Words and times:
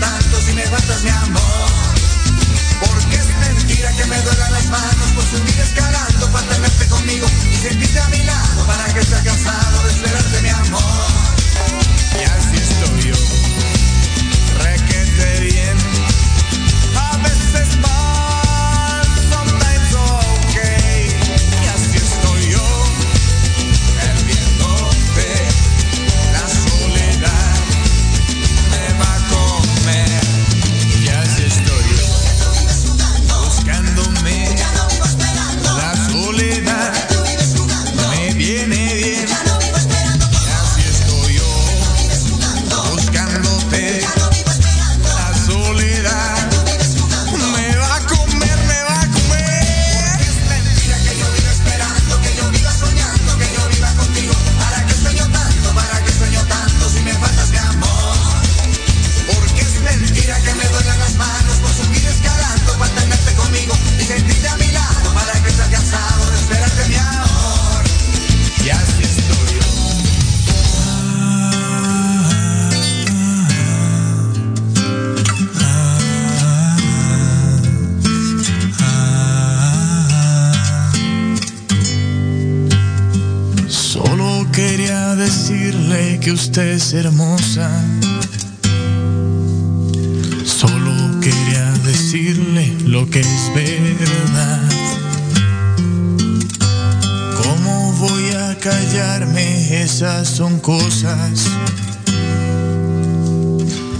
tanto 0.00 0.40
si 0.40 0.52
me 0.54 0.62
faltas 0.66 1.02
mi 1.02 1.10
amor? 1.10 1.70
Porque 2.86 3.16
es 3.16 3.28
mentira 3.38 3.92
que 3.92 4.04
me 4.06 4.22
duelan 4.22 4.52
las 4.52 4.66
manos 4.66 5.08
por 5.14 5.24
subir 5.24 5.60
escalando 5.60 6.30
para 6.32 6.46
tenerte 6.48 6.86
conmigo 6.88 7.26
y 7.50 7.56
sentirte 7.56 8.00
a 8.00 8.08
mi 8.08 8.22
lado 8.24 8.66
para 8.66 8.84
que 8.92 9.00
estés 9.00 9.22
cansado 9.22 9.82
de 9.84 9.90
esperarte 9.90 10.27
usted 86.48 86.68
es 86.68 86.94
hermosa. 86.94 87.68
Solo 90.46 91.20
quería 91.20 91.70
decirle 91.84 92.74
lo 92.86 93.08
que 93.10 93.20
es 93.20 93.52
verdad. 93.54 94.62
¿Cómo 97.42 97.92
voy 97.98 98.30
a 98.30 98.56
callarme? 98.60 99.82
Esas 99.82 100.26
son 100.26 100.58
cosas 100.60 101.50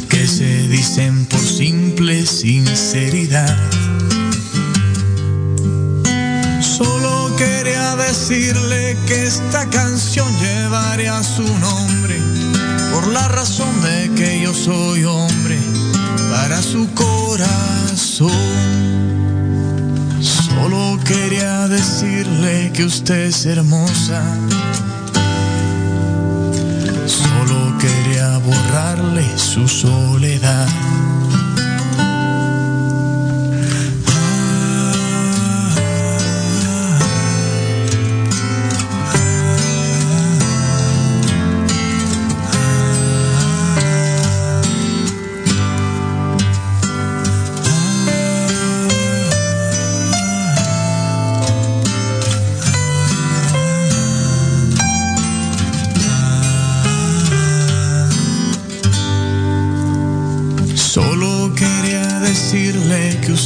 que 0.08 0.26
se 0.26 0.68
dicen 0.68 1.26
por 1.26 1.40
simple 1.40 2.24
sinceridad. 2.24 3.77
Decirle 8.08 8.96
que 9.06 9.26
esta 9.26 9.68
canción 9.68 10.26
llevaría 10.40 11.22
su 11.22 11.42
nombre 11.58 12.16
por 12.90 13.06
la 13.08 13.28
razón 13.28 13.68
de 13.82 14.10
que 14.16 14.40
yo 14.40 14.54
soy 14.54 15.04
hombre 15.04 15.58
para 16.30 16.62
su 16.62 16.88
corazón. 16.94 18.30
Solo 20.22 20.98
quería 21.04 21.68
decirle 21.68 22.72
que 22.72 22.84
usted 22.84 23.26
es 23.26 23.44
hermosa. 23.44 24.22
Solo 27.06 27.76
quería 27.78 28.38
borrarle 28.38 29.26
su 29.36 29.68
soledad. 29.68 30.66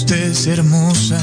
Usted 0.04 0.32
es 0.32 0.46
hermosa. 0.48 1.20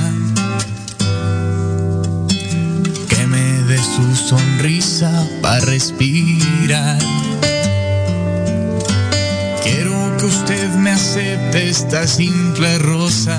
Que 3.10 3.28
me 3.28 3.46
dé 3.68 3.78
su 3.78 4.16
sonrisa 4.16 5.12
para 5.42 5.60
respirar. 5.66 6.98
Quiero 9.64 10.18
que 10.18 10.26
usted 10.26 10.70
me 10.76 10.92
acepte 10.92 11.70
esta 11.70 12.08
simple 12.08 12.78
rosa. 12.80 13.38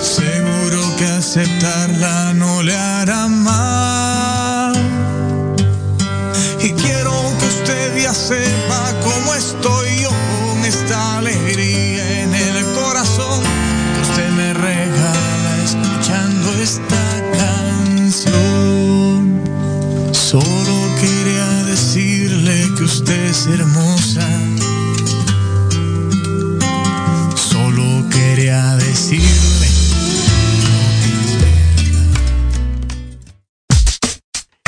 Seguro 0.00 0.96
que 0.96 1.06
aceptarla 1.06 2.34
no 2.34 2.62
le 2.62 2.76
hará 2.76 3.26
mal. 3.26 3.73
Hermosa. 23.42 24.26
Solo 27.34 28.08
quería 28.08 28.76
decirle 28.76 29.68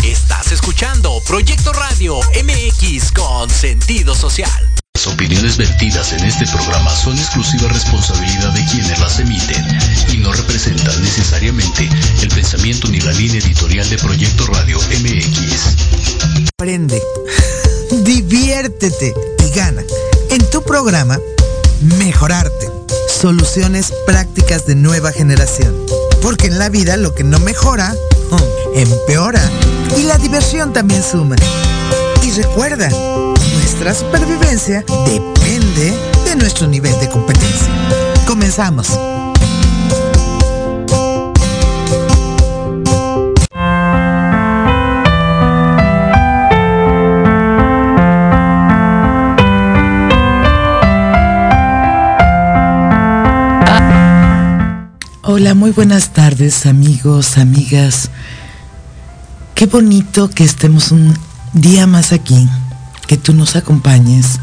Estás 0.02 0.50
escuchando 0.50 1.22
Proyecto 1.28 1.72
Radio 1.72 2.18
MX 2.44 3.12
con 3.12 3.48
sentido 3.48 4.14
social. 4.16 4.50
Las 4.94 5.06
opiniones 5.06 5.56
vertidas 5.56 6.12
en 6.12 6.24
este 6.24 6.46
programa 6.46 6.94
son 6.94 7.16
exclusiva 7.16 7.68
responsabilidad 7.68 8.52
de 8.52 8.64
quienes 8.66 8.98
las 8.98 9.20
emiten 9.20 9.64
y 10.12 10.16
no 10.16 10.32
representan 10.32 11.00
necesariamente 11.02 11.88
el 12.20 12.28
pensamiento 12.28 12.88
ni 12.88 13.00
la 13.00 13.12
línea 13.12 13.38
editorial 13.38 13.88
de 13.88 13.96
Proyecto 13.98 14.46
Radio 14.46 14.78
MX. 14.78 16.48
Aprende, 16.58 17.00
diviértete 18.04 19.14
y 19.46 19.50
gana. 19.50 19.82
En 20.30 20.44
tu 20.50 20.62
programa, 20.62 21.18
Mejorarte. 21.98 22.70
Soluciones 23.20 23.92
prácticas 24.06 24.66
de 24.66 24.74
nueva 24.74 25.12
generación. 25.12 25.74
Porque 26.22 26.46
en 26.46 26.58
la 26.58 26.68
vida 26.68 26.96
lo 26.96 27.14
que 27.14 27.22
no 27.22 27.38
mejora, 27.38 27.94
mm, 28.30 28.78
empeora. 28.78 29.42
Y 29.98 30.04
la 30.04 30.16
diversión 30.18 30.72
también 30.72 31.02
suma. 31.02 31.36
Y 32.22 32.30
recuerda, 32.32 32.88
nuestra 32.88 33.94
supervivencia 33.94 34.84
depende 35.06 35.94
de 36.24 36.36
nuestro 36.36 36.66
nivel 36.66 36.98
de 36.98 37.08
competencia. 37.08 37.68
Comenzamos. 38.26 38.88
Hola, 55.38 55.52
muy 55.52 55.70
buenas 55.70 56.14
tardes 56.14 56.64
amigos, 56.64 57.36
amigas. 57.36 58.08
Qué 59.54 59.66
bonito 59.66 60.30
que 60.30 60.44
estemos 60.44 60.92
un 60.92 61.12
día 61.52 61.86
más 61.86 62.14
aquí, 62.14 62.48
que 63.06 63.18
tú 63.18 63.34
nos 63.34 63.54
acompañes. 63.54 64.40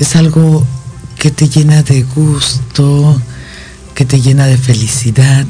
Es 0.00 0.16
algo 0.16 0.66
que 1.20 1.30
te 1.30 1.48
llena 1.48 1.84
de 1.84 2.02
gusto, 2.02 3.22
que 3.94 4.04
te 4.04 4.20
llena 4.20 4.46
de 4.46 4.58
felicidad, 4.58 5.46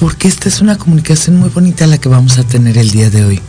porque 0.00 0.26
esta 0.26 0.48
es 0.48 0.60
una 0.60 0.76
comunicación 0.76 1.36
muy 1.36 1.48
bonita 1.48 1.86
la 1.86 1.98
que 1.98 2.08
vamos 2.08 2.36
a 2.38 2.42
tener 2.42 2.78
el 2.78 2.90
día 2.90 3.10
de 3.10 3.24
hoy. 3.24 3.40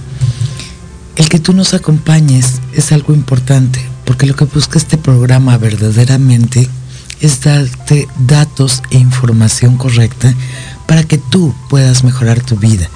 El 1.15 1.27
que 1.27 1.39
tú 1.39 1.53
nos 1.53 1.73
acompañes 1.73 2.61
es 2.75 2.91
algo 2.91 3.15
importante. 3.15 3.83
porque 4.05 4.27
lo 4.27 4.35
que 4.35 4.45
busca 4.45 4.77
este 4.77 4.97
programa 4.97 5.57
verdaderamente 5.57 6.69
es 7.21 7.41
darte 7.41 8.07
datos 8.17 8.81
e 8.89 8.97
información 8.97 9.77
correcta 9.77 10.33
para 10.87 11.03
que 11.03 11.17
tú 11.17 11.53
puedas 11.69 12.03
mejorar 12.03 12.41
tu 12.41 12.57
vida, 12.57 12.89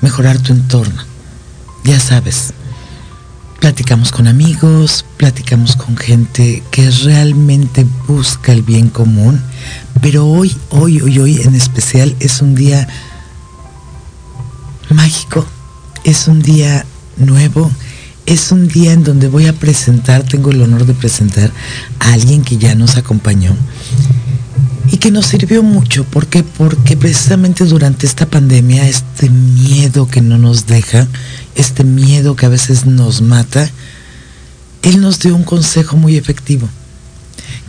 mejorar 0.00 0.38
tu 0.38 0.52
entorno. 0.52 1.02
Ya 1.84 1.98
sabes, 1.98 2.52
platicamos 3.58 4.12
con 4.12 4.28
amigos, 4.28 5.04
platicamos 5.16 5.74
con 5.76 5.96
gente 5.96 6.62
que 6.70 6.90
realmente 6.90 7.86
busca 8.06 8.52
el 8.52 8.62
bien 8.62 8.88
común, 8.88 9.42
pero 10.00 10.26
hoy, 10.26 10.56
hoy, 10.70 11.00
hoy, 11.00 11.18
hoy 11.18 11.42
en 11.42 11.54
especial 11.54 12.14
es 12.20 12.42
un 12.42 12.54
día 12.54 12.86
mágico, 14.90 15.46
es 16.04 16.28
un 16.28 16.42
día 16.42 16.84
nuevo, 17.16 17.70
es 18.26 18.52
un 18.52 18.68
día 18.68 18.92
en 18.92 19.04
donde 19.04 19.28
voy 19.28 19.46
a 19.46 19.52
presentar, 19.52 20.22
tengo 20.22 20.50
el 20.50 20.62
honor 20.62 20.86
de 20.86 20.94
presentar 20.94 21.50
a 21.98 22.12
alguien 22.12 22.42
que 22.42 22.56
ya 22.56 22.74
nos 22.74 22.96
acompañó 22.96 23.56
y 24.90 24.98
que 24.98 25.10
nos 25.10 25.26
sirvió 25.26 25.62
mucho. 25.62 26.04
¿Por 26.04 26.26
qué? 26.26 26.42
Porque 26.42 26.96
precisamente 26.96 27.64
durante 27.64 28.06
esta 28.06 28.26
pandemia, 28.26 28.88
este 28.88 29.30
miedo 29.30 30.06
que 30.06 30.20
no 30.20 30.38
nos 30.38 30.66
deja, 30.66 31.08
este 31.54 31.84
miedo 31.84 32.36
que 32.36 32.46
a 32.46 32.50
veces 32.50 32.86
nos 32.86 33.22
mata, 33.22 33.68
él 34.82 35.00
nos 35.00 35.20
dio 35.20 35.34
un 35.34 35.44
consejo 35.44 35.96
muy 35.96 36.16
efectivo, 36.16 36.68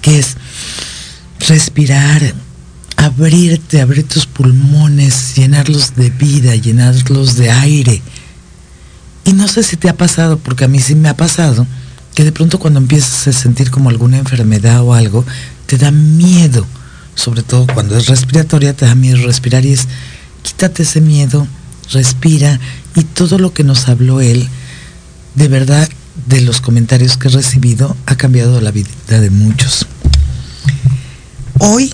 que 0.01 0.19
es 0.19 0.35
respirar, 1.47 2.33
abrirte, 2.97 3.81
abrir 3.81 4.07
tus 4.07 4.25
pulmones, 4.25 5.35
llenarlos 5.35 5.95
de 5.95 6.09
vida, 6.09 6.55
llenarlos 6.55 7.35
de 7.35 7.51
aire. 7.51 8.01
Y 9.25 9.33
no 9.33 9.47
sé 9.47 9.63
si 9.63 9.77
te 9.77 9.89
ha 9.89 9.95
pasado, 9.95 10.37
porque 10.37 10.65
a 10.65 10.67
mí 10.67 10.79
sí 10.79 10.95
me 10.95 11.09
ha 11.09 11.15
pasado, 11.15 11.65
que 12.13 12.23
de 12.23 12.31
pronto 12.31 12.59
cuando 12.59 12.79
empiezas 12.79 13.27
a 13.27 13.33
sentir 13.33 13.71
como 13.71 13.89
alguna 13.89 14.17
enfermedad 14.17 14.81
o 14.81 14.93
algo, 14.93 15.25
te 15.65 15.77
da 15.77 15.91
miedo, 15.91 16.65
sobre 17.15 17.43
todo 17.43 17.65
cuando 17.73 17.97
es 17.97 18.07
respiratoria, 18.07 18.75
te 18.75 18.85
da 18.85 18.95
miedo 18.95 19.25
respirar 19.25 19.65
y 19.65 19.73
es, 19.73 19.87
quítate 20.41 20.83
ese 20.83 21.01
miedo, 21.01 21.47
respira 21.91 22.59
y 22.95 23.03
todo 23.03 23.37
lo 23.39 23.53
que 23.53 23.63
nos 23.63 23.87
habló 23.87 24.21
él, 24.21 24.47
de 25.35 25.47
verdad, 25.47 25.89
de 26.27 26.41
los 26.41 26.61
comentarios 26.61 27.17
que 27.17 27.27
he 27.27 27.31
recibido, 27.31 27.95
ha 28.05 28.15
cambiado 28.15 28.61
la 28.61 28.71
vida 28.71 28.89
de 29.07 29.29
muchos. 29.29 29.87
Hoy 31.59 31.93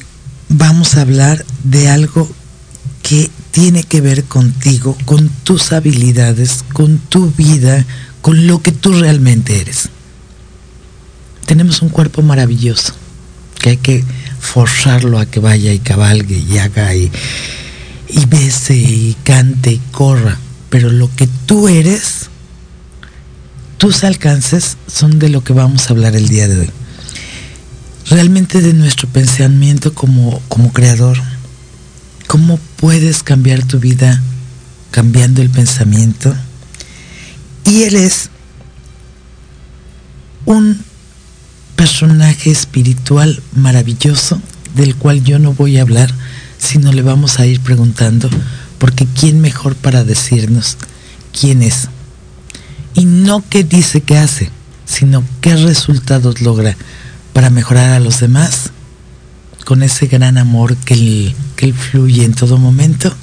vamos 0.50 0.96
a 0.96 1.02
hablar 1.02 1.46
de 1.64 1.90
algo 1.90 2.30
que 3.02 3.30
tiene 3.52 3.84
que 3.84 4.02
ver 4.02 4.24
contigo, 4.26 4.98
con 5.06 5.30
tus 5.44 5.72
habilidades, 5.72 6.64
con 6.74 6.98
tu 6.98 7.32
vida, 7.32 7.86
con 8.22 8.48
lo 8.48 8.62
que 8.62 8.72
tú 8.72 8.94
realmente 8.94 9.60
eres. 9.62 9.90
Tenemos 11.46 11.82
un 11.82 11.90
cuerpo 11.90 12.22
maravilloso, 12.22 12.94
que 13.60 13.72
hay 13.72 13.78
que 13.78 14.04
forzarlo 14.40 15.20
a 15.20 15.26
que 15.26 15.40
vaya 15.40 15.74
y 15.74 15.80
cabalgue 15.80 16.38
y 16.38 16.58
haga 16.58 16.94
y, 16.96 17.12
y 18.08 18.26
bese 18.26 18.76
y 18.76 19.18
cante 19.24 19.72
y 19.74 19.82
corra. 19.92 20.38
Pero 20.70 20.92
lo 20.92 21.10
que 21.16 21.28
tú 21.46 21.68
eres, 21.68 22.30
tus 23.78 24.04
alcances 24.04 24.78
son 24.88 25.18
de 25.18 25.30
lo 25.30 25.44
que 25.44 25.54
vamos 25.54 25.88
a 25.88 25.94
hablar 25.94 26.16
el 26.16 26.28
día 26.28 26.48
de 26.48 26.60
hoy. 26.60 26.70
Realmente 28.10 28.62
de 28.62 28.74
nuestro 28.74 29.08
pensamiento 29.08 29.94
como, 29.94 30.42
como 30.48 30.72
creador. 30.72 31.18
¿Cómo 32.30 32.60
puedes 32.76 33.24
cambiar 33.24 33.64
tu 33.64 33.80
vida 33.80 34.22
cambiando 34.92 35.42
el 35.42 35.50
pensamiento? 35.50 36.32
Y 37.66 37.86
él 37.86 37.96
es 37.96 38.30
un 40.46 40.80
personaje 41.76 42.52
espiritual 42.52 43.42
maravilloso 43.56 44.40
del 44.76 44.96
cual 44.96 45.24
yo 45.24 45.40
no 45.40 45.54
voy 45.54 45.80
a 45.80 45.82
hablar, 45.82 46.14
sino 46.60 46.92
le 46.92 47.02
vamos 47.02 47.40
a 47.40 47.48
ir 47.48 47.62
preguntando, 47.62 48.30
porque 48.78 49.08
¿quién 49.08 49.42
mejor 49.42 49.74
para 49.74 50.04
decirnos 50.04 50.78
quién 51.34 51.64
es? 51.64 51.88
Y 52.94 53.06
no 53.06 53.44
qué 53.50 53.64
dice 53.64 54.02
que 54.02 54.20
hace, 54.20 54.52
sino 54.86 55.24
qué 55.42 55.56
resultados 55.56 56.42
logra 56.42 56.78
para 57.34 57.50
mejorar 57.50 57.94
a 57.94 58.00
los 58.00 58.20
demás 58.20 58.70
con 59.70 59.84
ese 59.84 60.08
gran 60.08 60.40
amor 60.40 60.76
que 60.78 60.96
él, 60.96 61.36
que 61.56 61.66
él 61.68 61.76
fluye 61.76 62.26
en 62.26 62.34
todo 62.34 62.58
momento. 62.58 63.16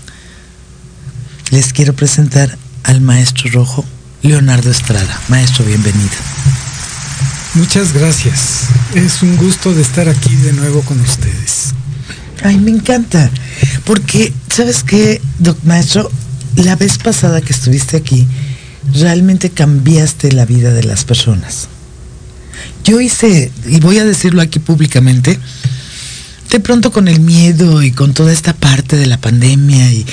Les 1.51 1.73
quiero 1.73 1.93
presentar 1.93 2.57
al 2.85 3.01
maestro 3.01 3.51
rojo, 3.51 3.85
Leonardo 4.23 4.71
Estrada. 4.71 5.21
Maestro, 5.27 5.65
bienvenido. 5.65 6.15
Muchas 7.55 7.93
gracias. 7.93 8.67
Es 8.95 9.25
un 9.25 9.37
gusto 9.39 9.75
de 9.75 9.83
estar 9.83 10.09
aquí 10.09 10.37
de 10.37 10.53
nuevo 10.53 10.83
con 10.83 11.01
ustedes. 11.01 11.75
Ay, 12.45 12.59
me 12.59 12.71
encanta. 12.71 13.29
Porque, 13.85 14.33
¿sabes 14.49 14.85
qué, 14.85 15.21
doc 15.41 15.59
maestro? 15.65 16.09
La 16.55 16.77
vez 16.77 16.97
pasada 16.99 17.41
que 17.41 17.55
estuviste 17.55 17.97
aquí, 17.97 18.25
realmente 18.95 19.51
cambiaste 19.51 20.31
la 20.31 20.45
vida 20.45 20.73
de 20.73 20.85
las 20.85 21.05
personas. 21.05 21.67
Yo 22.85 23.01
hice, 23.01 23.51
y 23.67 23.81
voy 23.81 23.99
a 23.99 24.05
decirlo 24.05 24.43
aquí 24.43 24.61
públicamente, 24.61 25.41
de 26.51 26.61
pronto 26.61 26.93
con 26.93 27.09
el 27.09 27.21
miedo 27.21 27.83
y 27.83 27.93
con 27.93 28.15
toda 28.15 28.33
esta 28.33 28.55
parte 28.55 28.97
de 28.97 29.07
la 29.07 29.19
pandemia 29.19 29.93
y 29.93 30.07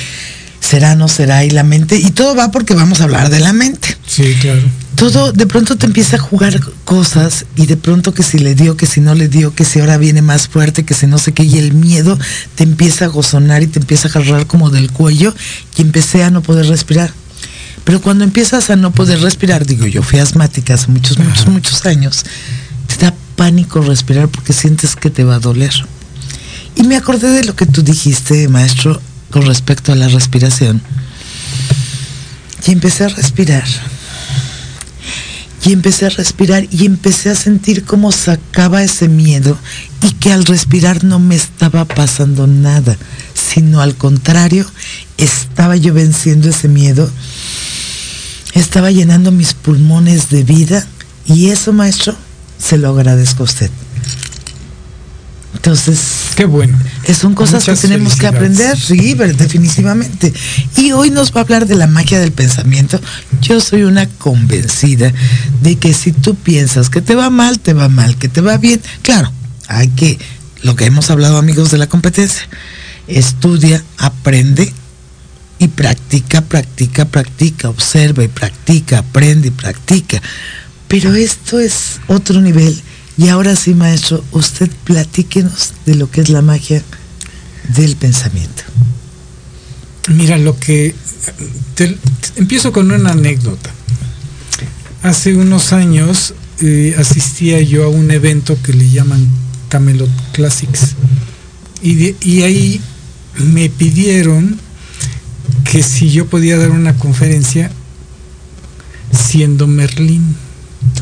será, 0.60 0.96
no 0.96 1.08
será, 1.08 1.44
y 1.44 1.50
la 1.50 1.64
mente, 1.64 1.98
y 1.98 2.12
todo 2.12 2.36
va 2.36 2.50
porque 2.50 2.74
vamos 2.74 3.02
a 3.02 3.04
hablar 3.04 3.30
de 3.30 3.40
la 3.40 3.54
mente. 3.54 3.98
Sí, 4.08 4.34
claro. 4.40 4.62
Todo 4.96 5.34
de 5.34 5.46
pronto 5.46 5.76
te 5.76 5.86
empieza 5.86 6.16
a 6.16 6.20
jugar 6.20 6.60
cosas 6.86 7.46
y 7.56 7.66
de 7.66 7.76
pronto 7.78 8.14
que 8.14 8.24
si 8.24 8.40
le 8.40 8.56
dio, 8.56 8.78
que 8.78 8.86
si 8.86 9.02
no 9.02 9.14
le 9.14 9.28
dio, 9.28 9.54
que 9.54 9.66
si 9.66 9.80
ahora 9.80 9.98
viene 9.98 10.22
más 10.22 10.48
fuerte, 10.48 10.86
que 10.86 10.94
si 10.94 11.06
no 11.06 11.18
sé 11.18 11.34
qué, 11.34 11.44
y 11.44 11.58
el 11.58 11.74
miedo 11.74 12.18
te 12.56 12.64
empieza 12.64 13.06
a 13.06 13.08
gozonar 13.10 13.62
y 13.62 13.68
te 13.68 13.80
empieza 13.80 14.08
a 14.08 14.12
agarrar 14.12 14.48
como 14.48 14.70
del 14.70 14.92
cuello 14.92 15.36
y 15.78 15.82
empecé 15.82 16.24
a 16.24 16.30
no 16.32 16.42
poder 16.42 16.68
respirar. 16.68 17.12
Pero 17.84 18.02
cuando 18.02 18.24
empiezas 18.24 18.70
a 18.70 18.76
no 18.76 18.92
poder 18.92 19.20
respirar, 19.20 19.66
digo, 19.66 19.86
yo 19.88 20.02
fui 20.04 20.20
asmática 20.20 20.76
hace 20.76 20.88
muchos, 20.88 21.18
muchos, 21.20 21.42
Ajá. 21.42 21.52
muchos 21.52 21.86
años, 21.86 22.24
te 22.88 23.04
da 23.04 23.14
pánico 23.36 23.82
respirar 23.82 24.30
porque 24.30 24.54
sientes 24.54 24.96
que 24.96 25.10
te 25.10 25.24
va 25.24 25.36
a 25.36 25.40
doler. 25.40 25.74
Y 26.76 26.84
me 26.84 26.96
acordé 26.96 27.30
de 27.30 27.44
lo 27.44 27.56
que 27.56 27.66
tú 27.66 27.84
dijiste, 27.84 28.48
maestro, 28.48 29.02
con 29.30 29.46
respecto 29.46 29.92
a 29.92 29.96
la 29.96 30.08
respiración. 30.08 30.82
Y 32.66 32.72
empecé 32.72 33.06
a 33.06 33.10
respirar. 33.10 33.66
Y 35.66 35.72
empecé 35.72 36.08
a 36.08 36.10
respirar 36.10 36.68
y 36.72 36.86
empecé 36.86 37.30
a 37.30 37.36
sentir 37.36 37.86
cómo 37.86 38.12
sacaba 38.12 38.84
ese 38.84 39.08
miedo 39.08 39.58
y 40.02 40.12
que 40.12 40.34
al 40.34 40.46
respirar 40.46 41.06
no 41.06 41.20
me 41.20 41.36
estaba 41.36 41.86
pasando 41.86 42.48
nada, 42.48 42.98
sino 43.34 43.80
al 43.80 43.96
contrario, 43.96 44.70
estaba 45.18 45.78
yo 45.78 45.94
venciendo 45.94 46.50
ese 46.50 46.68
miedo, 46.68 47.10
estaba 48.54 48.92
llenando 48.92 49.32
mis 49.32 49.54
pulmones 49.54 50.30
de 50.30 50.44
vida 50.44 50.86
y 51.26 51.50
eso, 51.50 51.72
maestro, 51.72 52.14
se 52.58 52.78
lo 52.78 52.90
agradezco 52.90 53.44
a 53.44 53.46
usted. 53.46 53.72
Entonces, 55.54 56.00
Qué 56.36 56.46
bueno. 56.46 56.78
eh, 57.06 57.14
son 57.14 57.36
cosas 57.36 57.62
Muchas 57.62 57.82
que 57.82 57.88
tenemos 57.88 58.16
que 58.16 58.28
aprender, 58.28 58.78
sí, 58.78 59.14
definitivamente. 59.14 60.34
Y 60.78 60.92
hoy 60.92 61.12
nos 61.12 61.32
va 61.34 61.42
a 61.42 61.44
hablar 61.44 61.68
de 61.68 61.76
la 61.76 61.88
magia 61.88 62.20
del 62.20 62.32
pensamiento. 62.32 63.00
Yo 63.42 63.60
soy 63.60 63.84
una 63.84 64.08
convencida 64.08 65.14
de 65.62 65.76
que 65.78 65.94
si 65.94 66.12
tú 66.12 66.36
piensas 66.36 66.90
que 66.90 67.02
te 67.02 67.16
va 67.16 67.30
mal, 67.30 67.60
te 67.60 67.74
va 67.74 67.90
mal, 67.90 68.18
que 68.18 68.30
te 68.30 68.42
va 68.42 68.58
bien, 68.58 68.82
claro, 69.02 69.32
hay 69.68 69.90
que, 69.90 70.18
lo 70.64 70.76
que 70.76 70.86
hemos 70.86 71.10
hablado 71.10 71.38
amigos 71.38 71.72
de 71.72 71.78
la 71.78 71.88
competencia, 71.88 72.48
estudia, 73.08 73.84
aprende 73.98 74.72
y 75.60 75.68
practica, 75.68 76.42
practica, 76.42 77.06
practica, 77.06 77.70
observa 77.70 78.24
y 78.24 78.28
practica, 78.28 79.00
aprende 79.00 79.50
y 79.50 79.52
practica. 79.52 80.22
Pero 80.88 81.14
esto 81.16 81.60
es 81.60 82.00
otro 82.08 82.42
nivel. 82.42 82.80
Y 83.18 83.30
ahora 83.30 83.56
sí, 83.56 83.74
maestro, 83.74 84.24
usted 84.32 84.70
platíquenos 84.84 85.74
de 85.86 85.96
lo 85.96 86.10
que 86.10 86.22
es 86.22 86.30
la 86.30 86.42
magia 86.42 86.84
del 87.76 87.96
pensamiento. 87.96 88.64
Mira, 90.10 90.38
lo 90.38 90.58
que... 90.60 90.96
empiezo 92.36 92.72
con 92.72 92.92
una 92.92 93.12
anécdota. 93.12 93.70
Hace 95.04 95.36
unos 95.36 95.74
años 95.74 96.34
eh, 96.62 96.96
asistía 96.98 97.62
yo 97.62 97.86
a 97.86 97.90
un 97.90 98.10
evento 98.12 98.58
que 98.64 98.74
le 98.74 98.90
llaman 98.90 99.28
Camelot 99.70 100.10
Classics. 100.32 100.96
Y, 101.82 102.16
y 102.22 102.42
ahí 102.44 102.82
me 103.38 103.70
pidieron 103.70 104.60
que 105.70 105.84
si 105.84 106.10
yo 106.12 106.28
podía 106.28 106.58
dar 106.58 106.72
una 106.72 106.96
conferencia 106.96 107.72
siendo 109.12 109.68
Merlín. 109.68 110.36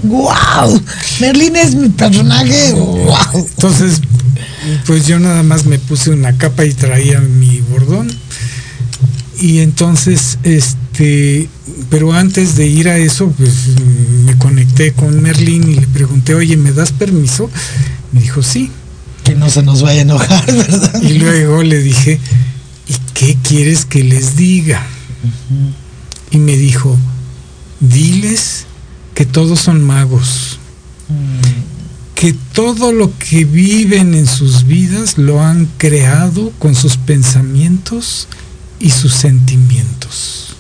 ¡Wow! 0.04 0.82
Merlín 1.20 1.56
es 1.56 1.76
mi 1.76 1.90
personaje. 1.90 2.74
¡Wow! 2.74 3.16
Entonces, 3.36 4.02
pues 4.86 5.08
yo 5.08 5.20
nada 5.20 5.44
más 5.44 5.66
me 5.66 5.80
puse 5.80 6.12
una 6.12 6.38
capa 6.38 6.66
y 6.66 6.74
traía 6.74 7.20
mi 7.20 7.62
bordón. 7.62 8.12
Y 9.40 9.60
entonces, 9.60 10.38
este, 10.44 11.50
pero 11.90 12.14
antes 12.14 12.56
de 12.56 12.68
ir 12.68 12.90
a 12.90 12.98
eso, 12.98 13.34
pues 13.38 13.70
me 14.26 14.38
conecté 14.38 14.94
con 14.94 15.22
Merlín 15.22 15.70
y 15.70 15.76
le 15.76 15.88
pregunté, 15.88 16.36
oye, 16.36 16.58
¿me 16.58 16.72
das 16.72 16.92
permiso? 16.92 17.50
Me 18.12 18.22
dijo, 18.22 18.44
sí. 18.44 18.72
Que 19.24 19.36
no 19.36 19.50
se 19.50 19.64
nos 19.64 19.82
vaya 19.82 20.00
a 20.00 20.04
enojar, 20.04 20.46
¿verdad? 20.54 21.02
Y 21.02 21.20
luego 21.20 21.64
le 21.64 21.80
dije, 21.80 22.20
¿y 22.88 22.94
qué 23.14 23.38
quieres 23.42 23.86
que 23.86 24.04
les 24.04 24.36
diga? 24.36 24.86
Y 26.32 26.38
me 26.38 26.56
dijo, 26.56 26.98
diles 27.80 28.66
que 29.22 29.28
todos 29.28 29.60
son 29.60 29.84
magos, 29.84 30.58
que 32.16 32.34
todo 32.34 32.92
lo 32.92 33.16
que 33.20 33.46
viven 33.46 34.16
en 34.16 34.26
sus 34.26 34.66
vidas 34.66 35.20
lo 35.20 35.44
han 35.44 35.68
creado 35.78 36.52
con 36.58 36.74
sus 36.74 36.98
pensamientos 36.98 38.28
y 38.80 38.90
sus 38.90 39.14
sentimientos. 39.14 40.56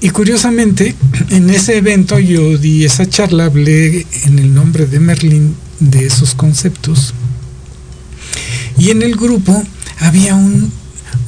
Y 0.00 0.10
curiosamente, 0.10 0.96
en 1.28 1.50
ese 1.50 1.76
evento 1.76 2.18
yo 2.18 2.58
di 2.58 2.84
esa 2.84 3.08
charla, 3.08 3.44
hablé 3.44 4.04
en 4.24 4.40
el 4.40 4.52
nombre 4.52 4.86
de 4.86 4.98
Merlín 4.98 5.54
de 5.78 6.04
esos 6.04 6.34
conceptos. 6.34 7.14
Y 8.76 8.90
en 8.90 9.02
el 9.02 9.14
grupo 9.14 9.62
había 10.00 10.34
un, 10.34 10.72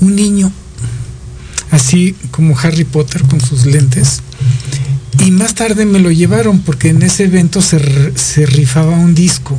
un 0.00 0.16
niño, 0.16 0.50
así 1.70 2.16
como 2.32 2.58
Harry 2.58 2.82
Potter 2.82 3.22
con 3.22 3.40
sus 3.40 3.66
lentes. 3.66 4.20
Y 5.18 5.30
más 5.30 5.54
tarde 5.54 5.84
me 5.84 5.98
lo 5.98 6.10
llevaron 6.10 6.60
porque 6.60 6.88
en 6.88 7.02
ese 7.02 7.24
evento 7.24 7.62
se, 7.62 8.16
se 8.16 8.46
rifaba 8.46 8.96
un 8.96 9.14
disco. 9.14 9.58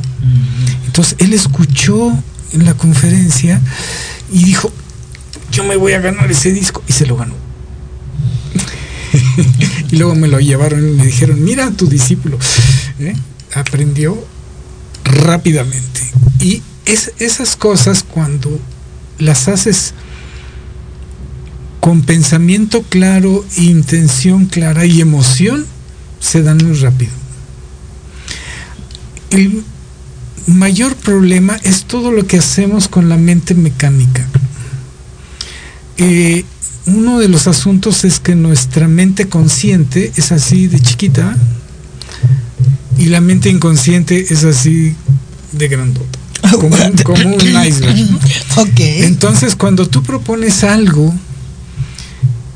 Entonces 0.86 1.16
él 1.18 1.32
escuchó 1.32 2.12
en 2.52 2.64
la 2.64 2.74
conferencia 2.74 3.60
y 4.32 4.44
dijo, 4.44 4.72
yo 5.50 5.64
me 5.64 5.76
voy 5.76 5.92
a 5.92 6.00
ganar 6.00 6.30
ese 6.30 6.52
disco. 6.52 6.82
Y 6.88 6.92
se 6.92 7.06
lo 7.06 7.16
ganó. 7.16 7.34
y 9.90 9.96
luego 9.96 10.14
me 10.14 10.28
lo 10.28 10.40
llevaron 10.40 10.86
y 10.88 10.92
me 10.92 11.06
dijeron, 11.06 11.42
mira 11.42 11.66
a 11.66 11.70
tu 11.70 11.86
discípulo. 11.86 12.38
¿eh? 12.98 13.14
Aprendió 13.54 14.26
rápidamente. 15.04 16.00
Y 16.40 16.62
es, 16.84 17.12
esas 17.18 17.56
cosas 17.56 18.02
cuando 18.02 18.58
las 19.18 19.48
haces 19.48 19.94
con 21.84 22.00
pensamiento 22.00 22.82
claro, 22.88 23.44
intención 23.58 24.46
clara 24.46 24.86
y 24.86 25.02
emoción, 25.02 25.66
se 26.18 26.42
dan 26.42 26.56
muy 26.64 26.78
rápido. 26.78 27.12
El 29.28 29.62
mayor 30.46 30.96
problema 30.96 31.58
es 31.62 31.84
todo 31.84 32.10
lo 32.10 32.26
que 32.26 32.38
hacemos 32.38 32.88
con 32.88 33.10
la 33.10 33.18
mente 33.18 33.54
mecánica. 33.54 34.26
Eh, 35.98 36.46
uno 36.86 37.18
de 37.18 37.28
los 37.28 37.46
asuntos 37.48 38.06
es 38.06 38.18
que 38.18 38.34
nuestra 38.34 38.88
mente 38.88 39.28
consciente 39.28 40.10
es 40.16 40.32
así 40.32 40.68
de 40.68 40.80
chiquita 40.80 41.36
y 42.96 43.06
la 43.08 43.20
mente 43.20 43.50
inconsciente 43.50 44.24
es 44.32 44.44
así 44.44 44.94
de 45.52 45.68
grandota, 45.68 46.18
como, 46.52 46.76
un- 46.76 46.96
como 47.02 47.28
un 47.36 47.40
iceberg. 47.66 48.10
¿no? 48.10 48.16
Ok. 48.62 48.80
Entonces, 48.80 49.54
cuando 49.54 49.86
tú 49.86 50.02
propones 50.02 50.64
algo 50.64 51.14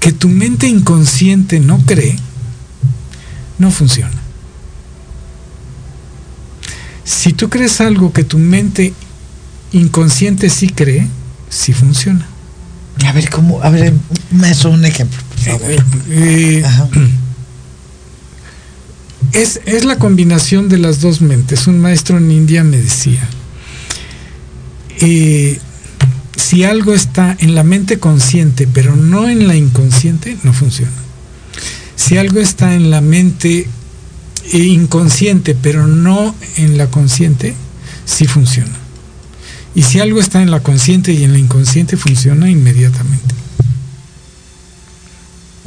que 0.01 0.13
tu 0.13 0.29
mente 0.29 0.67
inconsciente 0.67 1.61
no 1.61 1.79
cree, 1.85 2.17
no 3.59 3.71
funciona. 3.71 4.13
Si 7.05 7.33
tú 7.33 7.49
crees 7.49 7.81
algo 7.81 8.13
que 8.13 8.25
tu 8.25 8.39
mente 8.39 8.93
inconsciente 9.73 10.51
sí 10.51 10.69
cree, 10.69 11.07
sí 11.49 11.73
funciona. 11.73 12.27
A 13.07 13.13
ver, 13.13 13.31
¿cómo? 13.31 13.63
A 13.63 13.71
ver, 13.71 13.95
maestro, 14.31 14.71
un 14.71 14.85
ejemplo, 14.85 15.19
por 15.29 15.39
favor. 15.39 15.85
Eh, 16.11 16.63
Ajá. 16.65 16.89
es, 19.33 19.61
es 19.67 19.85
la 19.85 19.97
combinación 19.97 20.69
de 20.69 20.79
las 20.79 21.01
dos 21.01 21.21
mentes. 21.21 21.67
Un 21.67 21.81
maestro 21.81 22.19
en 22.19 22.31
India 22.31 22.65
me 22.65 22.77
decía, 22.77 23.27
eh, 25.01 25.61
si 26.39 26.65
algo 26.65 26.95
está 26.95 27.37
en 27.41 27.55
la 27.55 27.65
mente 27.65 27.99
consciente 27.99 28.69
pero 28.73 28.95
no 28.97 29.29
en 29.29 29.49
la 29.49 29.57
inconsciente, 29.57 30.37
no 30.45 30.53
funciona. 30.53 30.93
Si 31.97 32.17
algo 32.17 32.39
está 32.41 32.75
en 32.75 32.91
la 32.91 33.01
mente 33.01 33.69
eh, 34.53 34.59
inconsciente 34.59 35.57
pero 35.61 35.87
no 35.87 36.35
en 36.57 36.79
la 36.79 36.87
consciente, 36.87 37.55
sí 38.07 38.27
funciona. 38.27 38.77
Y 39.75 39.83
si 39.83 40.01
algo 40.01 40.21
está 40.21 40.41
en 40.41 40.51
la 40.51 40.61
consciente 40.61 41.13
y 41.13 41.25
en 41.25 41.33
la 41.33 41.39
inconsciente, 41.39 41.97
funciona 41.97 42.49
inmediatamente. 42.49 43.35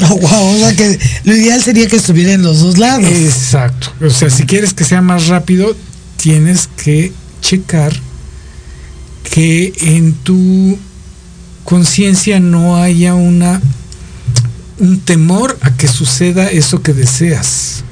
Oh, 0.03 0.17
wow, 0.17 0.55
o 0.55 0.57
sea 0.57 0.75
que 0.75 0.97
lo 1.25 1.35
ideal 1.35 1.61
sería 1.61 1.87
que 1.87 1.97
estuviera 1.97 2.33
en 2.33 2.41
los 2.41 2.59
dos 2.59 2.79
lados. 2.79 3.05
Exacto. 3.05 3.93
O 4.01 4.09
sea, 4.09 4.31
si 4.31 4.47
quieres 4.47 4.73
que 4.73 4.83
sea 4.83 4.99
más 5.03 5.27
rápido, 5.27 5.77
tienes 6.17 6.67
que 6.75 7.13
checar 7.39 7.93
que 9.31 9.73
en 9.81 10.13
tu 10.13 10.77
conciencia 11.63 12.39
no 12.39 12.75
haya 12.77 13.15
una 13.15 13.59
un 14.79 14.99
temor 14.99 15.57
a 15.61 15.71
que 15.75 15.87
suceda 15.87 16.49
eso 16.49 16.81
que 16.81 16.93
deseas. 16.93 17.83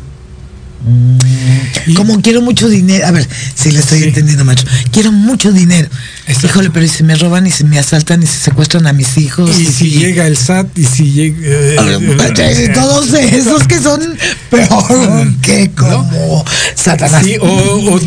Y- 1.85 1.93
Como 1.93 2.21
quiero 2.21 2.41
mucho 2.41 2.67
dinero, 2.69 3.05
a 3.05 3.11
ver, 3.11 3.27
si 3.53 3.69
le 3.71 3.79
estoy 3.79 3.99
Sí. 3.99 4.05
entendiendo, 4.05 4.45
maestro. 4.45 4.69
Quiero 4.91 5.11
mucho 5.11 5.51
dinero. 5.51 5.87
Exacto. 6.25 6.47
Híjole, 6.47 6.69
pero 6.71 6.85
y 6.85 6.89
si 6.89 7.03
me 7.03 7.15
roban 7.15 7.45
y 7.45 7.51
si 7.51 7.63
me 7.65 7.77
asaltan 7.77 8.23
y 8.23 8.25
si 8.27 8.37
secuestran 8.37 8.87
a 8.87 8.93
mis 8.93 9.17
hijos. 9.17 9.59
Y 9.59 9.65
si 9.65 9.91
llega 9.91 10.25
el 10.25 10.37
SAT 10.37 10.77
y 10.77 10.85
si 10.85 11.11
llega 11.11 12.63
Y 12.63 12.73
todos 12.73 13.13
esos 13.13 13.67
que 13.67 13.79
son 13.79 14.01
peor 14.49 15.33
que 15.41 15.69
como 15.71 16.45
Satanás. 16.75 17.23
Sí, 17.25 17.35
o, 17.39 17.45
o 17.45 17.99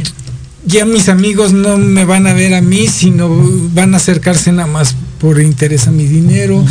ya 0.64 0.84
mis 0.84 1.08
amigos 1.08 1.52
no 1.52 1.76
me 1.78 2.04
van 2.04 2.26
a 2.26 2.32
ver 2.32 2.54
a 2.54 2.60
mí, 2.60 2.86
sino 2.88 3.28
van 3.74 3.94
a 3.94 3.96
acercarse 3.96 4.52
nada 4.52 4.68
más 4.68 4.94
por 5.18 5.40
interés 5.40 5.88
a 5.88 5.90
mi 5.90 6.06
dinero. 6.06 6.64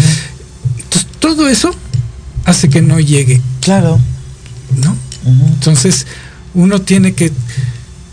Entonces, 0.78 1.08
todo 1.20 1.48
eso 1.48 1.76
hace 2.46 2.70
que 2.70 2.82
no 2.82 3.00
llegue, 3.00 3.42
Claro. 3.62 4.00
¿no? 4.82 4.96
Entonces, 5.54 6.08
uno 6.54 6.82
tiene 6.82 7.14
que, 7.14 7.32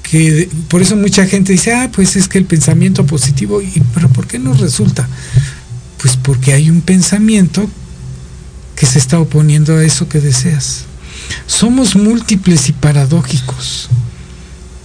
que, 0.02 0.48
por 0.68 0.82
eso 0.82 0.96
mucha 0.96 1.26
gente 1.26 1.52
dice, 1.52 1.74
ah, 1.74 1.90
pues 1.92 2.16
es 2.16 2.28
que 2.28 2.38
el 2.38 2.44
pensamiento 2.44 3.06
positivo, 3.06 3.62
y, 3.62 3.82
pero 3.94 4.08
¿por 4.08 4.26
qué 4.26 4.38
no 4.38 4.52
resulta? 4.54 5.08
Pues 6.00 6.16
porque 6.16 6.52
hay 6.52 6.70
un 6.70 6.82
pensamiento 6.82 7.68
que 8.76 8.86
se 8.86 8.98
está 8.98 9.18
oponiendo 9.18 9.76
a 9.76 9.84
eso 9.84 10.08
que 10.08 10.20
deseas. 10.20 10.84
Somos 11.46 11.96
múltiples 11.96 12.68
y 12.68 12.72
paradójicos. 12.72 13.88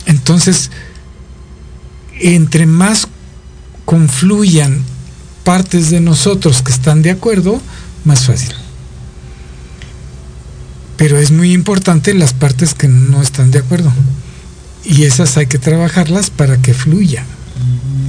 Entonces, 0.05 0.71
entre 2.23 2.65
más 2.65 3.07
confluyan 3.85 4.81
partes 5.43 5.89
de 5.89 5.99
nosotros 5.99 6.61
que 6.61 6.71
están 6.71 7.01
de 7.01 7.11
acuerdo, 7.11 7.61
más 8.05 8.25
fácil. 8.25 8.53
Pero 10.95 11.17
es 11.17 11.31
muy 11.31 11.51
importante 11.51 12.13
las 12.13 12.33
partes 12.33 12.73
que 12.73 12.87
no 12.87 13.21
están 13.21 13.51
de 13.51 13.59
acuerdo. 13.59 13.91
Y 14.85 15.03
esas 15.03 15.37
hay 15.37 15.47
que 15.47 15.59
trabajarlas 15.59 16.29
para 16.29 16.61
que 16.61 16.73
fluya. 16.73 17.25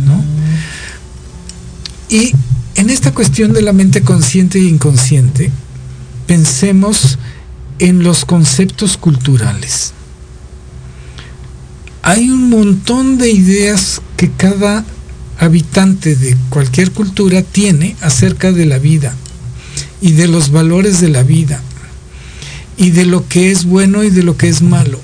¿no? 0.07 0.25
Y 2.09 2.33
en 2.77 2.91
esta 2.91 3.13
cuestión 3.13 3.53
de 3.53 3.63
la 3.63 3.73
mente 3.73 4.03
consciente 4.03 4.59
e 4.59 4.69
inconsciente, 4.69 5.51
pensemos 6.27 7.19
en 7.79 8.03
los 8.05 8.25
conceptos 8.25 8.97
culturales. 8.97 9.93
Hay 12.07 12.29
un 12.29 12.51
montón 12.51 13.17
de 13.17 13.31
ideas 13.31 14.03
que 14.19 14.31
cada 14.31 14.85
habitante 15.39 16.15
de 16.15 16.37
cualquier 16.51 16.91
cultura 16.91 17.41
tiene 17.41 17.97
acerca 18.03 18.53
de 18.53 18.67
la 18.67 18.79
vida 18.79 19.17
y 20.03 20.13
de 20.13 20.29
los 20.29 20.51
valores 20.51 21.01
de 21.01 21.09
la 21.09 21.23
vida 21.23 21.63
y 22.77 22.91
de 22.91 23.07
lo 23.07 23.27
que 23.27 23.51
es 23.51 23.65
bueno 23.65 24.05
y 24.05 24.11
de 24.11 24.23
lo 24.23 24.37
que 24.37 24.51
es 24.51 24.61
malo. 24.61 25.01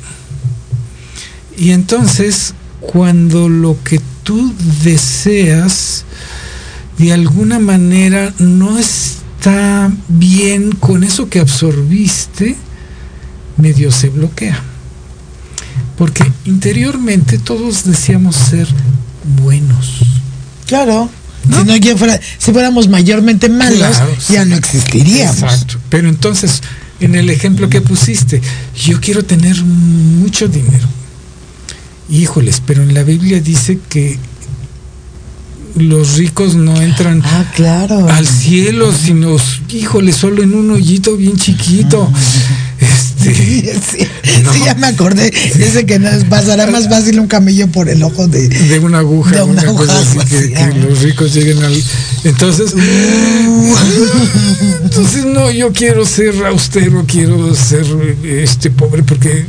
Y 1.57 1.71
entonces, 1.71 2.53
cuando 2.83 3.49
lo 3.49 3.83
que 3.83 3.99
tú 4.23 4.55
deseas 4.85 6.05
de 6.99 7.15
alguna 7.15 7.61
manera 7.61 8.35
no 8.39 8.79
está 8.79 9.91
bien 10.09 10.73
con 10.73 11.03
eso 11.03 11.31
que 11.31 11.41
absorbiste, 11.41 12.57
medio 13.57 13.91
se 13.91 14.11
bloquea. 14.11 14.70
Porque 16.01 16.25
interiormente 16.47 17.37
todos 17.39 17.85
deseamos 17.85 18.35
ser 18.35 18.67
buenos. 19.43 19.99
Claro. 20.67 21.11
¿No? 21.47 21.59
Si 21.61 21.65
no 21.67 21.77
ya 21.77 21.95
fuera, 21.95 22.19
si 22.39 22.53
fuéramos 22.53 22.89
mayormente 22.89 23.51
malos, 23.51 23.77
Claro, 23.97 24.17
ya 24.31 24.45
sí. 24.45 24.49
no 24.49 24.57
existiríamos. 24.57 25.43
Exacto. 25.43 25.77
Pero 25.91 26.09
entonces, 26.09 26.63
en 27.01 27.17
el 27.17 27.29
ejemplo 27.29 27.69
que 27.69 27.83
pusiste, 27.83 28.41
yo 28.83 28.99
quiero 28.99 29.27
tener 29.27 29.63
mucho 29.63 30.49
dinero. 30.49 30.89
Híjoles, 32.09 32.63
pero 32.67 32.83
en 32.83 32.95
la 32.95 33.03
Biblia 33.03 33.39
dice 33.43 33.79
que 33.91 34.19
los 35.77 36.17
ricos 36.17 36.55
no 36.55 36.81
entran 36.81 37.23
Ah, 37.27 37.45
claro. 37.55 38.09
al 38.09 38.27
cielo, 38.27 38.91
sino, 38.95 39.37
híjole, 39.69 40.13
solo 40.15 40.43
en 40.43 40.55
un 40.55 40.71
hoyito 40.71 41.15
bien 41.19 41.37
chiquito. 41.37 42.11
Este, 42.81 43.00
sí, 43.21 43.65
No. 44.43 44.53
sí, 44.53 44.61
ya 44.65 44.75
me 44.75 44.87
acordé. 44.87 45.31
Dice 45.31 45.87
que 45.87 45.99
nos 45.99 46.25
pasará 46.25 46.67
más 46.67 46.89
fácil 46.89 47.21
un 47.21 47.27
camello 47.27 47.69
por 47.69 47.89
el 47.89 48.03
ojo 48.03 48.29
de. 48.29 48.49
de 48.49 48.79
una 48.79 48.99
aguja, 48.99 49.37
De 49.37 49.43
una 49.43 49.63
una 49.63 49.73
cosa 49.73 49.99
aguja, 49.99 50.23
así, 50.23 50.29
que, 50.29 50.81
los 50.81 51.03
ricos 51.03 51.35
lleguen 51.35 51.63
al. 51.63 51.83
Entonces, 52.25 52.75
entonces 54.83 55.25
no, 55.25 55.51
yo 55.51 55.73
quiero 55.73 56.05
ser 56.05 56.45
austero, 56.47 57.05
quiero 57.07 57.55
ser 57.55 57.87
este 58.25 58.71
pobre 58.71 59.03
porque 59.03 59.47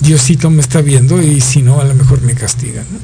Diosito 0.00 0.50
me 0.50 0.60
está 0.60 0.80
viendo 0.80 1.22
y 1.22 1.40
si 1.40 1.62
no, 1.62 1.80
a 1.80 1.84
lo 1.84 1.94
mejor 1.94 2.20
me 2.22 2.34
castiga. 2.34 2.82
¿no? 2.90 2.98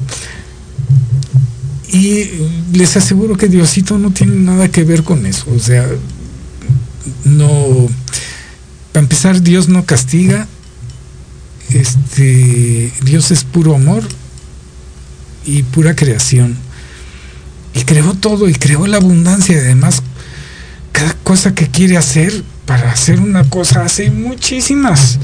Y 1.93 2.31
les 2.73 2.97
aseguro 2.97 3.37
que 3.37 3.49
Diosito 3.49 3.99
no 3.99 4.12
tiene 4.12 4.37
nada 4.37 4.69
que 4.69 4.85
ver 4.85 5.02
con 5.02 5.26
eso. 5.26 5.47
O 5.55 5.59
sea, 5.59 5.87
no. 7.25 7.88
Para 8.92 9.02
empezar, 9.04 9.42
Dios 9.42 9.68
no 9.68 9.85
castiga. 9.85 10.47
Este, 11.70 12.92
Dios 13.02 13.30
es 13.30 13.44
puro 13.44 13.75
amor 13.75 14.02
y 15.44 15.62
pura 15.62 15.94
creación. 15.94 16.56
Y 17.75 17.82
creó 17.82 18.14
todo 18.14 18.49
y 18.49 18.54
creó 18.54 18.87
la 18.87 18.97
abundancia. 18.97 19.56
Y 19.56 19.61
además, 19.61 20.02
cada 20.92 21.14
cosa 21.14 21.54
que 21.54 21.68
quiere 21.68 21.97
hacer, 21.97 22.42
para 22.66 22.90
hacer 22.90 23.20
una 23.20 23.44
cosa, 23.44 23.85
hace 23.85 24.11
muchísimas. 24.11 25.18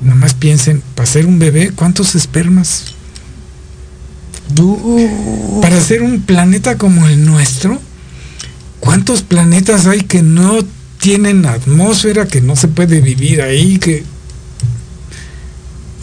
Nada 0.00 0.14
más 0.14 0.34
piensen, 0.34 0.82
para 0.94 1.06
ser 1.06 1.26
un 1.26 1.40
bebé, 1.40 1.72
¿cuántos 1.74 2.14
espermas? 2.14 2.94
Para 5.60 5.76
hacer 5.76 6.02
un 6.02 6.22
planeta 6.22 6.78
como 6.78 7.06
el 7.06 7.24
nuestro, 7.26 7.80
¿cuántos 8.80 9.22
planetas 9.22 9.86
hay 9.86 10.02
que 10.02 10.22
no 10.22 10.58
tienen 11.00 11.46
atmósfera, 11.46 12.26
que 12.26 12.40
no 12.40 12.56
se 12.56 12.68
puede 12.68 13.00
vivir 13.00 13.40
ahí, 13.42 13.78
que 13.78 14.04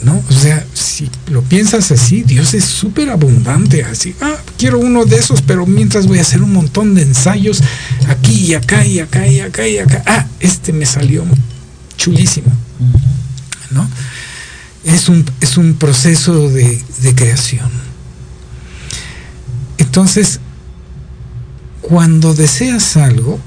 ¿no? 0.05 0.23
O 0.29 0.33
sea, 0.33 0.63
si 0.73 1.09
lo 1.31 1.41
piensas 1.41 1.91
así, 1.91 2.21
Dios 2.21 2.53
es 2.53 2.63
súper 2.63 3.09
abundante, 3.09 3.83
así, 3.83 4.15
ah, 4.21 4.35
quiero 4.57 4.77
uno 4.77 5.05
de 5.05 5.17
esos, 5.17 5.41
pero 5.41 5.65
mientras 5.65 6.05
voy 6.05 6.19
a 6.19 6.21
hacer 6.21 6.43
un 6.43 6.53
montón 6.53 6.93
de 6.93 7.01
ensayos 7.01 7.61
aquí 8.07 8.33
y 8.33 8.53
acá 8.53 8.85
y 8.85 8.99
acá 8.99 9.27
y 9.27 9.39
acá 9.39 9.67
y 9.67 9.79
acá. 9.79 10.03
Ah, 10.05 10.27
este 10.39 10.73
me 10.73 10.85
salió 10.85 11.25
chulísimo, 11.97 12.51
¿no? 13.71 13.89
Es 14.83 15.09
un, 15.09 15.25
es 15.41 15.57
un 15.57 15.73
proceso 15.73 16.49
de, 16.49 16.79
de 17.01 17.15
creación. 17.15 17.69
Entonces, 19.79 20.39
cuando 21.87 22.33
deseas 22.33 22.97
algo, 22.97 23.39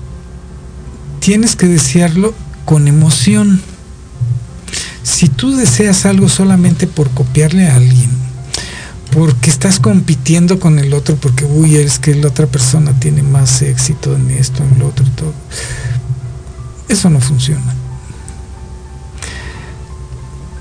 tienes 1.19 1.57
que 1.57 1.67
desearlo 1.67 2.33
con 2.65 2.87
emoción. 2.87 3.61
Si 5.03 5.29
tú 5.29 5.57
deseas 5.57 6.07
algo 6.07 6.29
solamente 6.29 6.87
por 6.87 7.11
copiarle 7.11 7.67
a 7.67 7.75
alguien, 7.75 8.11
porque 9.13 9.51
estás 9.51 9.81
compitiendo 9.81 10.61
con 10.61 10.79
el 10.79 10.95
otro, 10.95 11.17
porque, 11.17 11.45
uy, 11.47 11.77
es 11.77 11.99
que 11.99 12.15
la 12.15 12.29
otra 12.29 12.47
persona 12.47 12.93
tiene 13.01 13.25
más 13.25 13.61
éxito 13.61 14.15
en 14.15 14.31
esto, 14.31 14.63
en 14.63 14.79
lo 14.79 14.87
otro 14.87 15.05
todo, 15.17 15.35
eso 16.89 17.11
no 17.11 17.19
funciona. 17.19 17.75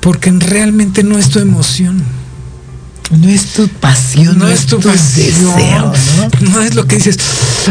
Porque 0.01 0.31
realmente 0.31 1.03
no 1.03 1.19
es 1.19 1.29
tu 1.29 1.37
emoción. 1.37 2.03
No 3.11 3.29
es 3.29 3.45
tu 3.53 3.67
pasión, 3.69 4.37
No 4.37 4.47
es 4.47 4.65
tu 4.65 4.79
pasión. 4.81 5.55
deseo, 5.55 5.93
¿no? 6.41 6.51
No 6.51 6.61
es 6.61 6.75
lo 6.75 6.85
que 6.87 6.97
dices, 6.97 7.17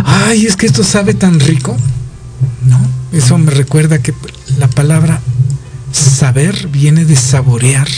ay, 0.04 0.46
es 0.46 0.56
que 0.56 0.66
esto 0.66 0.82
sabe 0.82 1.12
tan 1.14 1.38
rico. 1.40 1.76
No, 2.64 2.80
eso 3.12 3.36
me 3.38 3.50
recuerda 3.50 3.98
que 4.00 4.14
la 4.58 4.68
palabra 4.68 5.20
saber 5.92 6.68
viene 6.68 7.04
de 7.04 7.16
saborear. 7.16 7.88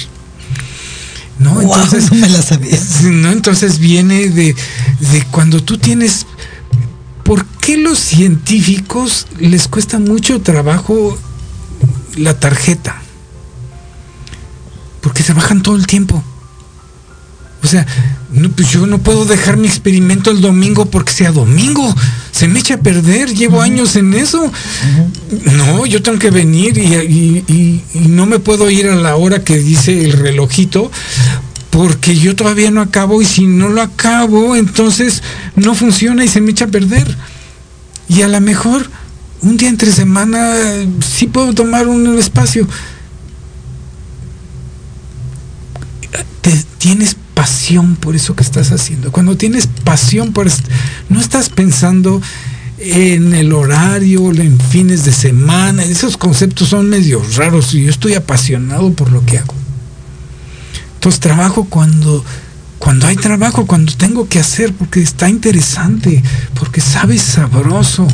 ¿No? 1.38 1.54
Wow, 1.54 1.62
Entonces, 1.62 2.10
no 2.10 2.18
me 2.18 2.28
la 2.28 2.42
sabía. 2.42 2.76
no, 3.04 3.30
entonces 3.30 3.78
viene 3.78 4.28
de, 4.30 4.56
de 5.12 5.24
cuando 5.30 5.62
tú 5.62 5.78
tienes. 5.78 6.26
¿Por 7.22 7.44
qué 7.60 7.76
los 7.76 7.98
científicos 7.98 9.26
les 9.38 9.68
cuesta 9.68 9.98
mucho 10.00 10.40
trabajo 10.40 11.16
la 12.16 12.38
tarjeta? 12.40 13.00
Porque 15.00 15.22
trabajan 15.22 15.62
todo 15.62 15.76
el 15.76 15.86
tiempo. 15.86 16.24
O 17.62 17.66
sea, 17.66 17.84
no, 18.30 18.50
pues 18.50 18.70
yo 18.70 18.86
no 18.86 18.98
puedo 18.98 19.24
dejar 19.24 19.56
mi 19.56 19.66
experimento 19.66 20.30
el 20.30 20.40
domingo 20.40 20.86
porque 20.86 21.12
sea 21.12 21.32
domingo. 21.32 21.92
Se 22.30 22.46
me 22.46 22.60
echa 22.60 22.74
a 22.74 22.78
perder, 22.80 23.34
llevo 23.34 23.60
años 23.60 23.96
en 23.96 24.14
eso. 24.14 24.50
No, 25.56 25.84
yo 25.84 26.00
tengo 26.02 26.18
que 26.20 26.30
venir 26.30 26.78
y, 26.78 26.82
y- 26.94 27.44
y- 27.48 27.82
y 27.94 27.98
no 28.08 28.26
me 28.26 28.38
puedo 28.38 28.70
ir 28.70 28.86
a 28.88 28.94
la 28.94 29.16
hora 29.16 29.42
que 29.42 29.58
dice 29.58 30.04
el 30.04 30.12
relojito 30.12 30.90
porque 31.70 32.16
yo 32.16 32.34
todavía 32.36 32.70
no 32.70 32.80
acabo 32.80 33.20
y 33.22 33.24
si 33.24 33.46
no 33.46 33.68
lo 33.68 33.82
acabo, 33.82 34.54
entonces 34.56 35.22
no 35.56 35.74
funciona 35.74 36.24
y 36.24 36.28
se 36.28 36.40
me 36.40 36.52
echa 36.52 36.66
a 36.66 36.68
perder. 36.68 37.16
Y 38.08 38.22
a 38.22 38.28
lo 38.28 38.40
mejor 38.40 38.88
un 39.42 39.56
día 39.56 39.68
entre 39.68 39.90
semana 39.92 40.54
sí 41.16 41.26
puedo 41.26 41.52
tomar 41.54 41.88
un 41.88 42.18
espacio. 42.18 42.66
Te- 46.40 46.64
tienes 46.78 47.16
por 48.00 48.16
eso 48.16 48.34
que 48.34 48.42
estás 48.42 48.72
haciendo. 48.72 49.12
Cuando 49.12 49.36
tienes 49.36 49.66
pasión 49.84 50.32
por 50.32 50.48
no 51.08 51.20
estás 51.20 51.48
pensando 51.48 52.20
en 52.78 53.34
el 53.34 53.52
horario, 53.52 54.30
en 54.30 54.58
fines 54.58 55.04
de 55.04 55.12
semana, 55.12 55.84
esos 55.84 56.16
conceptos 56.16 56.68
son 56.68 56.88
medio 56.88 57.22
raros 57.36 57.74
y 57.74 57.84
yo 57.84 57.90
estoy 57.90 58.14
apasionado 58.14 58.92
por 58.92 59.10
lo 59.10 59.24
que 59.24 59.38
hago. 59.38 59.54
Entonces 60.94 61.20
trabajo 61.20 61.64
cuando 61.64 62.24
cuando 62.78 63.08
hay 63.08 63.16
trabajo, 63.16 63.66
cuando 63.66 63.92
tengo 63.94 64.28
que 64.28 64.38
hacer, 64.38 64.72
porque 64.72 65.02
está 65.02 65.28
interesante, 65.28 66.22
porque 66.58 66.80
sabe 66.80 67.18
sabroso. 67.18 68.06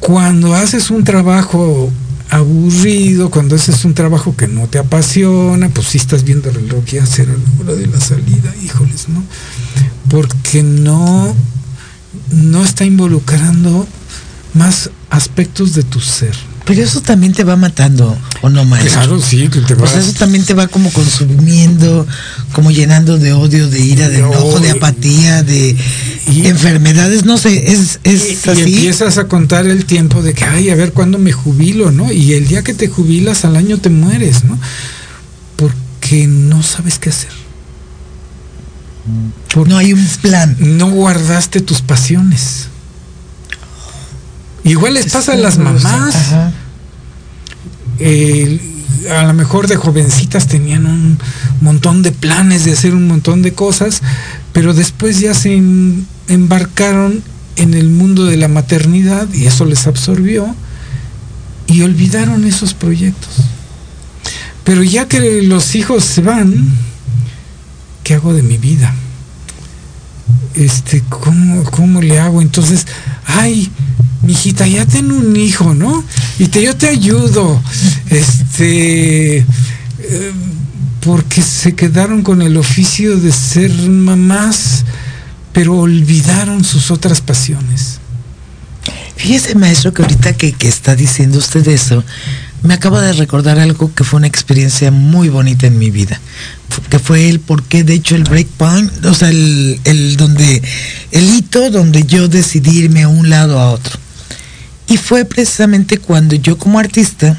Cuando 0.00 0.54
haces 0.54 0.90
un 0.90 1.02
trabajo 1.02 1.90
aburrido, 2.32 3.30
cuando 3.30 3.56
haces 3.56 3.84
un 3.84 3.92
trabajo 3.92 4.34
que 4.34 4.48
no 4.48 4.66
te 4.66 4.78
apasiona, 4.78 5.68
pues 5.68 5.88
si 5.88 5.98
estás 5.98 6.24
viendo 6.24 6.48
el 6.48 6.54
reloj 6.54 6.82
ya 6.86 7.04
será 7.04 7.32
la 7.32 7.60
hora 7.60 7.74
de 7.74 7.86
la 7.86 8.00
salida, 8.00 8.54
híjoles, 8.64 9.10
¿no? 9.10 9.22
Porque 10.08 10.62
no, 10.62 11.34
no 12.30 12.64
está 12.64 12.86
involucrando 12.86 13.86
más 14.54 14.88
aspectos 15.10 15.74
de 15.74 15.82
tu 15.82 16.00
ser. 16.00 16.34
Pero 16.64 16.80
eso 16.82 17.00
también 17.00 17.32
te 17.32 17.42
va 17.42 17.56
matando, 17.56 18.16
¿o 18.40 18.48
no, 18.48 18.64
maestro? 18.64 18.92
Claro, 19.00 19.20
sí, 19.20 19.48
que 19.48 19.60
te 19.62 19.74
Pues 19.74 19.94
vas- 19.94 20.04
eso 20.04 20.12
también 20.16 20.44
te 20.44 20.54
va 20.54 20.68
como 20.68 20.90
consumiendo, 20.92 22.06
como 22.52 22.70
llenando 22.70 23.18
de 23.18 23.32
odio, 23.32 23.68
de 23.68 23.80
ira, 23.80 24.08
de 24.08 24.18
No, 24.20 24.28
enojo, 24.32 24.60
de 24.60 24.70
apatía, 24.70 25.42
de 25.42 25.76
y- 26.30 26.46
enfermedades, 26.46 27.24
no 27.24 27.36
sé, 27.36 27.72
es, 27.72 27.98
es 28.04 28.46
y, 28.46 28.60
empiezas 28.60 29.18
a 29.18 29.26
contar 29.26 29.66
el 29.66 29.86
tiempo 29.86 30.22
de 30.22 30.34
que, 30.34 30.44
ay, 30.44 30.70
a 30.70 30.76
ver 30.76 30.92
cuándo 30.92 31.18
me 31.18 31.32
jubilo, 31.32 31.90
¿no? 31.90 32.12
Y 32.12 32.34
el 32.34 32.46
día 32.46 32.62
que 32.62 32.74
te 32.74 32.86
jubilas 32.86 33.44
al 33.44 33.56
año 33.56 33.78
te 33.78 33.90
mueres, 33.90 34.44
¿no? 34.44 34.56
Porque 35.56 36.28
no 36.28 36.62
sabes 36.62 37.00
qué 37.00 37.10
hacer. 37.10 37.30
Porque 39.52 39.68
No 39.70 39.78
hay 39.78 39.92
un 39.94 40.06
plan. 40.22 40.56
no 40.60 40.90
guardaste 40.90 41.60
tus 41.60 41.80
pasiones. 41.82 42.68
Igual 44.64 44.94
les 44.94 45.12
pasa 45.12 45.32
a 45.32 45.36
las 45.36 45.58
mamás. 45.58 46.14
Eh, 47.98 48.60
a 49.10 49.24
lo 49.24 49.32
mejor 49.34 49.66
de 49.66 49.76
jovencitas 49.76 50.46
tenían 50.46 50.86
un 50.86 51.18
montón 51.60 52.02
de 52.02 52.12
planes 52.12 52.64
de 52.64 52.72
hacer 52.72 52.94
un 52.94 53.08
montón 53.08 53.42
de 53.42 53.52
cosas, 53.52 54.02
pero 54.52 54.74
después 54.74 55.18
ya 55.20 55.34
se 55.34 55.54
em- 55.54 56.04
embarcaron 56.28 57.22
en 57.56 57.74
el 57.74 57.88
mundo 57.88 58.24
de 58.24 58.36
la 58.36 58.48
maternidad 58.48 59.26
y 59.34 59.46
eso 59.46 59.64
les 59.64 59.86
absorbió 59.86 60.54
y 61.66 61.82
olvidaron 61.82 62.44
esos 62.44 62.74
proyectos. 62.74 63.30
Pero 64.64 64.82
ya 64.84 65.08
que 65.08 65.42
los 65.42 65.74
hijos 65.74 66.04
se 66.04 66.22
van, 66.22 66.54
¿qué 68.04 68.14
hago 68.14 68.32
de 68.32 68.42
mi 68.42 68.58
vida? 68.58 68.94
Este, 70.54 71.02
¿cómo, 71.08 71.64
cómo 71.64 72.00
le 72.00 72.18
hago? 72.18 72.42
Entonces, 72.42 72.86
ay, 73.24 73.70
mijita, 74.22 74.66
ya 74.66 74.86
ten 74.86 75.10
un 75.10 75.34
hijo, 75.36 75.74
¿no? 75.74 76.04
Y 76.38 76.48
te, 76.48 76.62
yo 76.62 76.76
te 76.76 76.88
ayudo. 76.88 77.60
Este, 78.10 79.38
eh, 79.38 80.32
porque 81.00 81.42
se 81.42 81.74
quedaron 81.74 82.22
con 82.22 82.42
el 82.42 82.56
oficio 82.56 83.18
de 83.18 83.32
ser 83.32 83.72
mamás, 83.72 84.84
pero 85.52 85.78
olvidaron 85.78 86.64
sus 86.64 86.90
otras 86.90 87.20
pasiones. 87.20 87.98
Fíjese, 89.16 89.54
maestro, 89.54 89.92
que 89.92 90.02
ahorita 90.02 90.32
que, 90.34 90.52
que 90.52 90.68
está 90.68 90.94
diciendo 90.94 91.38
usted 91.38 91.66
eso, 91.68 92.04
me 92.62 92.74
acabo 92.74 93.00
de 93.00 93.12
recordar 93.12 93.58
algo 93.58 93.92
que 93.94 94.04
fue 94.04 94.18
una 94.18 94.28
experiencia 94.28 94.90
muy 94.92 95.28
bonita 95.28 95.66
en 95.66 95.78
mi 95.78 95.90
vida, 95.90 96.20
que 96.88 96.98
fue 96.98 97.28
el 97.28 97.40
por 97.40 97.62
qué, 97.62 97.84
de 97.84 97.94
hecho, 97.94 98.16
el 98.16 98.24
breakpoint, 98.24 99.04
o 99.04 99.14
sea, 99.14 99.28
el, 99.28 99.80
el 99.84 100.16
donde, 100.16 100.62
el 101.10 101.34
hito 101.34 101.70
donde 101.70 102.04
yo 102.04 102.28
decidí 102.28 102.78
irme 102.80 103.02
a 103.02 103.08
un 103.08 103.30
lado 103.30 103.58
a 103.58 103.70
otro. 103.70 103.98
Y 104.86 104.96
fue 104.96 105.24
precisamente 105.24 105.98
cuando 105.98 106.34
yo 106.34 106.58
como 106.58 106.78
artista 106.78 107.38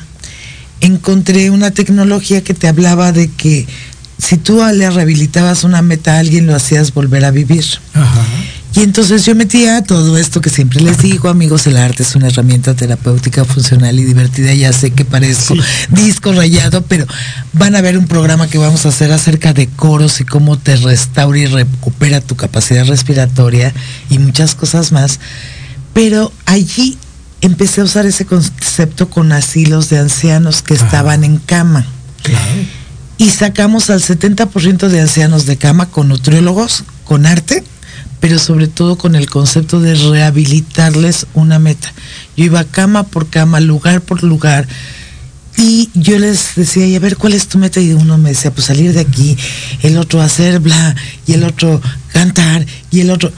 encontré 0.81 1.49
una 1.49 1.71
tecnología 1.71 2.43
que 2.43 2.53
te 2.53 2.67
hablaba 2.67 3.11
de 3.11 3.29
que 3.29 3.67
si 4.17 4.37
tú 4.37 4.61
le 4.73 4.89
rehabilitabas 4.89 5.63
una 5.63 5.81
meta 5.81 6.15
a 6.15 6.19
alguien, 6.19 6.47
lo 6.47 6.55
hacías 6.55 6.93
volver 6.93 7.25
a 7.25 7.31
vivir. 7.31 7.65
Ajá. 7.93 8.25
Y 8.75 8.81
entonces 8.81 9.23
yo 9.25 9.35
metía 9.35 9.83
todo 9.83 10.17
esto 10.17 10.41
que 10.41 10.49
siempre 10.49 10.81
les 10.81 10.97
digo, 10.97 11.29
amigos, 11.29 11.67
el 11.67 11.77
arte 11.77 12.01
es 12.01 12.15
una 12.15 12.27
herramienta 12.27 12.73
terapéutica, 12.73 13.45
funcional 13.45 13.99
y 13.99 14.03
divertida. 14.03 14.51
Ya 14.53 14.73
sé 14.73 14.89
que 14.91 15.05
parezco 15.05 15.53
Sí. 15.55 15.61
disco 15.89 16.31
rayado, 16.33 16.81
pero 16.83 17.05
van 17.53 17.75
a 17.75 17.81
ver 17.81 17.97
un 17.99 18.07
programa 18.07 18.47
que 18.47 18.57
vamos 18.57 18.85
a 18.85 18.89
hacer 18.89 19.11
acerca 19.11 19.53
de 19.53 19.67
coros 19.67 20.21
y 20.21 20.25
cómo 20.25 20.57
te 20.57 20.75
restaura 20.77 21.37
y 21.37 21.45
recupera 21.45 22.19
tu 22.19 22.35
capacidad 22.35 22.85
respiratoria 22.87 23.71
y 24.09 24.17
muchas 24.17 24.55
cosas 24.55 24.91
más. 24.91 25.19
Pero 25.93 26.31
allí 26.47 26.97
empecé 27.41 27.81
a 27.81 27.83
usar 27.83 28.07
ese 28.07 28.25
concepto 28.25 29.07
con 29.07 29.31
asilos 29.33 29.89
de 29.91 29.99
ancianos 29.99 30.63
que 30.63 30.73
Ajá. 30.73 30.85
estaban 30.85 31.23
en 31.23 31.37
cama 31.37 31.85
Claro. 32.23 32.45
y 33.19 33.29
sacamos 33.29 33.91
al 33.91 34.01
70% 34.01 34.87
de 34.89 35.01
ancianos 35.01 35.45
de 35.45 35.57
cama 35.57 35.89
con 35.89 36.07
nutriólogos, 36.07 36.83
con 37.05 37.27
arte, 37.27 37.63
pero 38.23 38.39
sobre 38.39 38.69
todo 38.69 38.97
con 38.97 39.15
el 39.15 39.29
concepto 39.29 39.81
de 39.81 39.95
rehabilitarles 39.95 41.27
una 41.33 41.59
meta. 41.59 41.91
Yo 42.37 42.45
iba 42.45 42.63
cama 42.63 43.03
por 43.03 43.27
cama, 43.27 43.59
lugar 43.59 43.99
por 43.99 44.23
lugar, 44.23 44.65
y 45.57 45.89
yo 45.93 46.17
les 46.17 46.55
decía, 46.55 46.87
y 46.87 46.95
a 46.95 47.01
ver, 47.01 47.17
¿cuál 47.17 47.33
es 47.33 47.49
tu 47.49 47.57
meta? 47.57 47.81
Y 47.81 47.91
uno 47.91 48.17
me 48.17 48.29
decía, 48.29 48.51
pues 48.51 48.67
salir 48.67 48.93
de 48.93 49.01
aquí, 49.01 49.35
el 49.81 49.97
otro 49.97 50.21
hacer 50.21 50.61
bla, 50.61 50.95
y 51.27 51.33
el 51.33 51.43
otro 51.43 51.81
cantar, 52.13 52.65
y 52.91 53.01
el 53.01 53.11
otro... 53.11 53.29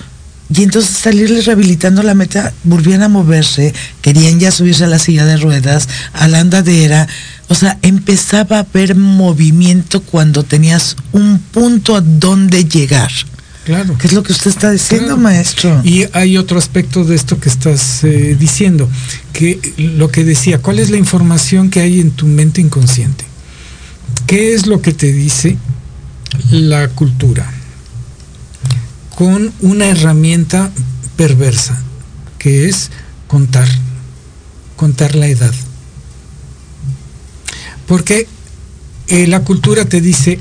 Y 0.56 0.62
entonces 0.62 0.92
salirles 0.92 1.48
rehabilitando 1.48 2.04
la 2.04 2.14
meta, 2.14 2.54
volvían 2.64 3.02
a 3.02 3.10
moverse, 3.10 3.74
querían 4.04 4.40
ya 4.40 4.52
subirse 4.52 4.84
a 4.84 4.88
la 4.88 5.00
silla 5.00 5.26
de 5.26 5.38
ruedas, 5.38 5.90
a 6.14 6.28
la 6.28 6.42
andadera. 6.42 7.08
O 7.48 7.56
sea, 7.56 7.80
empezaba 7.82 8.58
a 8.58 8.68
haber 8.72 8.94
movimiento 8.94 10.04
cuando 10.04 10.44
tenías 10.44 10.96
un 11.12 11.40
punto 11.40 11.96
a 11.96 12.02
donde 12.02 12.66
llegar. 12.66 13.10
Claro. 13.66 13.98
¿Qué 13.98 14.06
es 14.08 14.14
lo 14.14 14.22
que 14.22 14.32
usted 14.32 14.52
está 14.52 14.70
diciendo, 14.70 15.08
Claro. 15.08 15.22
maestro? 15.22 15.82
Y 15.84 16.06
hay 16.14 16.38
otro 16.38 16.60
aspecto 16.60 17.04
de 17.04 17.16
esto 17.16 17.40
que 17.40 17.50
estás 17.50 18.04
eh, 18.04 18.36
diciendo, 18.40 18.88
que 19.34 19.60
lo 19.78 20.10
que 20.12 20.24
decía, 20.24 20.60
¿cuál 20.62 20.78
es 20.78 20.92
la 20.92 20.98
información 20.98 21.72
que 21.72 21.82
hay 21.82 22.00
en 22.00 22.12
tu 22.12 22.28
mente 22.28 22.62
inconsciente? 22.62 23.26
¿Qué 24.28 24.54
es 24.54 24.68
lo 24.68 24.82
que 24.82 24.94
te 24.94 25.12
dice 25.12 25.58
la 26.52 26.90
cultura? 26.90 27.52
Con 29.16 29.52
una 29.62 29.88
herramienta 29.88 30.70
perversa, 31.18 31.82
que 32.38 32.70
es 32.70 32.92
contar, 33.28 33.68
contar 34.76 35.16
la 35.16 35.28
edad. 35.28 35.54
Porque 37.88 38.28
eh, 39.08 39.26
la 39.26 39.42
cultura 39.42 39.86
te 39.86 40.02
dice, 40.02 40.40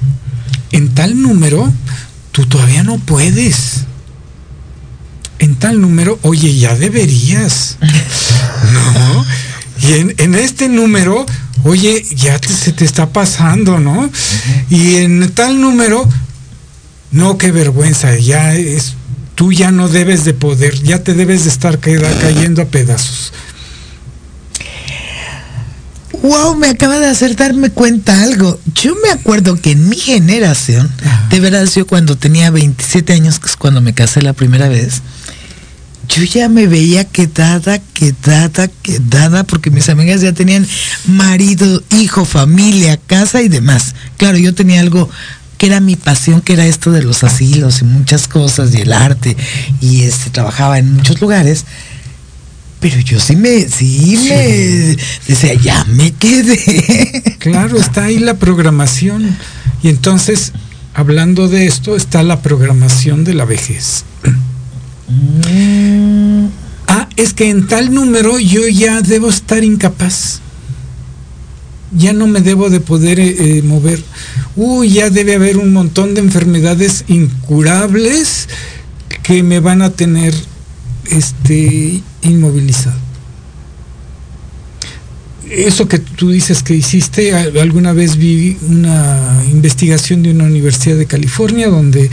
en 0.73 0.95
tal 0.95 1.21
número, 1.21 1.73
tú 2.35 2.47
todavía 2.47 2.83
no 2.83 2.99
puedes 2.99 3.85
en 5.39 5.55
tal 5.55 5.81
número, 5.81 6.19
oye, 6.23 6.57
ya 6.59 6.75
deberías. 6.75 7.79
¿No? 8.73 9.25
Y 9.89 9.93
en, 10.01 10.15
en 10.19 10.35
este 10.35 10.69
número, 10.69 11.25
oye, 11.63 12.03
ya 12.17 12.39
te- 12.41 12.49
se 12.49 12.73
te 12.73 12.85
está 12.85 13.11
pasando, 13.11 13.79
¿no? 13.79 14.11
Y 14.69 14.97
en 14.97 15.31
tal 15.33 15.61
número, 15.61 16.09
no, 17.13 17.39
qué 17.39 17.53
vergüenza, 17.53 18.17
ya 18.19 18.55
es, 18.57 18.95
tú 19.37 19.53
ya 19.53 19.71
no 19.71 19.89
debes 19.89 20.25
de 20.25 20.35
poder, 20.35 20.75
ya 20.83 21.05
te 21.05 21.15
debes 21.15 21.45
de 21.45 21.51
estar 21.51 21.79
cayendo 21.79 22.63
a 22.63 22.65
pedazos. 22.67 23.33
Wow, 26.25 26.57
me 26.57 26.69
acaba 26.69 26.99
de 26.99 27.07
hacer 27.07 27.37
darme 27.37 27.69
cuenta 27.69 28.23
algo. 28.23 28.59
Yo 28.75 28.95
me 29.03 29.11
acuerdo 29.11 29.61
que 29.61 29.73
en 29.73 29.91
mi 29.91 29.97
generación, 29.99 30.91
Ajá. 31.05 31.29
de 31.29 31.39
veras 31.39 31.75
yo 31.75 31.87
cuando 31.87 32.17
tenía 32.17 32.51
27 32.51 33.13
años, 33.13 33.39
que 33.39 33.47
es 33.47 33.57
cuando 33.57 33.83
me 33.83 33.93
casé 33.93 34.23
la 34.23 34.33
primera 34.33 34.71
vez, 34.71 35.03
yo 36.09 36.23
ya 36.23 36.49
me 36.49 36.67
veía 36.67 37.05
quedada, 37.05 37.79
quedada, 37.93 38.69
quedada, 38.69 39.45
porque 39.45 39.71
mis 39.71 39.91
amigas 39.91 40.23
ya 40.23 40.33
tenían 40.33 40.67
marido, 41.07 41.83
hijo, 41.91 42.25
familia, 42.25 42.99
casa 43.07 43.43
y 43.43 43.51
demás. 43.51 43.95
Claro, 44.17 44.39
yo 44.39 44.55
tenía 44.55 44.81
algo 44.81 45.11
que 45.59 45.67
era 45.67 45.81
mi 45.81 45.95
pasión, 45.95 46.41
que 46.41 46.55
era 46.55 46.65
esto 46.65 46.91
de 46.91 47.03
los 47.03 47.23
asilos 47.23 47.83
y 47.83 47.85
muchas 47.85 48.29
cosas 48.29 48.75
y 48.75 48.81
el 48.81 48.95
arte, 48.95 49.37
y 49.83 50.05
este, 50.05 50.31
trabajaba 50.31 50.79
en 50.79 50.91
muchos 50.95 51.21
lugares. 51.21 51.67
Pero 52.85 53.01
yo 53.01 53.19
sí 53.19 53.35
me, 53.35 53.67
sí, 53.67 54.19
me 54.29 54.97
decía, 55.27 55.55
ya 55.55 55.87
me 55.87 56.13
quedé. 56.13 57.23
Claro, 57.39 57.79
está 57.79 58.05
ahí 58.05 58.19
la 58.19 58.35
programación. 58.35 59.39
Y 59.83 59.89
entonces, 59.89 60.53
hablando 60.93 61.49
de 61.49 61.65
esto, 61.65 61.97
está 61.97 62.23
la 62.23 62.43
programación 62.43 63.25
de 63.25 63.33
la 63.33 63.47
vejez. 63.47 64.05
Mm, 65.09 66.49
Ah, 66.87 67.09
es 67.17 67.33
que 67.33 67.49
en 67.49 67.67
tal 67.69 67.95
número 67.95 68.39
yo 68.39 68.69
ya 68.69 69.01
debo 69.01 69.31
estar 69.31 69.65
incapaz. 69.65 70.41
Ya 71.91 72.13
no 72.13 72.27
me 72.27 72.43
debo 72.43 72.69
de 72.69 72.81
poder 72.81 73.19
eh, 73.19 73.35
eh, 73.39 73.63
mover. 73.63 74.03
Uy, 74.57 74.91
ya 74.91 75.09
debe 75.09 75.37
haber 75.37 75.57
un 75.57 75.73
montón 75.73 76.13
de 76.13 76.21
enfermedades 76.21 77.07
incurables 77.09 78.51
que 79.23 79.43
me 79.43 79.61
van 79.61 79.81
a 79.81 79.89
tener 79.89 80.35
este 81.11 82.03
inmovilizado. 82.23 82.99
Eso 85.51 85.87
que 85.89 85.99
tú 85.99 86.31
dices 86.31 86.63
que 86.63 86.75
hiciste, 86.75 87.35
alguna 87.35 87.93
vez 87.93 88.17
vi 88.17 88.57
una 88.67 89.43
investigación 89.51 90.23
de 90.23 90.31
una 90.31 90.45
universidad 90.45 90.97
de 90.97 91.07
California 91.07 91.69
donde 91.69 92.11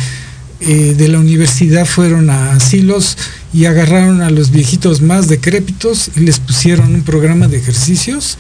eh, 0.60 0.93
de 0.97 1.08
la 1.08 1.17
universidad 1.19 1.86
fueron 1.86 2.30
a 2.30 2.51
asilos 2.51 3.17
y 3.54 3.65
agarraron 3.65 4.21
a 4.21 4.30
los 4.30 4.51
viejitos 4.51 5.01
más 5.01 5.27
decrépitos 5.27 6.12
y 6.17 6.19
les 6.21 6.39
pusieron 6.39 6.93
un 6.93 7.04
programa 7.04 7.47
de 7.47 7.58
ejercicios 7.58 8.38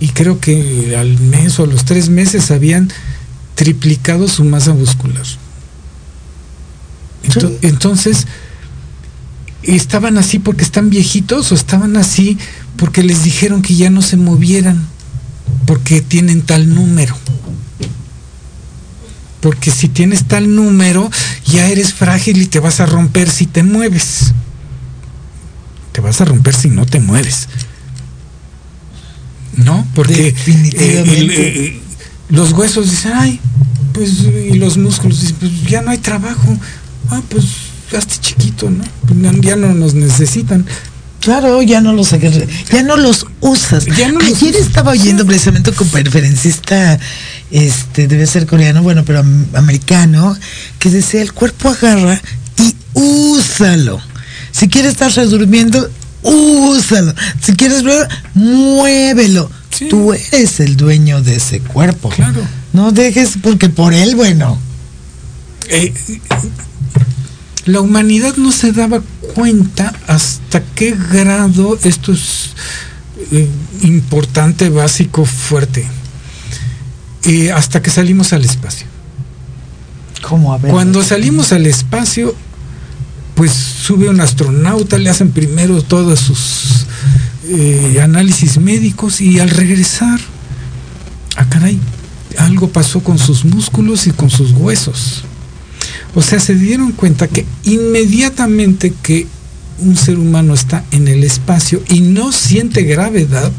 y 0.00 0.08
creo 0.08 0.40
que 0.40 0.96
al 0.98 1.18
mes 1.20 1.58
o 1.60 1.64
a 1.64 1.66
los 1.68 1.84
tres 1.84 2.08
meses 2.08 2.50
habían 2.50 2.90
triplicado 3.54 4.26
su 4.28 4.44
masa 4.44 4.74
muscular. 4.74 5.24
Ento- 7.24 7.48
Sí. 7.50 7.58
Entonces, 7.62 8.26
¿estaban 9.62 10.18
así 10.18 10.38
porque 10.38 10.64
están 10.64 10.90
viejitos 10.90 11.52
o 11.52 11.54
estaban 11.54 11.96
así 11.96 12.38
porque 12.76 13.02
les 13.02 13.22
dijeron 13.24 13.62
que 13.62 13.74
ya 13.74 13.90
no 13.90 14.02
se 14.02 14.16
movieran 14.16 14.86
porque 15.66 16.00
tienen 16.00 16.42
tal 16.42 16.74
número? 16.74 17.16
Porque 19.40 19.70
si 19.72 19.88
tienes 19.88 20.24
tal 20.24 20.54
número, 20.54 21.10
ya 21.46 21.68
eres 21.68 21.94
frágil 21.94 22.40
y 22.40 22.46
te 22.46 22.60
vas 22.60 22.78
a 22.80 22.86
romper 22.86 23.28
si 23.28 23.46
te 23.46 23.62
mueves. 23.64 24.32
Te 25.90 26.00
vas 26.00 26.20
a 26.20 26.24
romper 26.24 26.54
si 26.54 26.70
no 26.70 26.86
te 26.86 27.00
mueves. 27.00 27.48
¿No? 29.56 29.86
Porque 29.94 30.28
eh, 30.46 31.04
el- 31.06 31.30
eh, 31.30 31.80
los 32.28 32.52
huesos 32.52 32.88
dicen, 32.90 33.12
ay, 33.14 33.40
pues, 33.92 34.20
y 34.20 34.54
los 34.54 34.78
músculos 34.78 35.20
dicen, 35.20 35.36
pues 35.40 35.52
ya 35.64 35.82
no 35.82 35.90
hay 35.90 35.98
trabajo. 35.98 36.56
Ah, 37.10 37.20
pues 37.28 37.44
hazte 37.98 38.16
chiquito, 38.20 38.70
¿no? 38.70 38.84
Ya- 39.40 39.56
no 39.56 39.72
nos 39.74 39.94
necesitan. 39.94 40.64
Claro, 41.20 41.62
ya 41.62 41.80
no 41.80 41.92
los 41.92 42.10
ya 42.10 42.82
no 42.82 42.96
los 42.96 43.26
usas. 43.40 43.86
Ya 43.96 44.10
no 44.10 44.18
los 44.18 44.28
Ayer 44.42 44.54
usas. 44.56 44.66
estaba 44.66 44.90
oyendo 44.90 45.24
precisamente 45.24 45.70
con 45.70 45.86
preferencista, 45.88 46.98
este, 47.52 48.08
debe 48.08 48.26
ser 48.26 48.46
coreano, 48.46 48.82
bueno, 48.82 49.04
pero 49.04 49.20
am- 49.20 49.46
americano, 49.54 50.36
que 50.80 50.90
decía 50.90 51.22
el 51.22 51.32
cuerpo 51.32 51.68
agarra 51.68 52.20
y 52.58 52.74
úsalo. 52.94 54.00
Si 54.50 54.68
quieres 54.68 54.92
estar 54.92 55.12
redurmiendo, 55.12 55.88
úsalo. 56.24 57.14
Si 57.40 57.54
quieres 57.54 57.84
ver, 57.84 58.08
muévelo. 58.34 59.48
Sí. 59.70 59.88
Tú 59.88 60.12
eres 60.12 60.58
el 60.60 60.76
dueño 60.76 61.22
de 61.22 61.36
ese 61.36 61.60
cuerpo. 61.60 62.08
Claro. 62.10 62.42
No 62.72 62.90
dejes 62.90 63.30
porque 63.40 63.68
por 63.68 63.94
él, 63.94 64.16
bueno. 64.16 64.58
Eh, 65.68 65.94
la 67.64 67.80
humanidad 67.80 68.36
no 68.36 68.52
se 68.52 68.72
daba 68.72 69.02
cuenta 69.34 69.92
hasta 70.06 70.62
qué 70.74 70.96
grado 71.12 71.78
esto 71.84 72.12
es 72.12 72.50
eh, 73.30 73.48
importante, 73.82 74.68
básico, 74.68 75.24
fuerte. 75.24 75.86
Eh, 77.24 77.52
hasta 77.52 77.80
que 77.80 77.90
salimos 77.90 78.32
al 78.32 78.44
espacio. 78.44 78.86
¿Cómo 80.22 80.52
a 80.52 80.58
ver? 80.58 80.72
Cuando 80.72 81.04
salimos 81.04 81.52
al 81.52 81.66
espacio, 81.66 82.34
pues 83.36 83.52
sube 83.52 84.08
un 84.08 84.20
astronauta, 84.20 84.98
le 84.98 85.10
hacen 85.10 85.30
primero 85.30 85.82
todas 85.82 86.18
sus 86.18 86.86
eh, 87.44 88.00
análisis 88.02 88.58
médicos 88.58 89.20
y 89.20 89.38
al 89.38 89.50
regresar, 89.50 90.20
ah 91.36 91.46
caray, 91.48 91.78
algo 92.38 92.68
pasó 92.70 93.00
con 93.00 93.18
sus 93.18 93.44
músculos 93.44 94.06
y 94.08 94.10
con 94.10 94.30
sus 94.30 94.50
huesos. 94.52 95.24
O 96.14 96.22
sea, 96.22 96.40
se 96.40 96.54
dieron 96.54 96.92
cuenta 96.92 97.28
que 97.28 97.46
inmediatamente 97.64 98.92
que 99.02 99.26
un 99.78 99.96
ser 99.96 100.18
humano 100.18 100.54
está 100.54 100.84
en 100.90 101.08
el 101.08 101.24
espacio 101.24 101.82
y 101.88 102.00
no 102.00 102.32
siente 102.32 102.82
gravedad, 102.82 103.50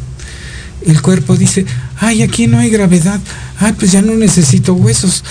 el 0.86 1.02
cuerpo 1.02 1.36
dice, 1.36 1.66
ay, 2.00 2.22
aquí 2.22 2.48
no 2.48 2.60
hay 2.60 2.70
gravedad, 2.70 3.20
ay, 3.58 3.74
pues 3.74 3.92
ya 3.92 4.02
no 4.02 4.14
necesito 4.14 4.74
huesos, 4.74 5.24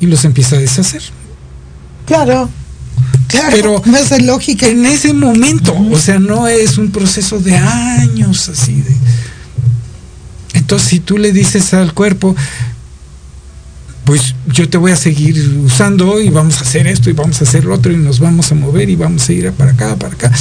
y 0.00 0.06
los 0.06 0.24
empieza 0.24 0.56
a 0.56 0.58
deshacer. 0.58 1.02
Claro. 2.06 2.50
Claro, 3.28 3.50
Pero 3.50 3.82
no 3.86 3.96
es 3.96 4.22
lógica. 4.22 4.66
En 4.66 4.84
ese 4.84 5.14
momento, 5.14 5.74
o 5.90 5.98
sea, 5.98 6.18
no 6.18 6.48
es 6.48 6.76
un 6.76 6.90
proceso 6.90 7.38
de 7.38 7.56
años 7.56 8.48
así 8.48 8.82
de. 8.82 8.94
Entonces, 10.54 10.88
si 10.88 11.00
tú 11.00 11.18
le 11.18 11.32
dices 11.32 11.72
al 11.72 11.94
cuerpo, 11.94 12.36
pues 14.04 14.34
yo 14.46 14.68
te 14.68 14.78
voy 14.78 14.92
a 14.92 14.96
seguir 14.96 15.36
usando 15.64 16.20
y 16.20 16.28
vamos 16.28 16.58
a 16.58 16.62
hacer 16.62 16.86
esto 16.86 17.08
y 17.08 17.12
vamos 17.12 17.40
a 17.40 17.44
hacer 17.44 17.64
lo 17.64 17.74
otro 17.74 17.92
y 17.92 17.96
nos 17.96 18.18
vamos 18.18 18.50
a 18.50 18.54
mover 18.54 18.90
y 18.90 18.96
vamos 18.96 19.28
a 19.28 19.32
ir 19.32 19.52
para 19.52 19.72
acá, 19.72 19.96
para 19.96 20.14
acá, 20.14 20.32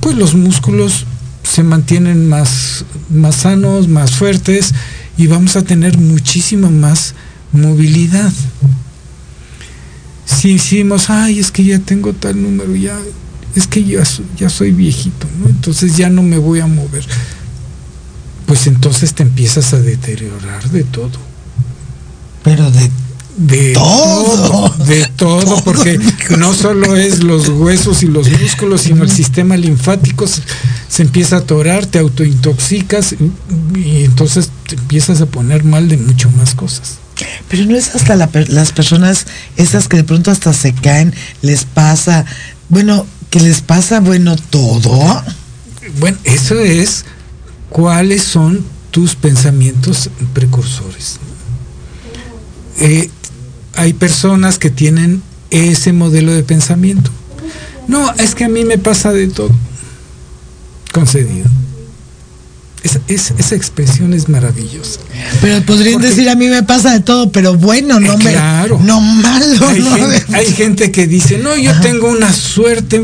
pues 0.00 0.16
los 0.16 0.34
músculos 0.34 1.06
se 1.42 1.62
mantienen 1.62 2.28
más, 2.28 2.84
más 3.10 3.36
sanos, 3.36 3.88
más 3.88 4.12
fuertes 4.12 4.72
y 5.16 5.26
vamos 5.26 5.56
a 5.56 5.62
tener 5.62 5.98
muchísima 5.98 6.70
más 6.70 7.14
movilidad. 7.52 8.32
Si 10.24 10.50
hicimos, 10.52 11.08
ay, 11.08 11.38
es 11.38 11.50
que 11.50 11.64
ya 11.64 11.78
tengo 11.78 12.12
tal 12.12 12.42
número, 12.42 12.74
ya, 12.74 12.98
es 13.54 13.66
que 13.66 13.84
ya, 13.84 14.02
ya 14.36 14.50
soy 14.50 14.72
viejito. 14.72 15.26
Entonces 15.46 15.96
ya 15.96 16.10
no 16.10 16.22
me 16.22 16.38
voy 16.38 16.60
a 16.60 16.66
mover. 16.66 17.04
Pues 18.46 18.66
entonces 18.66 19.14
te 19.14 19.22
empiezas 19.22 19.72
a 19.72 19.80
deteriorar 19.80 20.68
de 20.70 20.84
todo. 20.84 21.25
Pero 22.46 22.70
de 22.70 22.90
De 23.38 23.72
Todo. 23.72 24.70
todo, 24.70 24.84
de 24.84 25.04
todo, 25.16 25.44
Todo, 25.44 25.64
porque 25.64 25.98
no 26.38 26.54
solo 26.54 26.94
es 26.94 27.24
los 27.24 27.48
huesos 27.48 28.04
y 28.04 28.06
los 28.06 28.30
músculos, 28.30 28.82
sino 28.82 29.02
el 29.02 29.10
sistema 29.10 29.56
linfático 29.56 30.28
se, 30.28 30.42
se 30.88 31.02
empieza 31.02 31.36
a 31.36 31.38
atorar, 31.40 31.86
te 31.86 31.98
autointoxicas 31.98 33.14
y, 33.14 33.78
y 33.78 34.04
entonces 34.04 34.50
te 34.68 34.76
empiezas 34.76 35.20
a 35.20 35.26
poner 35.26 35.64
mal 35.64 35.88
de 35.88 35.96
mucho 35.96 36.30
más 36.30 36.54
cosas. 36.54 36.98
Pero 37.48 37.64
no 37.64 37.76
es 37.76 37.96
hasta 37.96 38.14
la 38.14 38.30
las 38.48 38.70
personas 38.70 39.26
esas 39.56 39.88
que 39.88 39.96
de 39.96 40.04
pronto 40.04 40.30
hasta 40.30 40.52
se 40.52 40.72
caen, 40.72 41.12
les 41.42 41.64
pasa, 41.64 42.24
bueno, 42.68 43.06
que 43.30 43.40
les 43.40 43.60
pasa, 43.60 43.98
bueno, 43.98 44.36
todo. 44.36 45.24
Bueno, 45.98 46.16
eso 46.22 46.60
es 46.60 47.04
cuáles 47.70 48.22
son 48.22 48.64
tus 48.92 49.16
pensamientos 49.16 50.10
precursores. 50.32 51.18
Eh, 52.80 53.10
hay 53.74 53.92
personas 53.92 54.58
que 54.58 54.70
tienen 54.70 55.22
ese 55.50 55.92
modelo 55.92 56.32
de 56.32 56.42
pensamiento. 56.42 57.10
No, 57.88 58.12
es 58.14 58.34
que 58.34 58.44
a 58.44 58.48
mí 58.48 58.64
me 58.64 58.78
pasa 58.78 59.12
de 59.12 59.28
todo. 59.28 59.50
Concedido. 60.92 61.46
Esa, 62.82 63.00
es- 63.08 63.32
esa 63.36 63.54
expresión 63.56 64.12
es 64.14 64.28
maravillosa. 64.28 65.00
Pero 65.40 65.64
podrían 65.66 65.94
Porque- 65.94 66.08
decir, 66.08 66.28
a 66.28 66.36
mí 66.36 66.46
me 66.46 66.62
pasa 66.62 66.92
de 66.92 67.00
todo, 67.00 67.30
pero 67.32 67.54
bueno, 67.56 67.98
no 67.98 68.12
Eh, 68.14 68.18
me... 68.18 68.30
claro. 68.32 68.80
No 68.82 69.00
malo, 69.00 69.44
Hay, 69.68 69.80
no 69.80 69.90
gente, 69.96 70.08
de- 70.08 70.36
hay 70.36 70.46
gente 70.46 70.92
que 70.92 71.06
dice, 71.06 71.38
no, 71.38 71.56
yo 71.56 71.72
tengo 71.80 72.08
una 72.10 72.32
suerte 72.32 73.02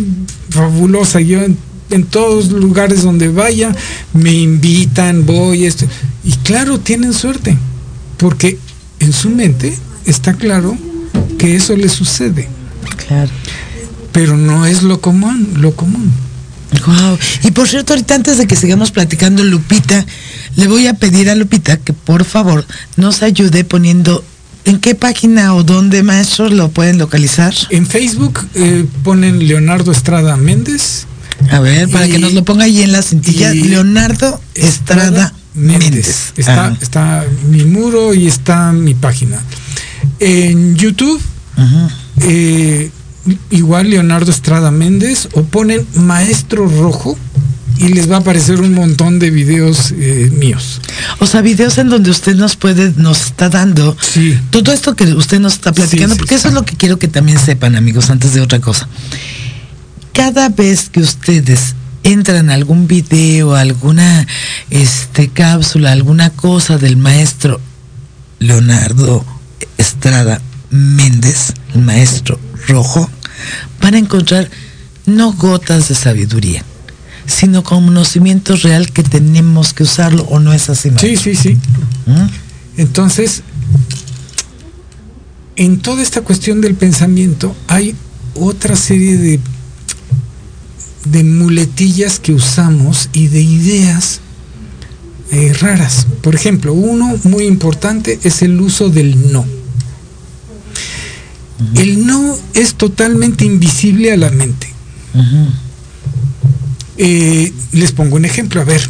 fabulosa, 0.51 1.21
yo 1.21 1.43
en, 1.43 1.57
en 1.91 2.05
todos 2.05 2.51
lugares 2.51 3.03
donde 3.03 3.29
vaya 3.29 3.75
me 4.13 4.33
invitan, 4.33 5.27
voy, 5.27 5.65
esto. 5.65 5.87
Y 6.23 6.33
claro, 6.45 6.79
tienen 6.79 7.13
suerte, 7.13 7.57
porque 8.19 8.59
en 9.03 9.13
su 9.13 9.31
mente 9.31 9.77
está 10.07 10.35
claro 10.35 10.77
que 11.39 11.57
eso 11.57 11.77
le 11.77 11.89
sucede, 11.89 12.49
Claro. 13.07 13.31
pero 14.13 14.37
no 14.37 14.67
es 14.67 14.83
lo 14.83 15.01
común, 15.01 15.55
lo 15.57 15.75
común. 15.75 16.11
Guau. 16.87 17.19
Y 17.45 17.51
por 17.51 17.69
cierto, 17.69 17.93
ahorita 17.93 18.15
antes 18.15 18.39
de 18.39 18.47
que 18.47 18.57
sigamos 18.57 18.91
platicando, 18.93 19.45
Lupita, 19.45 20.07
le 20.57 20.67
voy 20.69 20.87
a 20.87 20.95
pedir 20.95 21.29
a 21.29 21.35
Lupita 21.35 21.77
que 21.77 21.93
por 21.93 22.25
favor 22.25 22.65
nos 22.97 23.23
ayude 23.23 23.65
poniendo 23.65 24.25
en 24.65 24.79
qué 24.79 24.95
página 24.95 25.55
o 25.55 25.65
dónde, 25.65 26.03
maestros, 26.03 26.53
lo 26.53 26.71
pueden 26.71 26.97
localizar. 26.99 27.53
En 27.71 27.87
Facebook 27.87 28.41
eh, 28.55 28.87
ponen 29.03 29.47
Leonardo 29.47 29.93
Estrada 29.93 30.37
Méndez. 30.37 31.07
A 31.51 31.59
ver, 31.61 31.89
para 31.91 32.07
Y- 32.07 32.13
que 32.13 32.19
nos 32.21 32.33
lo 32.33 32.45
ponga 32.45 32.65
ahí 32.65 32.81
en 32.83 32.93
la 32.93 33.03
cintilla. 33.03 33.53
Leonardo 33.53 34.41
Estrada 34.55 35.35
Méndez. 35.55 36.33
Está, 36.37 36.67
Ah, 36.67 36.77
está 36.81 37.25
mi 37.49 37.65
muro 37.65 38.15
y 38.15 38.27
está 38.27 38.73
mi 38.73 38.95
página. 38.95 39.41
En 40.19 40.77
YouTube, 40.77 41.21
eh, 42.21 42.91
igual 43.51 43.91
Leonardo 43.91 44.31
Estrada 44.31 44.71
Méndez, 44.71 45.29
o 45.35 45.43
ponen 45.45 45.87
Maestro 45.95 46.67
Rojo 46.67 47.19
y 47.79 47.89
les 47.89 48.11
va 48.11 48.17
a 48.17 48.19
aparecer 48.21 48.61
un 48.61 48.75
montón 48.75 49.19
de 49.19 49.31
videos 49.31 49.93
eh, 49.97 50.31
míos. 50.37 50.81
O 51.19 51.27
sea, 51.27 51.41
videos 51.41 51.79
en 51.79 51.89
donde 51.89 52.11
usted 52.11 52.35
nos 52.37 52.57
puede, 52.57 52.93
nos 52.97 53.27
está 53.27 53.49
dando 53.49 53.97
Sí. 54.01 54.39
todo 54.51 54.73
esto 54.73 54.95
que 54.95 55.05
usted 55.15 55.41
nos 55.41 55.55
está 55.55 55.73
platicando, 55.73 56.15
Sí, 56.15 56.15
sí, 56.15 56.19
porque 56.19 56.35
eso 56.37 56.49
es 56.49 56.55
lo 56.55 56.65
que 56.65 56.77
quiero 56.77 56.99
que 56.99 57.09
también 57.09 57.39
sepan, 57.39 57.77
amigos, 57.77 58.11
antes 58.11 58.35
de 58.35 58.41
otra 58.41 58.61
cosa. 58.61 58.89
Cada 60.13 60.49
vez 60.51 60.91
que 60.91 61.01
ustedes 61.01 61.75
entran 62.03 62.51
algún 62.51 62.87
video, 62.87 63.55
alguna 63.55 64.27
este, 64.71 65.29
cápsula, 65.29 65.93
alguna 65.93 66.31
cosa 66.31 66.79
del 66.79 66.97
maestro 66.97 67.61
Leonardo 68.39 69.25
Estrada 69.79 70.41
Méndez, 70.71 71.55
el 71.75 71.83
maestro 71.83 72.41
rojo, 72.67 73.09
van 73.81 73.95
a 73.95 73.99
encontrar 73.99 74.51
no 75.07 75.33
gotas 75.33 75.89
de 75.89 75.95
sabiduría, 75.95 76.65
sino 77.27 77.63
conocimiento 77.63 78.57
real 78.57 78.91
que 78.91 79.03
tenemos 79.03 79.75
que 79.75 79.85
usarlo, 79.85 80.25
o 80.25 80.41
no 80.41 80.53
es 80.53 80.71
así, 80.71 80.91
Sí, 80.99 81.17
sí, 81.17 81.35
sí. 81.35 81.59
¿Mm? 82.07 82.27
Entonces, 82.79 83.43
en 85.57 85.79
toda 85.81 86.03
esta 86.03 86.23
cuestión 86.23 86.61
del 86.61 86.75
pensamiento 86.75 87.55
hay 87.69 87.95
otra 88.35 88.77
serie 88.77 89.19
de, 89.19 89.41
de 91.05 91.25
muletillas 91.25 92.19
que 92.19 92.33
usamos 92.33 93.09
y 93.13 93.29
de 93.29 93.43
ideas 93.43 94.21
eh, 95.31 95.53
raras. 95.61 96.07
Por 96.21 96.35
ejemplo, 96.35 96.73
uno 96.73 97.19
muy 97.25 97.45
importante 97.45 98.19
es 98.23 98.43
el 98.43 98.61
uso 98.61 98.89
del 98.89 99.33
no. 99.33 99.45
El 101.75 102.07
no 102.07 102.37
es 102.55 102.75
totalmente 102.75 103.45
invisible 103.45 104.13
a 104.13 104.17
la 104.17 104.31
mente. 104.31 104.73
Eh, 106.99 107.53
les 107.73 107.93
pongo 107.93 108.17
un 108.17 108.25
ejemplo, 108.25 108.61
a 108.61 108.65
ver, 108.65 108.89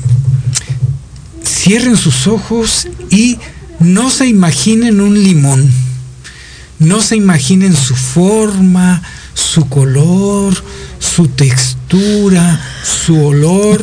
cierren 1.44 1.96
sus 1.96 2.26
ojos 2.26 2.88
y 3.10 3.38
no 3.78 4.10
se 4.10 4.26
imaginen 4.26 5.00
un 5.00 5.22
limón, 5.22 5.70
no 6.78 7.00
se 7.00 7.16
imaginen 7.16 7.76
su 7.76 7.94
forma, 7.94 9.02
su 9.34 9.68
color, 9.68 10.54
su 10.98 11.28
textura, 11.28 11.81
su 12.00 13.26
olor, 13.26 13.80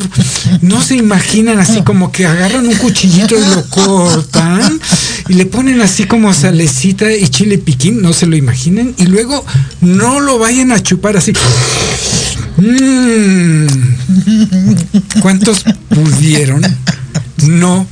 no 0.62 0.82
se 0.82 0.96
imaginan 0.96 1.58
así 1.58 1.82
como 1.82 2.10
que 2.10 2.26
agarran 2.26 2.66
un 2.66 2.74
cuchillito 2.74 3.36
y 3.38 3.44
lo 3.54 3.64
cortan 3.68 4.80
y 5.28 5.34
le 5.34 5.46
ponen 5.46 5.80
así 5.80 6.04
como 6.04 6.32
salecita 6.34 7.12
y 7.14 7.28
chile 7.28 7.58
piquín, 7.58 8.02
no 8.02 8.12
se 8.12 8.26
lo 8.26 8.36
imaginen 8.36 8.94
y 8.98 9.06
luego 9.06 9.44
no 9.80 10.20
lo 10.20 10.38
vayan 10.38 10.72
a 10.72 10.82
chupar 10.82 11.16
así. 11.16 11.32
Mm. 12.56 13.66
¿Cuántos 15.20 15.64
pudieron 15.88 16.62
no 17.46 17.86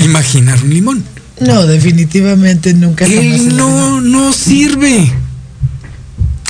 imaginar 0.00 0.62
un 0.62 0.70
limón? 0.70 1.04
No, 1.40 1.66
definitivamente 1.66 2.74
nunca 2.74 3.06
le- 3.06 3.38
no 3.38 4.00
no 4.00 4.32
sirve. 4.32 5.12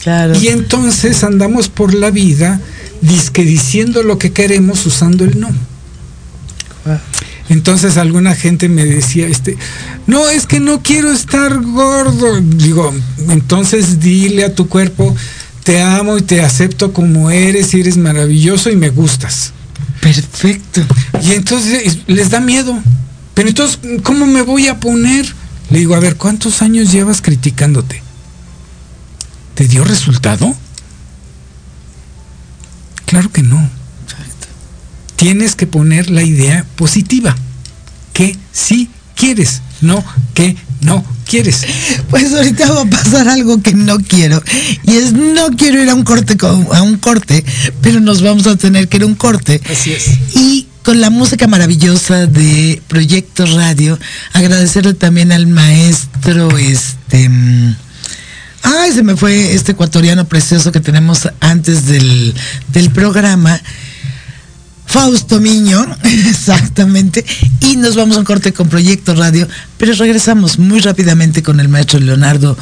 Claro. 0.02 0.38
Y 0.38 0.48
entonces 0.48 1.24
andamos 1.24 1.68
por 1.68 1.94
la 1.94 2.10
vida 2.10 2.60
disque 3.00 3.44
diciendo 3.44 4.02
lo 4.02 4.18
que 4.18 4.32
queremos 4.32 4.84
usando 4.86 5.24
el 5.24 5.38
no. 5.38 5.48
Entonces 7.48 7.96
alguna 7.96 8.34
gente 8.34 8.68
me 8.68 8.84
decía, 8.84 9.26
este, 9.26 9.56
no, 10.06 10.28
es 10.28 10.46
que 10.46 10.60
no 10.60 10.82
quiero 10.82 11.10
estar 11.12 11.60
gordo. 11.60 12.40
Digo, 12.40 12.94
entonces 13.28 14.00
dile 14.00 14.44
a 14.44 14.54
tu 14.54 14.68
cuerpo, 14.68 15.14
te 15.64 15.80
amo 15.80 16.18
y 16.18 16.22
te 16.22 16.42
acepto 16.42 16.92
como 16.92 17.30
eres 17.30 17.74
y 17.74 17.80
eres 17.80 17.96
maravilloso 17.96 18.70
y 18.70 18.76
me 18.76 18.90
gustas. 18.90 19.52
Perfecto. 20.00 20.82
Y 21.22 21.32
entonces 21.32 21.98
les 22.06 22.30
da 22.30 22.40
miedo. 22.40 22.78
Pero 23.34 23.48
entonces, 23.48 23.78
¿cómo 24.02 24.26
me 24.26 24.42
voy 24.42 24.68
a 24.68 24.80
poner? 24.80 25.26
Le 25.70 25.78
digo, 25.78 25.94
a 25.94 26.00
ver, 26.00 26.16
¿cuántos 26.16 26.60
años 26.60 26.90
llevas 26.92 27.22
criticándote? 27.22 28.02
¿Te 29.58 29.66
dio 29.66 29.82
resultado? 29.82 30.54
Claro 33.06 33.32
que 33.32 33.42
no. 33.42 33.68
tienes 35.16 35.56
que 35.56 35.66
poner 35.66 36.10
la 36.10 36.22
idea 36.22 36.64
positiva, 36.76 37.34
que 38.12 38.36
sí 38.52 38.88
quieres, 39.16 39.62
no 39.80 40.04
que 40.32 40.56
no 40.82 41.04
quieres. 41.28 41.66
Pues 42.08 42.32
ahorita 42.34 42.70
va 42.70 42.82
a 42.82 42.84
pasar 42.84 43.26
algo 43.26 43.60
que 43.60 43.74
no 43.74 43.98
quiero. 43.98 44.40
Y 44.84 44.92
es 44.92 45.12
no 45.12 45.48
quiero 45.56 45.82
ir 45.82 45.90
a 45.90 45.96
un 45.96 46.04
corte 46.04 46.36
a 46.44 46.82
un 46.82 46.96
corte, 46.98 47.44
pero 47.82 47.98
nos 47.98 48.22
vamos 48.22 48.46
a 48.46 48.54
tener 48.54 48.86
que 48.86 48.98
ir 48.98 49.02
a 49.02 49.06
un 49.06 49.16
corte. 49.16 49.60
Así 49.68 49.90
es. 49.92 50.06
Y 50.36 50.68
con 50.84 51.00
la 51.00 51.10
música 51.10 51.48
maravillosa 51.48 52.28
de 52.28 52.80
Proyecto 52.86 53.44
Radio, 53.56 53.98
agradecerle 54.34 54.94
también 54.94 55.32
al 55.32 55.48
maestro 55.48 56.56
este 56.56 57.28
mm, 57.28 57.74
Ay, 58.70 58.92
se 58.92 59.02
me 59.02 59.16
fue 59.16 59.54
este 59.54 59.72
ecuatoriano 59.72 60.26
precioso 60.26 60.70
que 60.72 60.80
tenemos 60.80 61.26
antes 61.40 61.86
del, 61.86 62.34
del 62.72 62.90
programa. 62.90 63.58
Fausto 64.84 65.40
Miño, 65.40 65.86
exactamente. 66.04 67.24
Y 67.60 67.76
nos 67.76 67.96
vamos 67.96 68.16
a 68.16 68.20
un 68.20 68.26
corte 68.26 68.52
con 68.52 68.68
Proyecto 68.68 69.14
Radio, 69.14 69.48
pero 69.78 69.94
regresamos 69.94 70.58
muy 70.58 70.80
rápidamente 70.80 71.42
con 71.42 71.60
el 71.60 71.68
maestro 71.68 71.98
Leonardo. 71.98 72.58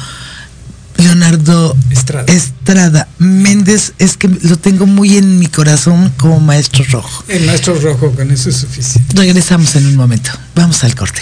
Leonardo 0.97 1.75
Estrada. 1.89 2.31
Estrada 2.31 3.07
Méndez, 3.19 3.93
es 3.99 4.17
que 4.17 4.29
lo 4.29 4.57
tengo 4.57 4.87
muy 4.87 5.17
en 5.17 5.37
mi 5.39 5.47
corazón 5.47 6.11
como 6.17 6.39
maestro 6.39 6.85
rojo. 6.89 7.23
El 7.27 7.45
maestro 7.45 7.79
rojo, 7.79 8.11
con 8.11 8.31
eso 8.31 8.49
es 8.49 8.55
suficiente. 8.55 9.13
Regresamos 9.13 9.75
en 9.75 9.85
un 9.85 9.95
momento. 9.95 10.31
Vamos 10.55 10.83
al 10.83 10.95
corte. 10.95 11.21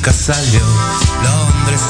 Nunca 0.00 0.12
salió, 0.14 0.64
Londres 1.22 1.82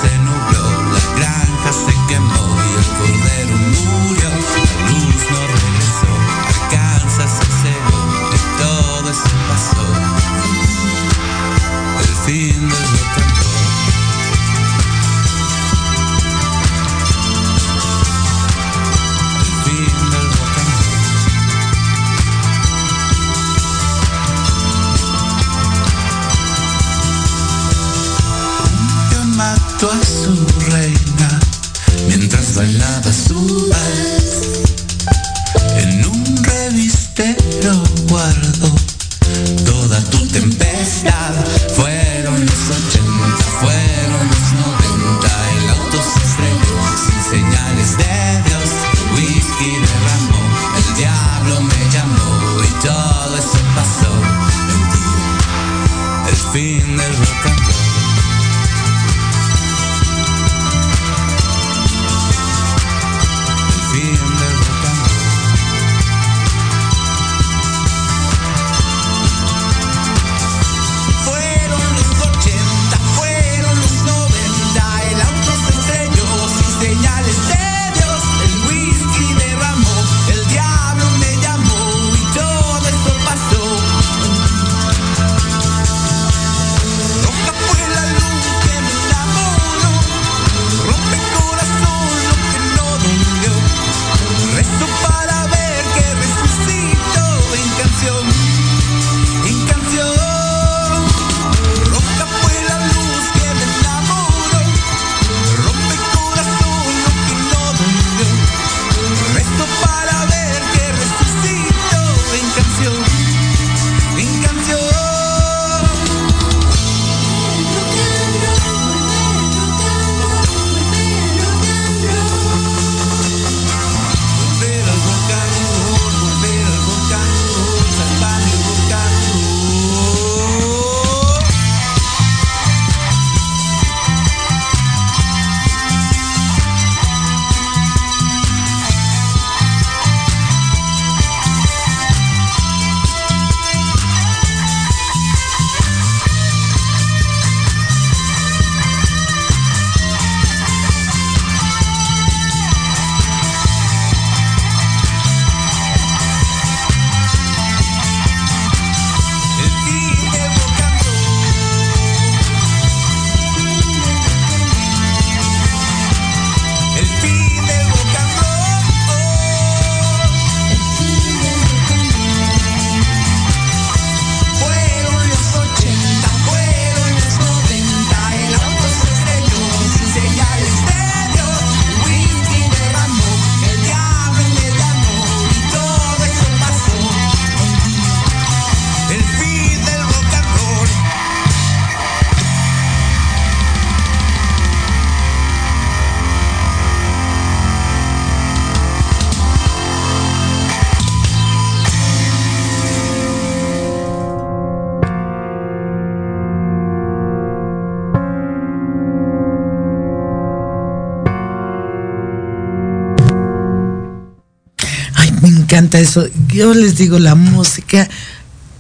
eso. 215.99 216.27
Yo 216.49 216.75
les 216.75 216.97
digo, 216.97 217.19
la 217.19 217.35
música, 217.35 218.09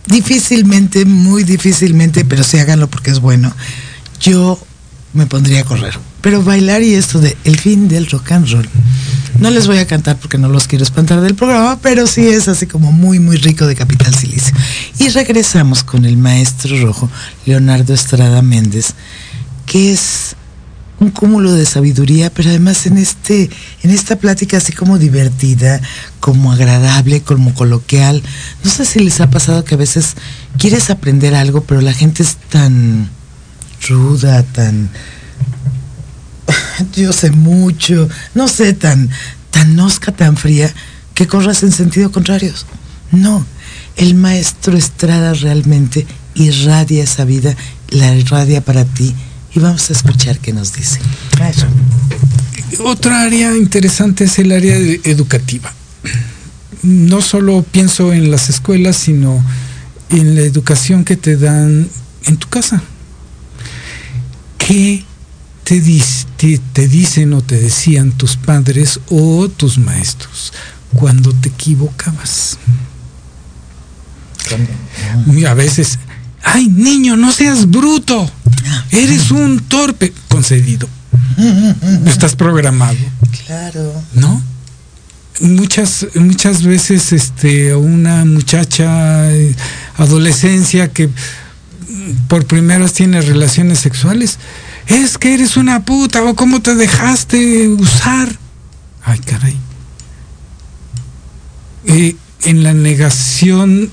difícilmente, 0.06 1.04
muy 1.04 1.44
difícilmente, 1.44 2.24
pero 2.24 2.44
sí 2.44 2.58
háganlo 2.58 2.88
porque 2.88 3.10
es 3.10 3.20
bueno. 3.20 3.52
Yo 4.20 4.58
me 5.12 5.26
pondría 5.26 5.62
a 5.62 5.64
correr. 5.64 5.98
Pero 6.20 6.42
bailar 6.42 6.82
y 6.82 6.94
esto 6.94 7.18
de 7.18 7.36
el 7.44 7.58
fin 7.58 7.88
del 7.88 8.06
rock 8.06 8.32
and 8.32 8.48
roll. 8.50 8.68
No 9.38 9.50
les 9.50 9.66
voy 9.66 9.78
a 9.78 9.86
cantar 9.86 10.18
porque 10.18 10.36
no 10.36 10.48
los 10.48 10.66
quiero 10.66 10.84
espantar 10.84 11.20
del 11.22 11.34
programa, 11.34 11.78
pero 11.80 12.06
sí 12.06 12.28
es 12.28 12.46
así 12.48 12.66
como 12.66 12.92
muy, 12.92 13.18
muy 13.18 13.36
rico 13.38 13.66
de 13.66 13.74
Capital 13.74 14.14
Silicio. 14.14 14.54
Y 14.98 15.08
regresamos 15.08 15.82
con 15.82 16.04
el 16.04 16.18
maestro 16.18 16.78
rojo, 16.82 17.10
Leonardo 17.46 17.94
Estrada 17.94 18.42
Méndez, 18.42 18.94
que 19.64 19.92
es 19.92 20.36
un 21.00 21.10
cúmulo 21.10 21.52
de 21.52 21.64
sabiduría, 21.64 22.30
pero 22.30 22.50
además 22.50 22.86
en 22.86 22.98
este, 22.98 23.48
en 23.82 23.90
esta 23.90 24.16
plática 24.16 24.58
así 24.58 24.72
como 24.72 24.98
divertida, 24.98 25.80
como 26.20 26.52
agradable, 26.52 27.22
como 27.22 27.54
coloquial. 27.54 28.22
No 28.62 28.70
sé 28.70 28.84
si 28.84 29.00
les 29.00 29.20
ha 29.22 29.30
pasado 29.30 29.64
que 29.64 29.74
a 29.74 29.78
veces 29.78 30.14
quieres 30.58 30.90
aprender 30.90 31.34
algo, 31.34 31.62
pero 31.62 31.80
la 31.80 31.94
gente 31.94 32.22
es 32.22 32.36
tan 32.36 33.08
ruda, 33.88 34.42
tan 34.42 34.90
yo 36.94 37.14
sé 37.14 37.30
mucho, 37.30 38.06
no 38.34 38.46
sé, 38.46 38.74
tan, 38.74 39.08
tan 39.50 39.80
osca, 39.80 40.12
tan 40.12 40.36
fría, 40.36 40.70
que 41.14 41.26
corras 41.26 41.62
en 41.62 41.72
sentido 41.72 42.12
contrario. 42.12 42.52
No, 43.10 43.46
el 43.96 44.14
maestro 44.14 44.76
Estrada 44.76 45.32
realmente 45.32 46.06
irradia 46.34 47.02
esa 47.02 47.24
vida, 47.24 47.56
la 47.88 48.14
irradia 48.14 48.60
para 48.60 48.84
ti 48.84 49.14
y 49.54 49.58
vamos 49.58 49.90
a 49.90 49.92
escuchar 49.92 50.38
qué 50.38 50.52
nos 50.52 50.72
dice. 50.74 51.00
Otra 52.84 53.22
área 53.22 53.56
interesante 53.56 54.24
es 54.24 54.38
el 54.38 54.52
área 54.52 54.76
educativa. 54.76 55.72
No 56.82 57.20
solo 57.20 57.62
pienso 57.62 58.12
en 58.12 58.30
las 58.30 58.48
escuelas, 58.48 58.96
sino 58.96 59.44
en 60.10 60.34
la 60.34 60.42
educación 60.42 61.04
que 61.04 61.16
te 61.16 61.36
dan 61.36 61.88
en 62.24 62.36
tu 62.36 62.48
casa. 62.48 62.82
¿Qué 64.58 65.04
te, 65.64 65.80
te, 66.72 66.88
dicen 66.88 67.32
o 67.32 67.42
te 67.42 67.60
decían 67.60 68.12
tus 68.12 68.36
padres 68.36 69.00
o 69.08 69.48
tus 69.48 69.78
maestros 69.78 70.52
cuando 70.94 71.32
te 71.32 71.48
equivocabas? 71.48 72.58
A 75.46 75.54
veces, 75.54 75.98
ay 76.42 76.68
niño, 76.68 77.16
no 77.16 77.32
seas 77.32 77.70
bruto, 77.70 78.30
eres 78.90 79.30
un 79.30 79.60
torpe, 79.60 80.12
concedido. 80.28 80.88
Estás 82.06 82.36
programado. 82.36 82.98
Claro. 83.46 83.92
¿No? 84.14 84.42
Muchas, 85.40 86.06
muchas 86.14 86.62
veces 86.62 87.12
este, 87.12 87.74
una 87.74 88.26
muchacha 88.26 89.32
eh, 89.32 89.54
adolescencia 89.96 90.88
que 90.88 91.08
por 92.28 92.46
primera 92.46 92.80
vez 92.80 92.92
tiene 92.92 93.20
relaciones 93.20 93.78
sexuales, 93.78 94.38
es 94.86 95.18
que 95.18 95.34
eres 95.34 95.56
una 95.56 95.84
puta 95.84 96.22
o 96.24 96.34
cómo 96.34 96.60
te 96.60 96.74
dejaste 96.74 97.68
usar. 97.68 98.36
Ay, 99.02 99.18
caray. 99.20 99.56
Eh, 101.86 102.16
en 102.42 102.62
la 102.62 102.74
negación 102.74 103.90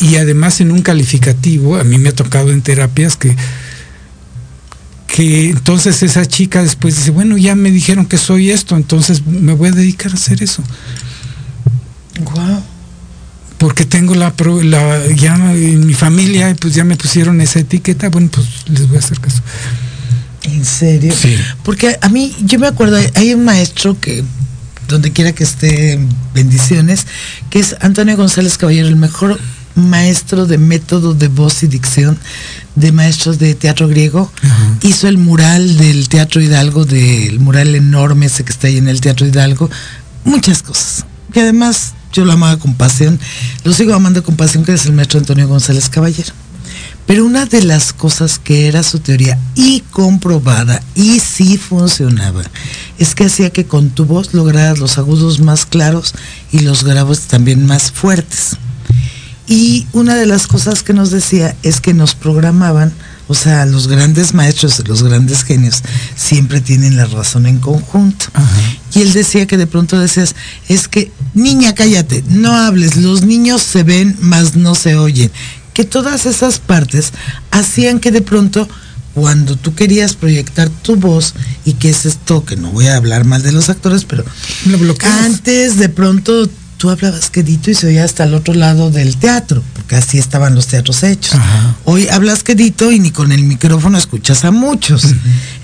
y 0.00 0.16
además 0.16 0.60
en 0.60 0.72
un 0.72 0.82
calificativo, 0.82 1.76
a 1.76 1.84
mí 1.84 1.98
me 1.98 2.10
ha 2.10 2.14
tocado 2.14 2.50
en 2.52 2.62
terapias 2.62 3.16
que 3.16 3.36
que 5.14 5.50
entonces 5.50 6.02
esa 6.02 6.26
chica 6.26 6.60
después 6.60 6.96
dice, 6.96 7.12
bueno, 7.12 7.36
ya 7.36 7.54
me 7.54 7.70
dijeron 7.70 8.04
que 8.06 8.18
soy 8.18 8.50
esto, 8.50 8.74
entonces 8.74 9.24
me 9.24 9.52
voy 9.52 9.68
a 9.68 9.72
dedicar 9.72 10.10
a 10.10 10.14
hacer 10.14 10.42
eso. 10.42 10.60
Wow. 12.20 12.64
Porque 13.58 13.84
tengo 13.84 14.16
la, 14.16 14.34
la 14.64 15.06
ya 15.14 15.36
en 15.54 15.86
mi 15.86 15.94
familia, 15.94 16.56
pues 16.60 16.74
ya 16.74 16.82
me 16.82 16.96
pusieron 16.96 17.40
esa 17.40 17.60
etiqueta, 17.60 18.08
bueno, 18.08 18.28
pues 18.32 18.46
les 18.66 18.88
voy 18.88 18.96
a 18.96 18.98
hacer 18.98 19.20
caso. 19.20 19.40
¿En 20.42 20.64
serio? 20.64 21.14
Sí. 21.16 21.36
Porque 21.62 21.96
a 22.00 22.08
mí, 22.08 22.34
yo 22.40 22.58
me 22.58 22.66
acuerdo, 22.66 22.98
hay 23.14 23.34
un 23.34 23.44
maestro 23.44 23.98
que, 24.00 24.24
donde 24.88 25.12
quiera 25.12 25.30
que 25.30 25.44
esté, 25.44 25.96
bendiciones, 26.34 27.06
que 27.50 27.60
es 27.60 27.76
Antonio 27.80 28.16
González 28.16 28.58
Caballero, 28.58 28.88
el 28.88 28.96
mejor 28.96 29.38
maestro 29.74 30.46
de 30.46 30.58
método 30.58 31.14
de 31.14 31.28
voz 31.28 31.62
y 31.62 31.66
dicción 31.66 32.18
de 32.74 32.92
maestros 32.92 33.38
de 33.38 33.54
teatro 33.54 33.88
griego. 33.88 34.30
Hizo 34.82 35.08
el 35.08 35.18
mural 35.18 35.76
del 35.76 36.08
Teatro 36.08 36.40
Hidalgo, 36.40 36.84
del 36.84 37.40
mural 37.40 37.74
enorme 37.74 38.26
ese 38.26 38.44
que 38.44 38.52
está 38.52 38.66
ahí 38.68 38.78
en 38.78 38.88
el 38.88 39.00
Teatro 39.00 39.26
Hidalgo. 39.26 39.70
Muchas 40.24 40.62
cosas. 40.62 41.04
Que 41.32 41.40
además 41.40 41.94
yo 42.12 42.24
lo 42.24 42.32
amaba 42.32 42.58
con 42.58 42.74
pasión. 42.74 43.18
Lo 43.64 43.72
sigo 43.72 43.94
amando 43.94 44.22
con 44.22 44.36
pasión, 44.36 44.64
que 44.64 44.72
es 44.72 44.86
el 44.86 44.92
maestro 44.92 45.20
Antonio 45.20 45.48
González 45.48 45.88
Caballero. 45.88 46.32
Pero 47.06 47.26
una 47.26 47.44
de 47.44 47.62
las 47.62 47.92
cosas 47.92 48.38
que 48.38 48.66
era 48.66 48.82
su 48.82 48.98
teoría 48.98 49.38
y 49.54 49.80
comprobada 49.90 50.82
y 50.94 51.20
sí 51.20 51.58
funcionaba, 51.58 52.42
es 52.98 53.14
que 53.14 53.24
hacía 53.24 53.50
que 53.50 53.66
con 53.66 53.90
tu 53.90 54.06
voz 54.06 54.32
lograras 54.32 54.78
los 54.78 54.96
agudos 54.96 55.40
más 55.40 55.66
claros 55.66 56.14
y 56.50 56.60
los 56.60 56.82
graves 56.82 57.20
también 57.20 57.66
más 57.66 57.92
fuertes. 57.92 58.56
Y 59.46 59.86
una 59.92 60.14
de 60.14 60.26
las 60.26 60.46
cosas 60.46 60.82
que 60.82 60.94
nos 60.94 61.10
decía 61.10 61.54
es 61.62 61.80
que 61.80 61.92
nos 61.92 62.14
programaban, 62.14 62.92
o 63.28 63.34
sea, 63.34 63.66
los 63.66 63.88
grandes 63.88 64.32
maestros, 64.32 64.82
los 64.88 65.02
grandes 65.02 65.44
genios, 65.44 65.82
siempre 66.16 66.60
tienen 66.60 66.96
la 66.96 67.04
razón 67.04 67.46
en 67.46 67.58
conjunto. 67.58 68.26
Y 68.94 69.02
él 69.02 69.12
decía 69.12 69.46
que 69.46 69.58
de 69.58 69.66
pronto 69.66 69.98
decías, 69.98 70.34
es 70.68 70.88
que, 70.88 71.12
niña, 71.34 71.74
cállate, 71.74 72.24
no 72.28 72.56
hables, 72.56 72.96
los 72.96 73.22
niños 73.22 73.62
se 73.62 73.82
ven, 73.82 74.16
mas 74.20 74.56
no 74.56 74.74
se 74.74 74.96
oyen 74.96 75.30
que 75.74 75.84
todas 75.84 76.24
esas 76.24 76.60
partes 76.60 77.12
hacían 77.50 77.98
que 77.98 78.12
de 78.12 78.22
pronto 78.22 78.66
cuando 79.12 79.56
tú 79.56 79.74
querías 79.74 80.14
proyectar 80.14 80.68
tu 80.68 80.96
voz 80.96 81.34
y 81.64 81.74
que 81.74 81.90
es 81.90 82.06
esto, 82.06 82.44
que 82.44 82.56
no 82.56 82.70
voy 82.70 82.86
a 82.86 82.96
hablar 82.96 83.24
mal 83.24 83.42
de 83.42 83.52
los 83.52 83.68
actores, 83.68 84.04
pero 84.04 84.24
antes 85.02 85.76
de 85.76 85.88
pronto 85.88 86.48
tú 86.84 86.90
hablabas 86.90 87.30
quedito 87.30 87.70
y 87.70 87.74
se 87.74 87.86
oía 87.86 88.04
hasta 88.04 88.24
el 88.24 88.34
otro 88.34 88.52
lado 88.52 88.90
del 88.90 89.16
teatro, 89.16 89.62
porque 89.72 89.96
así 89.96 90.18
estaban 90.18 90.54
los 90.54 90.66
teatros 90.66 91.02
hechos. 91.02 91.34
Hoy 91.86 92.08
hablas 92.08 92.42
quedito 92.42 92.92
y 92.92 93.00
ni 93.00 93.10
con 93.10 93.32
el 93.32 93.42
micrófono 93.44 93.96
escuchas 93.96 94.44
a 94.44 94.50
muchos. 94.50 95.14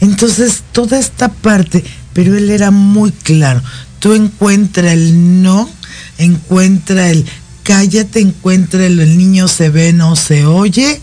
Entonces, 0.00 0.62
toda 0.72 0.98
esta 0.98 1.28
parte, 1.28 1.84
pero 2.14 2.34
él 2.34 2.48
era 2.48 2.70
muy 2.70 3.12
claro. 3.12 3.62
Tú 3.98 4.14
encuentra 4.14 4.94
el 4.94 5.42
no, 5.42 5.68
encuentra 6.16 7.10
el 7.10 7.26
cállate, 7.64 8.20
encuentra 8.20 8.86
el 8.86 9.18
niño 9.18 9.46
se 9.46 9.68
ve, 9.68 9.92
no 9.92 10.16
se 10.16 10.46
oye, 10.46 11.02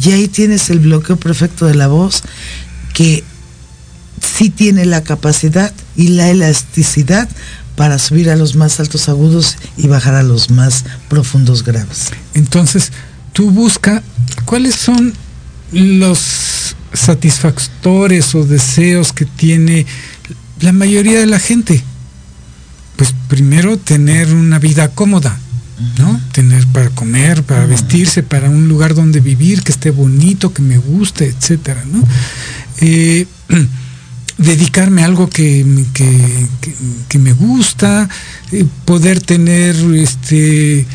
y 0.00 0.12
ahí 0.12 0.28
tienes 0.28 0.70
el 0.70 0.78
bloqueo 0.78 1.16
perfecto 1.16 1.66
de 1.66 1.74
la 1.74 1.88
voz 1.88 2.22
que 2.94 3.24
sí 4.20 4.48
tiene 4.48 4.84
la 4.84 5.02
capacidad 5.02 5.72
y 5.96 6.10
la 6.10 6.28
elasticidad 6.30 7.28
para 7.76 7.98
subir 7.98 8.30
a 8.30 8.36
los 8.36 8.56
más 8.56 8.80
altos 8.80 9.08
agudos 9.08 9.56
y 9.76 9.86
bajar 9.86 10.14
a 10.14 10.22
los 10.22 10.50
más 10.50 10.84
profundos 11.08 11.62
graves. 11.62 12.08
Entonces, 12.34 12.90
tú 13.32 13.50
busca 13.50 14.02
cuáles 14.46 14.74
son 14.74 15.12
los 15.72 16.74
satisfactores 16.92 18.34
o 18.34 18.44
deseos 18.44 19.12
que 19.12 19.26
tiene 19.26 19.86
la 20.60 20.72
mayoría 20.72 21.20
de 21.20 21.26
la 21.26 21.38
gente. 21.38 21.82
Pues 22.96 23.14
primero 23.28 23.76
tener 23.76 24.32
una 24.32 24.58
vida 24.58 24.88
cómoda, 24.88 25.38
¿no? 25.98 26.18
Tener 26.32 26.66
para 26.68 26.88
comer, 26.90 27.42
para 27.42 27.66
vestirse, 27.66 28.22
para 28.22 28.48
un 28.48 28.68
lugar 28.68 28.94
donde 28.94 29.20
vivir, 29.20 29.62
que 29.62 29.72
esté 29.72 29.90
bonito, 29.90 30.54
que 30.54 30.62
me 30.62 30.78
guste, 30.78 31.26
etcétera, 31.26 31.84
¿no? 31.84 32.02
Eh, 32.80 33.26
dedicarme 34.38 35.02
a 35.02 35.06
algo 35.06 35.28
que, 35.28 35.64
que, 37.08 37.18
me 37.18 37.32
gusta, 37.32 38.08
eh, 38.52 38.66
poder 38.84 39.20
tener 39.20 39.76
este 39.94 40.86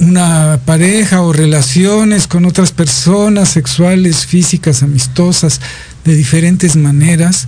una 0.00 0.60
pareja 0.64 1.22
o 1.22 1.32
relaciones 1.32 2.26
con 2.26 2.44
otras 2.44 2.72
personas 2.72 3.48
sexuales, 3.48 4.26
físicas, 4.26 4.82
amistosas, 4.82 5.60
de 6.04 6.14
diferentes 6.14 6.76
maneras, 6.76 7.46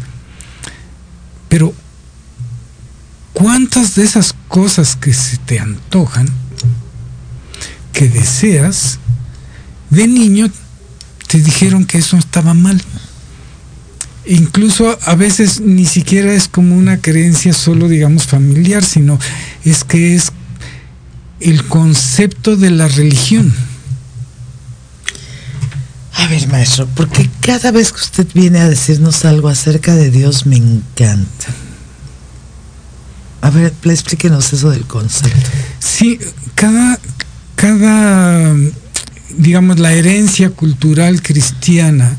pero 1.48 1.74
¿Cuántas 3.36 3.96
de 3.96 4.02
esas 4.02 4.34
cosas 4.48 4.96
que 4.96 5.12
se 5.12 5.36
te 5.36 5.60
antojan, 5.60 6.26
que 7.92 8.08
deseas, 8.08 8.98
de 9.90 10.06
niño 10.08 10.50
te 11.26 11.40
dijeron 11.40 11.84
que 11.84 11.98
eso 11.98 12.16
estaba 12.16 12.54
mal? 12.54 12.82
Incluso 14.28 14.98
a 15.02 15.14
veces 15.14 15.60
ni 15.60 15.86
siquiera 15.86 16.32
es 16.32 16.48
como 16.48 16.76
una 16.76 16.98
creencia 17.00 17.52
solo, 17.52 17.88
digamos, 17.88 18.24
familiar, 18.24 18.84
sino 18.84 19.18
es 19.64 19.84
que 19.84 20.16
es 20.16 20.32
el 21.40 21.64
concepto 21.64 22.56
de 22.56 22.70
la 22.70 22.88
religión. 22.88 23.54
A 26.14 26.26
ver, 26.28 26.48
maestro, 26.48 26.88
porque 26.96 27.28
cada 27.40 27.70
vez 27.70 27.92
que 27.92 28.00
usted 28.00 28.26
viene 28.34 28.58
a 28.58 28.68
decirnos 28.68 29.24
algo 29.24 29.48
acerca 29.48 29.94
de 29.94 30.10
Dios 30.10 30.46
me 30.46 30.56
encanta 30.56 31.46
A 33.42 33.50
ver, 33.50 33.72
explíquenos 33.84 34.52
eso 34.52 34.70
del 34.70 34.86
concepto. 34.86 35.50
Sí, 35.78 36.18
cada, 36.54 36.98
cada, 37.54 38.56
digamos, 39.36 39.78
la 39.78 39.92
herencia 39.92 40.50
cultural 40.50 41.22
cristiana 41.22 42.16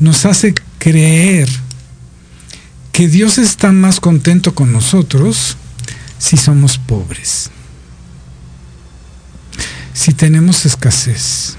nos 0.00 0.24
hace 0.24 0.54
creer 0.78 1.48
que 2.92 3.08
Dios 3.08 3.38
está 3.38 3.72
más 3.72 4.00
contento 4.00 4.54
con 4.54 4.72
nosotros 4.72 5.56
si 6.18 6.36
somos 6.36 6.78
pobres, 6.78 7.50
si 9.92 10.14
tenemos 10.14 10.64
escasez. 10.64 11.56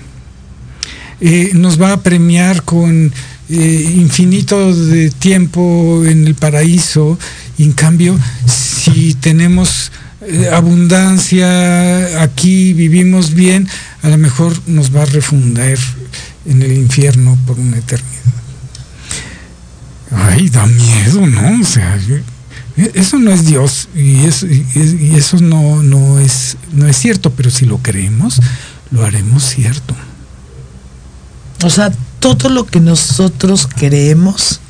Eh, 1.21 1.51
nos 1.53 1.81
va 1.81 1.93
a 1.93 2.01
premiar 2.01 2.63
con 2.63 3.11
eh, 3.49 3.93
infinito 3.95 4.75
de 4.75 5.09
tiempo 5.09 6.03
en 6.05 6.27
el 6.27 6.35
paraíso 6.35 7.17
y 7.57 7.63
en 7.63 7.73
cambio 7.73 8.17
si 8.45 9.13
tenemos 9.13 9.91
eh, 10.21 10.49
abundancia 10.51 12.21
aquí, 12.21 12.73
vivimos 12.73 13.33
bien, 13.33 13.67
a 14.01 14.09
lo 14.09 14.17
mejor 14.17 14.53
nos 14.67 14.95
va 14.95 15.03
a 15.03 15.05
refundar 15.05 15.77
en 16.45 16.61
el 16.61 16.73
infierno 16.73 17.37
por 17.45 17.59
una 17.59 17.77
eternidad. 17.77 18.46
Ay, 20.11 20.49
da 20.49 20.65
miedo, 20.65 21.25
¿no? 21.25 21.61
O 21.61 21.65
sea, 21.65 21.97
e, 22.77 22.91
eso 22.93 23.17
no 23.17 23.31
es 23.31 23.45
Dios 23.45 23.89
y, 23.95 24.21
y 24.23 25.15
eso 25.15 25.37
no, 25.39 25.83
no, 25.83 26.19
es, 26.19 26.57
no 26.73 26.87
es 26.87 26.97
cierto, 26.97 27.31
pero 27.31 27.49
si 27.49 27.65
lo 27.65 27.77
creemos, 27.79 28.39
lo 28.91 29.05
haremos 29.05 29.43
cierto. 29.43 29.95
O 31.63 31.69
sea, 31.69 31.91
todo 32.19 32.49
lo 32.49 32.65
que 32.65 32.79
nosotros 32.79 33.67
creemos 33.75 34.61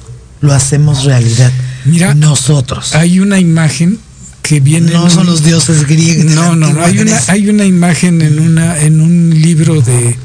lo 0.42 0.54
hacemos 0.54 1.04
realidad. 1.04 1.52
Mira, 1.86 2.14
nosotros. 2.14 2.96
Hay 2.96 3.20
una 3.20 3.40
imagen 3.40 4.00
que 4.42 4.60
viene. 4.60 4.92
No 4.92 5.10
son 5.10 5.26
los 5.26 5.44
dioses 5.44 5.88
griegos. 5.88 6.26
No, 6.26 6.56
no, 6.56 6.74
no. 6.74 6.84
Hay 6.84 7.00
una, 7.00 7.20
hay 7.28 7.50
una 7.50 7.66
imagen 7.66 8.22
en 8.22 8.40
una, 8.40 8.80
en 8.80 9.02
un 9.02 9.30
libro 9.42 9.82
de, 9.82 10.18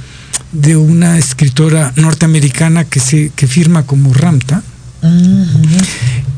de 0.52 0.76
una 0.76 1.18
escritora 1.18 1.92
norteamericana 1.96 2.84
que 2.84 3.00
se, 3.00 3.32
que 3.34 3.46
firma 3.46 3.84
como 3.84 4.12
Ramta. 4.12 4.62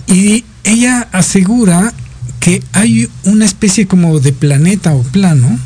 Y 0.06 0.44
ella 0.64 1.08
asegura 1.12 1.92
que 2.40 2.62
hay 2.72 3.08
una 3.24 3.44
especie 3.44 3.86
como 3.86 4.20
de 4.20 4.32
planeta 4.32 4.94
o 4.94 5.02
plano 5.02 5.58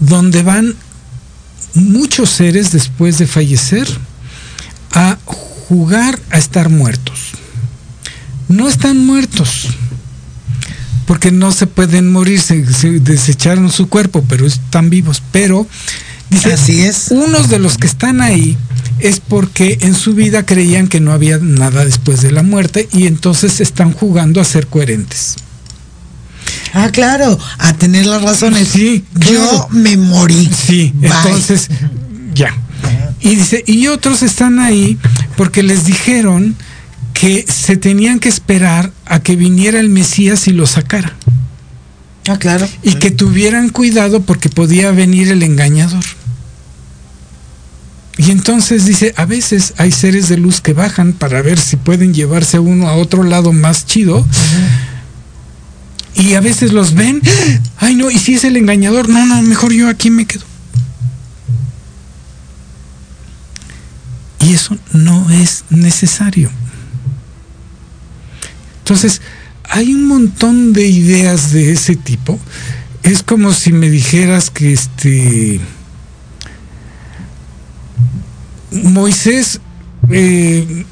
donde 0.00 0.42
van 0.42 0.74
muchos 1.74 2.30
seres 2.30 2.72
después 2.72 3.18
de 3.18 3.26
fallecer 3.26 3.86
a 4.92 5.18
jugar 5.24 6.18
a 6.30 6.38
estar 6.38 6.68
muertos. 6.68 7.32
No 8.48 8.68
están 8.68 9.06
muertos, 9.06 9.68
porque 11.06 11.30
no 11.30 11.52
se 11.52 11.66
pueden 11.66 12.12
morir, 12.12 12.40
se, 12.40 12.62
desecharon 13.00 13.70
su 13.70 13.88
cuerpo, 13.88 14.24
pero 14.28 14.46
están 14.46 14.90
vivos. 14.90 15.22
Pero, 15.32 15.66
dice, 16.32 16.52
Así 16.54 16.82
es. 16.82 17.08
unos 17.10 17.48
de 17.48 17.58
los 17.58 17.78
que 17.78 17.86
están 17.86 18.20
ahí 18.20 18.56
es 18.98 19.20
porque 19.20 19.78
en 19.82 19.94
su 19.94 20.14
vida 20.14 20.46
creían 20.46 20.88
que 20.88 21.00
no 21.00 21.12
había 21.12 21.38
nada 21.38 21.84
después 21.84 22.22
de 22.22 22.30
la 22.30 22.42
muerte 22.42 22.88
y 22.92 23.06
entonces 23.06 23.60
están 23.60 23.92
jugando 23.92 24.40
a 24.40 24.44
ser 24.44 24.66
coherentes. 24.66 25.36
Ah, 26.72 26.90
claro, 26.90 27.38
a 27.58 27.72
tener 27.74 28.06
las 28.06 28.22
razones. 28.22 28.68
Sí, 28.68 29.04
yo 29.30 29.68
me 29.70 29.96
morí. 29.96 30.50
Sí, 30.66 30.92
entonces, 31.02 31.68
ya. 32.34 32.54
Y 33.20 33.36
dice, 33.36 33.62
y 33.66 33.88
otros 33.88 34.22
están 34.22 34.58
ahí 34.58 34.98
porque 35.36 35.62
les 35.62 35.84
dijeron 35.84 36.56
que 37.12 37.44
se 37.46 37.76
tenían 37.76 38.18
que 38.18 38.28
esperar 38.28 38.90
a 39.04 39.20
que 39.20 39.36
viniera 39.36 39.78
el 39.80 39.90
Mesías 39.90 40.48
y 40.48 40.52
lo 40.52 40.66
sacara. 40.66 41.14
Ah, 42.28 42.38
claro. 42.38 42.68
Y 42.82 42.94
que 42.94 43.10
tuvieran 43.10 43.68
cuidado 43.68 44.22
porque 44.22 44.48
podía 44.48 44.90
venir 44.92 45.28
el 45.28 45.42
engañador. 45.42 46.04
Y 48.18 48.30
entonces 48.30 48.84
dice, 48.84 49.14
a 49.16 49.24
veces 49.24 49.74
hay 49.78 49.90
seres 49.90 50.28
de 50.28 50.36
luz 50.36 50.60
que 50.60 50.74
bajan 50.74 51.12
para 51.12 51.40
ver 51.40 51.58
si 51.58 51.76
pueden 51.76 52.12
llevarse 52.12 52.58
uno 52.58 52.88
a 52.88 52.94
otro 52.94 53.22
lado 53.22 53.52
más 53.52 53.86
chido. 53.86 54.26
Y 56.14 56.34
a 56.34 56.40
veces 56.40 56.72
los 56.72 56.94
ven, 56.94 57.22
ay 57.78 57.94
no, 57.94 58.10
y 58.10 58.18
si 58.18 58.34
es 58.34 58.44
el 58.44 58.56
engañador, 58.56 59.08
no, 59.08 59.24
no, 59.26 59.42
mejor 59.42 59.72
yo 59.72 59.88
aquí 59.88 60.10
me 60.10 60.26
quedo. 60.26 60.44
Y 64.40 64.52
eso 64.52 64.76
no 64.92 65.30
es 65.30 65.64
necesario. 65.70 66.50
Entonces, 68.80 69.22
hay 69.64 69.94
un 69.94 70.06
montón 70.06 70.72
de 70.72 70.86
ideas 70.86 71.52
de 71.52 71.72
ese 71.72 71.96
tipo. 71.96 72.38
Es 73.02 73.22
como 73.22 73.52
si 73.54 73.72
me 73.72 73.88
dijeras 73.88 74.50
que 74.50 74.72
este 74.72 75.60
Moisés 78.72 79.60
eh, 80.10 80.84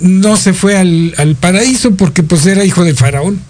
no 0.00 0.36
se 0.36 0.52
fue 0.52 0.76
al, 0.76 1.14
al, 1.18 1.36
paraíso 1.36 1.94
porque 1.94 2.22
pues 2.22 2.46
era 2.46 2.64
hijo 2.64 2.84
de 2.84 2.94
faraón. 2.94 3.40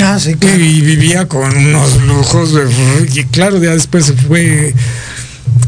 Ah, 0.00 0.18
sí, 0.18 0.34
claro. 0.34 0.58
Y 0.58 0.80
vivía 0.80 1.28
con 1.28 1.56
unos 1.56 2.02
lujos 2.02 2.50
y 3.14 3.24
claro, 3.24 3.62
ya 3.62 3.70
después 3.70 4.06
se 4.06 4.14
fue 4.14 4.74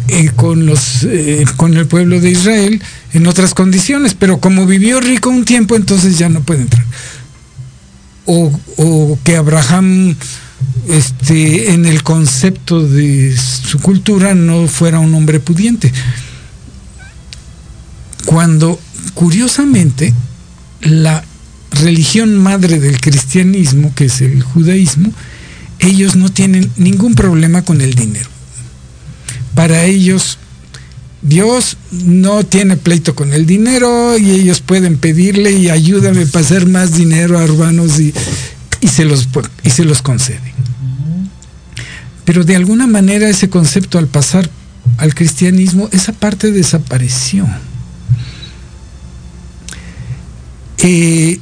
eh, 0.08 0.30
con 0.34 0.66
los 0.66 1.04
eh, 1.04 1.44
con 1.56 1.76
el 1.76 1.86
pueblo 1.86 2.20
de 2.20 2.30
Israel 2.30 2.82
en 3.12 3.26
otras 3.26 3.54
condiciones, 3.54 4.14
pero 4.14 4.38
como 4.38 4.66
vivió 4.66 5.00
rico 5.00 5.30
un 5.30 5.44
tiempo, 5.44 5.76
entonces 5.76 6.18
ya 6.18 6.28
no 6.28 6.40
puede 6.40 6.62
entrar. 6.62 6.84
O, 8.24 8.50
o 8.78 9.18
que 9.22 9.36
Abraham 9.36 10.16
este, 10.88 11.72
en 11.72 11.86
el 11.86 12.02
concepto 12.02 12.86
de 12.86 13.36
su 13.36 13.78
cultura 13.80 14.34
no 14.34 14.66
fuera 14.66 14.98
un 14.98 15.14
hombre 15.14 15.40
pudiente. 15.40 15.92
Cuando, 18.26 18.78
curiosamente, 19.14 20.12
la 20.82 21.24
religión 21.70 22.36
madre 22.36 22.80
del 22.80 23.00
cristianismo, 23.00 23.92
que 23.94 24.06
es 24.06 24.20
el 24.20 24.42
judaísmo, 24.42 25.12
ellos 25.78 26.16
no 26.16 26.28
tienen 26.28 26.70
ningún 26.76 27.14
problema 27.14 27.62
con 27.62 27.80
el 27.80 27.94
dinero. 27.94 28.28
Para 29.54 29.84
ellos, 29.84 30.38
Dios 31.22 31.76
no 31.90 32.44
tiene 32.44 32.76
pleito 32.76 33.14
con 33.14 33.32
el 33.32 33.46
dinero 33.46 34.18
y 34.18 34.30
ellos 34.30 34.60
pueden 34.60 34.98
pedirle 34.98 35.52
y 35.52 35.70
ayúdame 35.70 36.26
para 36.26 36.44
hacer 36.44 36.66
más 36.66 36.94
dinero 36.94 37.38
a 37.38 37.44
urbanos 37.44 37.98
y, 38.00 38.12
y, 38.80 38.88
se, 38.88 39.04
los, 39.04 39.28
y 39.62 39.70
se 39.70 39.84
los 39.84 40.02
concede. 40.02 40.52
Pero 42.24 42.44
de 42.44 42.56
alguna 42.56 42.86
manera 42.86 43.28
ese 43.28 43.48
concepto 43.48 43.98
al 43.98 44.08
pasar 44.08 44.50
al 44.98 45.14
cristianismo, 45.14 45.88
esa 45.92 46.12
parte 46.12 46.50
desapareció. 46.50 47.46
Eh, 50.78 51.40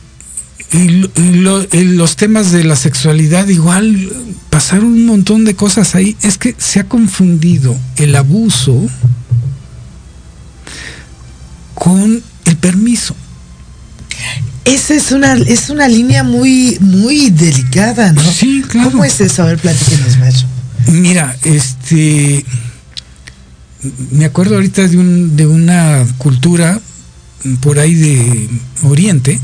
lo, 1.34 1.66
los 1.72 2.16
temas 2.16 2.50
de 2.50 2.64
la 2.64 2.76
sexualidad 2.76 3.46
igual 3.48 4.10
pasaron 4.50 4.86
un 4.86 5.06
montón 5.06 5.44
de 5.44 5.54
cosas 5.54 5.94
ahí. 5.94 6.16
Es 6.22 6.38
que 6.38 6.54
se 6.58 6.80
ha 6.80 6.88
confundido 6.88 7.76
el 7.96 8.14
abuso 8.16 8.88
con 11.74 12.22
el 12.44 12.56
permiso. 12.56 13.14
Esa 14.64 14.94
es 14.94 15.12
una, 15.12 15.34
es 15.34 15.68
una 15.68 15.88
línea 15.88 16.22
muy, 16.24 16.78
muy 16.80 17.30
delicada, 17.30 18.12
¿no? 18.12 18.22
Sí, 18.22 18.62
claro. 18.66 18.90
¿Cómo 18.90 19.04
es 19.04 19.20
eso? 19.20 19.42
A 19.42 19.46
ver, 19.46 19.58
platíquenos, 19.58 20.18
maestro. 20.18 20.48
Mira, 20.86 21.36
este. 21.44 22.44
Me 24.10 24.24
acuerdo 24.24 24.54
ahorita 24.54 24.88
de, 24.88 24.96
un, 24.96 25.36
de 25.36 25.46
una 25.46 26.06
cultura 26.16 26.80
por 27.60 27.78
ahí 27.78 27.94
de 27.94 28.48
Oriente, 28.82 29.40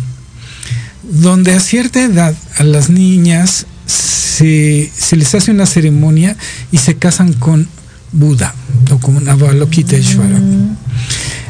donde 1.03 1.53
a 1.53 1.61
cierta 1.61 2.03
edad 2.03 2.35
a 2.57 2.65
las 2.65 2.91
niñas 2.91 3.67
se, 3.87 4.91
se 4.97 5.17
les 5.17 5.35
hace 5.35 5.51
una 5.51 5.67
ceremonia 5.67 6.37
y 6.73 6.79
se 6.79 6.97
casan 6.97 7.33
con 7.33 7.69
Buda 8.13 8.55
o 8.91 8.99
con 8.99 9.29
Avalokiteshvara. 9.29 10.41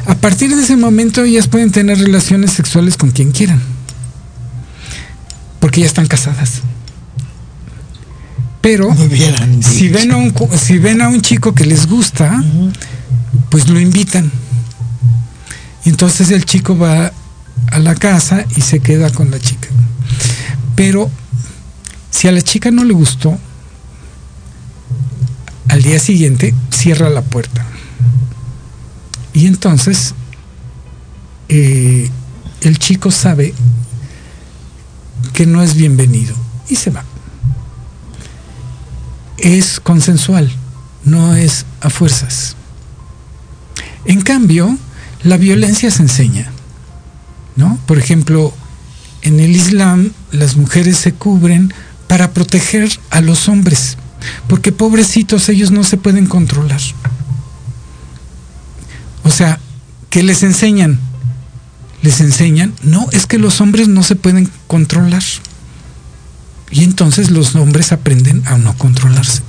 A 0.07 0.15
partir 0.15 0.55
de 0.55 0.63
ese 0.63 0.77
momento 0.77 1.23
ellas 1.23 1.47
pueden 1.47 1.71
tener 1.71 1.97
relaciones 1.97 2.51
sexuales 2.51 2.97
con 2.97 3.11
quien 3.11 3.31
quieran, 3.31 3.61
porque 5.59 5.81
ya 5.81 5.87
están 5.87 6.07
casadas. 6.07 6.61
Pero 8.61 8.95
si 9.61 9.89
ven, 9.89 10.11
a 10.11 10.17
un, 10.17 10.33
si 10.55 10.77
ven 10.77 11.01
a 11.01 11.09
un 11.09 11.21
chico 11.21 11.55
que 11.55 11.65
les 11.65 11.87
gusta, 11.87 12.43
pues 13.49 13.67
lo 13.67 13.79
invitan. 13.79 14.31
Entonces 15.85 16.31
el 16.31 16.45
chico 16.45 16.77
va 16.77 17.11
a 17.71 17.79
la 17.79 17.95
casa 17.95 18.45
y 18.55 18.61
se 18.61 18.79
queda 18.79 19.09
con 19.11 19.31
la 19.31 19.39
chica. 19.39 19.69
Pero 20.75 21.09
si 22.09 22.27
a 22.27 22.31
la 22.31 22.41
chica 22.41 22.71
no 22.71 22.83
le 22.83 22.93
gustó, 22.93 23.37
al 25.69 25.81
día 25.81 25.99
siguiente 25.99 26.53
cierra 26.69 27.09
la 27.09 27.21
puerta. 27.21 27.65
Y 29.33 29.47
entonces 29.47 30.13
eh, 31.47 32.09
el 32.61 32.77
chico 32.77 33.11
sabe 33.11 33.53
que 35.33 35.45
no 35.45 35.63
es 35.63 35.75
bienvenido 35.75 36.35
y 36.69 36.75
se 36.75 36.91
va. 36.91 37.03
Es 39.37 39.79
consensual, 39.79 40.51
no 41.03 41.35
es 41.35 41.65
a 41.79 41.89
fuerzas. 41.89 42.55
En 44.05 44.21
cambio, 44.21 44.77
la 45.23 45.37
violencia 45.37 45.91
se 45.91 46.03
enseña. 46.03 46.51
¿no? 47.55 47.79
Por 47.85 47.97
ejemplo, 47.97 48.53
en 49.21 49.39
el 49.39 49.55
Islam 49.55 50.11
las 50.31 50.55
mujeres 50.55 50.97
se 50.97 51.13
cubren 51.13 51.73
para 52.07 52.31
proteger 52.31 52.91
a 53.09 53.21
los 53.21 53.47
hombres, 53.47 53.97
porque 54.47 54.71
pobrecitos 54.71 55.49
ellos 55.49 55.71
no 55.71 55.83
se 55.83 55.97
pueden 55.97 56.25
controlar. 56.25 56.81
O 59.23 59.29
sea, 59.29 59.59
¿qué 60.09 60.23
les 60.23 60.43
enseñan? 60.43 60.99
Les 62.01 62.19
enseñan, 62.19 62.73
no, 62.81 63.07
es 63.11 63.27
que 63.27 63.37
los 63.37 63.61
hombres 63.61 63.87
no 63.87 64.03
se 64.03 64.15
pueden 64.15 64.49
controlar. 64.67 65.23
Y 66.71 66.83
entonces 66.83 67.29
los 67.29 67.55
hombres 67.55 67.91
aprenden 67.91 68.43
a 68.45 68.57
no 68.57 68.75
controlarse. 68.77 69.41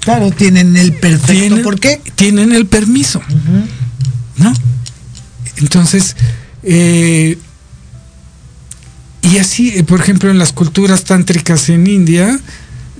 Claro, 0.00 0.30
tienen 0.30 0.76
el 0.76 0.92
perfecto. 0.94 1.32
Tienen, 1.32 1.62
¿Por 1.62 1.80
qué? 1.80 2.00
Tienen 2.14 2.52
el 2.52 2.66
permiso. 2.66 3.20
¿No? 4.36 4.54
Entonces, 5.56 6.16
eh, 6.62 7.38
y 9.22 9.38
así, 9.38 9.70
eh, 9.70 9.84
por 9.84 10.00
ejemplo, 10.00 10.30
en 10.30 10.38
las 10.38 10.52
culturas 10.52 11.04
tántricas 11.04 11.68
en 11.68 11.86
India, 11.86 12.38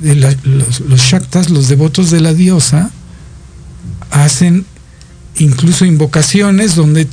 los, 0.02 0.80
los 0.80 1.00
shaktas, 1.00 1.50
los 1.50 1.68
devotos 1.68 2.10
de 2.10 2.20
la 2.20 2.34
diosa, 2.34 2.90
hacen 4.10 4.64
incluso 5.38 5.84
invocaciones 5.84 6.74
donde 6.74 7.06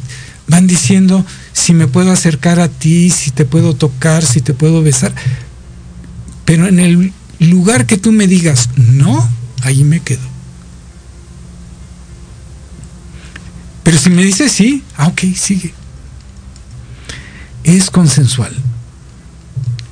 van 0.47 0.67
diciendo 0.67 1.25
si 1.53 1.73
me 1.73 1.87
puedo 1.87 2.11
acercar 2.11 2.59
a 2.59 2.67
ti, 2.67 3.09
si 3.09 3.31
te 3.31 3.45
puedo 3.45 3.75
tocar, 3.75 4.23
si 4.25 4.41
te 4.41 4.53
puedo 4.53 4.81
besar. 4.81 5.13
Pero 6.45 6.67
en 6.67 6.79
el 6.79 7.13
lugar 7.39 7.85
que 7.85 7.97
tú 7.97 8.11
me 8.11 8.27
digas 8.27 8.69
no, 8.75 9.29
ahí 9.61 9.83
me 9.83 9.99
quedo. 9.99 10.32
Pero 13.83 13.97
si 13.97 14.09
me 14.09 14.23
dices 14.23 14.51
sí, 14.51 14.83
ah, 14.97 15.07
ok, 15.07 15.21
sigue. 15.35 15.73
Es 17.63 17.89
consensual. 17.89 18.53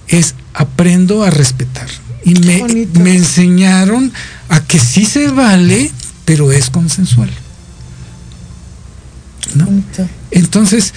Es 0.08 0.36
aprendo 0.54 1.24
a 1.24 1.30
respetar. 1.30 1.88
Y 2.24 2.36
me, 2.36 2.86
me 3.00 3.16
enseñaron 3.16 4.12
a 4.50 4.62
que 4.62 4.80
sí 4.80 5.06
se 5.06 5.30
vale, 5.30 5.92
pero 6.26 6.52
es 6.52 6.70
consensual. 6.70 7.30
¿No? 9.56 9.68
Entonces, 10.30 10.94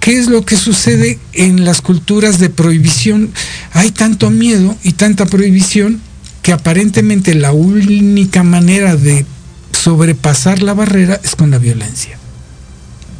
¿qué 0.00 0.18
es 0.18 0.28
lo 0.28 0.44
que 0.44 0.56
sucede 0.56 1.18
en 1.32 1.64
las 1.64 1.82
culturas 1.82 2.38
de 2.38 2.48
prohibición? 2.48 3.30
Hay 3.72 3.90
tanto 3.90 4.30
miedo 4.30 4.76
y 4.82 4.92
tanta 4.92 5.26
prohibición 5.26 6.00
que 6.42 6.52
aparentemente 6.52 7.34
la 7.34 7.52
única 7.52 8.42
manera 8.42 8.96
de 8.96 9.26
sobrepasar 9.78 10.62
la 10.62 10.74
barrera 10.74 11.20
es 11.22 11.34
con 11.34 11.50
la 11.50 11.58
violencia, 11.58 12.18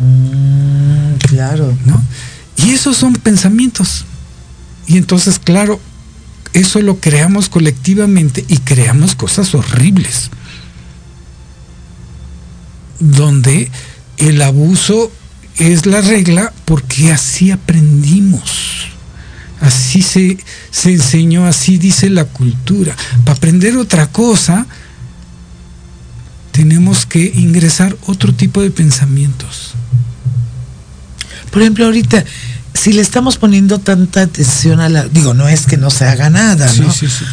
Mm, 0.00 1.16
claro. 1.18 1.76
¿no? 1.84 2.00
Y 2.56 2.70
esos 2.70 2.96
son 2.96 3.14
pensamientos. 3.14 4.04
Y 4.86 4.96
entonces, 4.96 5.40
claro, 5.40 5.80
eso 6.52 6.80
lo 6.82 7.00
creamos 7.00 7.48
colectivamente 7.48 8.44
y 8.46 8.58
creamos 8.58 9.16
cosas 9.16 9.54
horribles. 9.56 10.30
Donde 13.00 13.70
el 14.18 14.40
abuso 14.42 15.10
es 15.56 15.86
la 15.86 16.00
regla 16.00 16.52
porque 16.64 17.10
así 17.10 17.50
aprendimos. 17.50 18.88
Así 19.60 20.02
se, 20.02 20.38
se 20.70 20.92
enseñó, 20.92 21.46
así 21.46 21.78
dice 21.78 22.08
la 22.08 22.24
cultura. 22.24 22.94
Para 23.24 23.36
aprender 23.36 23.76
otra 23.76 24.06
cosa, 24.06 24.66
tenemos 26.58 27.06
que 27.06 27.30
ingresar 27.36 27.96
otro 28.06 28.34
tipo 28.34 28.60
de 28.60 28.72
pensamientos. 28.72 29.74
Por 31.52 31.62
ejemplo, 31.62 31.84
ahorita, 31.84 32.24
si 32.74 32.92
le 32.92 33.00
estamos 33.00 33.36
poniendo 33.38 33.78
tanta 33.78 34.22
atención 34.22 34.80
a 34.80 34.88
la. 34.88 35.06
Digo, 35.06 35.34
no 35.34 35.46
es 35.48 35.66
que 35.66 35.76
no 35.76 35.88
se 35.88 36.04
haga 36.04 36.30
nada, 36.30 36.68
Sí, 36.68 36.80
¿no? 36.80 36.92
sí, 36.92 37.06
sí. 37.06 37.24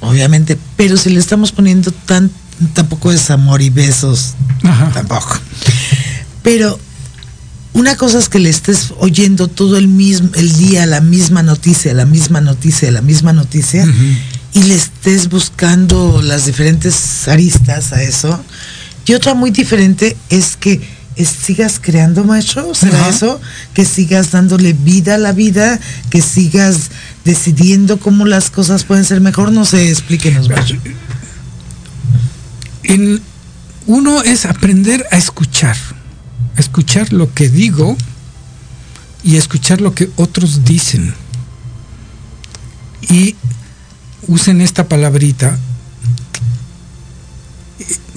Obviamente, 0.00 0.56
pero 0.76 0.96
si 0.96 1.10
le 1.10 1.18
estamos 1.18 1.50
poniendo 1.50 1.90
tan. 1.90 2.30
Tampoco 2.72 3.10
es 3.10 3.32
amor 3.32 3.62
y 3.62 3.70
besos, 3.70 4.34
Ajá. 4.62 4.90
tampoco. 4.94 5.40
Pero 6.44 6.78
una 7.72 7.96
cosa 7.96 8.20
es 8.20 8.28
que 8.28 8.38
le 8.38 8.48
estés 8.48 8.92
oyendo 9.00 9.48
todo 9.48 9.76
el 9.76 9.88
mismo 9.88 10.28
el 10.34 10.52
día 10.56 10.86
la 10.86 11.00
misma 11.00 11.42
noticia, 11.42 11.92
la 11.94 12.06
misma 12.06 12.40
noticia, 12.40 12.92
la 12.92 13.02
misma 13.02 13.32
noticia. 13.32 13.84
Y 14.54 14.62
le 14.64 14.74
estés 14.74 15.28
buscando 15.28 16.20
las 16.22 16.46
diferentes 16.46 17.26
aristas 17.28 17.92
a 17.92 18.02
eso. 18.02 18.42
Y 19.06 19.14
otra 19.14 19.34
muy 19.34 19.50
diferente 19.50 20.16
es 20.28 20.56
que 20.56 20.80
es- 21.16 21.28
sigas 21.28 21.78
creando, 21.80 22.24
maestro, 22.24 22.74
¿será 22.74 23.08
eso? 23.08 23.40
Que 23.74 23.84
sigas 23.84 24.30
dándole 24.30 24.72
vida 24.72 25.14
a 25.16 25.18
la 25.18 25.32
vida, 25.32 25.78
que 26.10 26.22
sigas 26.22 26.90
decidiendo 27.24 27.98
cómo 27.98 28.24
las 28.26 28.50
cosas 28.50 28.84
pueden 28.84 29.04
ser 29.04 29.20
mejor, 29.20 29.52
no 29.52 29.64
sé, 29.64 29.90
explíquenos, 29.90 30.48
maestro. 30.48 30.78
En- 32.84 33.20
uno 33.86 34.22
es 34.22 34.44
aprender 34.46 35.06
a 35.10 35.16
escuchar, 35.16 35.76
escuchar 36.56 37.12
lo 37.12 37.32
que 37.34 37.48
digo 37.48 37.96
y 39.24 39.36
escuchar 39.36 39.80
lo 39.80 39.94
que 39.94 40.08
otros 40.16 40.64
dicen. 40.64 41.14
Y 43.08 43.34
usen 44.28 44.60
esta 44.60 44.88
palabrita 44.88 45.58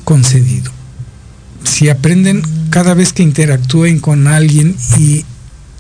concedido. 0.04 0.72
Si 1.64 1.90
aprenden 1.90 2.44
cada 2.70 2.94
vez 2.94 3.12
que 3.12 3.24
interactúen 3.24 4.00
con 4.00 4.28
alguien 4.28 4.76
y 5.00 5.26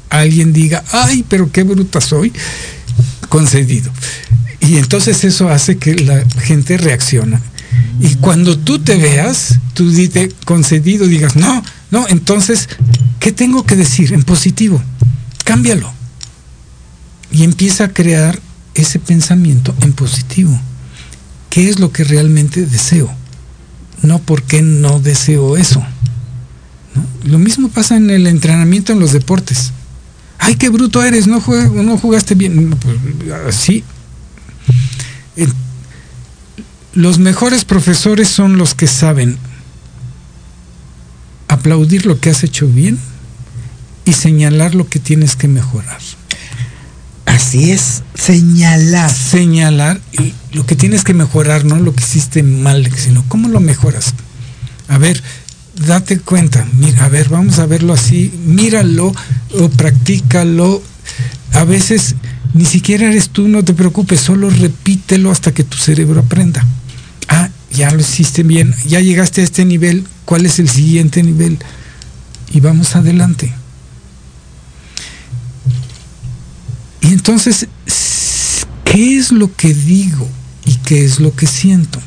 alguien 0.09 0.53
diga, 0.53 0.83
ay, 0.91 1.23
pero 1.27 1.51
qué 1.51 1.63
bruta 1.63 2.01
soy, 2.01 2.33
concedido. 3.29 3.91
Y 4.59 4.77
entonces 4.77 5.23
eso 5.23 5.49
hace 5.49 5.77
que 5.77 5.95
la 5.95 6.25
gente 6.41 6.77
reacciona. 6.77 7.41
Y 7.99 8.15
cuando 8.15 8.57
tú 8.57 8.79
te 8.79 8.95
veas, 8.95 9.59
tú 9.73 9.89
dite 9.91 10.31
concedido, 10.45 11.07
digas, 11.07 11.35
no, 11.35 11.63
no, 11.91 12.07
entonces, 12.07 12.67
¿qué 13.19 13.31
tengo 13.31 13.63
que 13.63 13.75
decir 13.75 14.13
en 14.13 14.23
positivo? 14.23 14.81
Cámbialo. 15.43 15.93
Y 17.31 17.43
empieza 17.43 17.85
a 17.85 17.93
crear 17.93 18.39
ese 18.75 18.99
pensamiento 18.99 19.73
en 19.81 19.93
positivo. 19.93 20.57
¿Qué 21.49 21.69
es 21.69 21.79
lo 21.79 21.91
que 21.91 22.03
realmente 22.03 22.65
deseo? 22.65 23.09
No 24.01 24.19
por 24.19 24.43
qué 24.43 24.61
no 24.61 24.99
deseo 24.99 25.57
eso. 25.57 25.83
Lo 27.23 27.39
mismo 27.39 27.69
pasa 27.69 27.95
en 27.97 28.09
el 28.09 28.27
entrenamiento 28.27 28.93
en 28.93 28.99
los 28.99 29.11
deportes. 29.13 29.71
Ay, 30.37 30.55
qué 30.55 30.69
bruto 30.69 31.03
eres, 31.03 31.27
no, 31.27 31.41
no 31.73 31.97
jugaste 31.97 32.35
bien. 32.35 32.69
Pues. 32.71 32.97
En- 35.37 35.53
los 36.93 37.19
mejores 37.19 37.65
profesores 37.65 38.27
son 38.29 38.57
los 38.57 38.73
que 38.75 38.87
saben 38.87 39.37
aplaudir 41.47 42.05
lo 42.05 42.19
que 42.19 42.29
has 42.29 42.43
hecho 42.43 42.67
bien 42.67 42.97
y 44.05 44.13
señalar 44.13 44.75
lo 44.75 44.87
que 44.87 44.99
tienes 44.99 45.35
que 45.35 45.47
mejorar. 45.47 45.99
Así 47.35 47.71
es, 47.71 48.01
señalar. 48.13 49.11
Señalar 49.11 49.99
y 50.13 50.33
lo 50.55 50.65
que 50.65 50.77
tienes 50.77 51.03
que 51.03 51.13
mejorar, 51.13 51.65
no 51.65 51.75
lo 51.75 51.93
que 51.93 52.01
hiciste 52.01 52.43
mal, 52.43 52.89
sino 52.95 53.25
cómo 53.27 53.49
lo 53.49 53.59
mejoras. 53.59 54.13
A 54.87 54.97
ver, 54.97 55.21
date 55.85 56.17
cuenta, 56.19 56.65
mira, 56.77 57.03
a 57.03 57.09
ver, 57.09 57.27
vamos 57.27 57.59
a 57.59 57.65
verlo 57.65 57.91
así, 57.91 58.31
míralo 58.45 59.13
o 59.59 59.69
practícalo. 59.69 60.81
A 61.51 61.65
veces 61.65 62.15
ni 62.53 62.63
siquiera 62.63 63.07
eres 63.07 63.29
tú, 63.29 63.49
no 63.49 63.65
te 63.65 63.73
preocupes, 63.73 64.21
solo 64.21 64.49
repítelo 64.49 65.29
hasta 65.29 65.53
que 65.53 65.65
tu 65.65 65.75
cerebro 65.75 66.21
aprenda. 66.21 66.65
Ah, 67.27 67.49
ya 67.69 67.91
lo 67.91 67.99
hiciste 67.99 68.43
bien, 68.43 68.73
ya 68.87 69.01
llegaste 69.01 69.41
a 69.41 69.43
este 69.43 69.65
nivel, 69.65 70.07
¿cuál 70.23 70.45
es 70.45 70.59
el 70.59 70.69
siguiente 70.69 71.21
nivel? 71.21 71.57
Y 72.53 72.61
vamos 72.61 72.95
adelante. 72.95 73.53
Y 77.05 77.13
entonces, 77.13 77.67
¿qué 78.83 79.17
es 79.17 79.31
lo 79.31 79.55
que 79.55 79.73
digo 79.73 80.27
y 80.65 80.75
qué 80.77 81.05
es 81.05 81.19
lo 81.19 81.35
que 81.35 81.45
siento? 81.45 81.99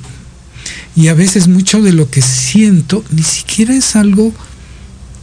Y 0.96 1.07
a 1.07 1.14
veces 1.14 1.46
mucho 1.46 1.80
de 1.80 1.92
lo 1.92 2.11
que 2.11 2.20
siento 2.20 3.05
ni 3.11 3.22
siquiera 3.22 3.74
es 3.74 3.94
algo 3.94 4.32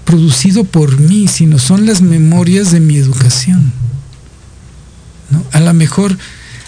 producido 0.05 0.63
por 0.63 0.97
mí, 0.99 1.27
sino 1.27 1.59
son 1.59 1.85
las 1.85 2.01
memorias 2.01 2.71
de 2.71 2.79
mi 2.79 2.95
educación. 2.95 3.73
¿no? 5.29 5.43
A 5.51 5.59
lo 5.59 5.73
mejor 5.73 6.17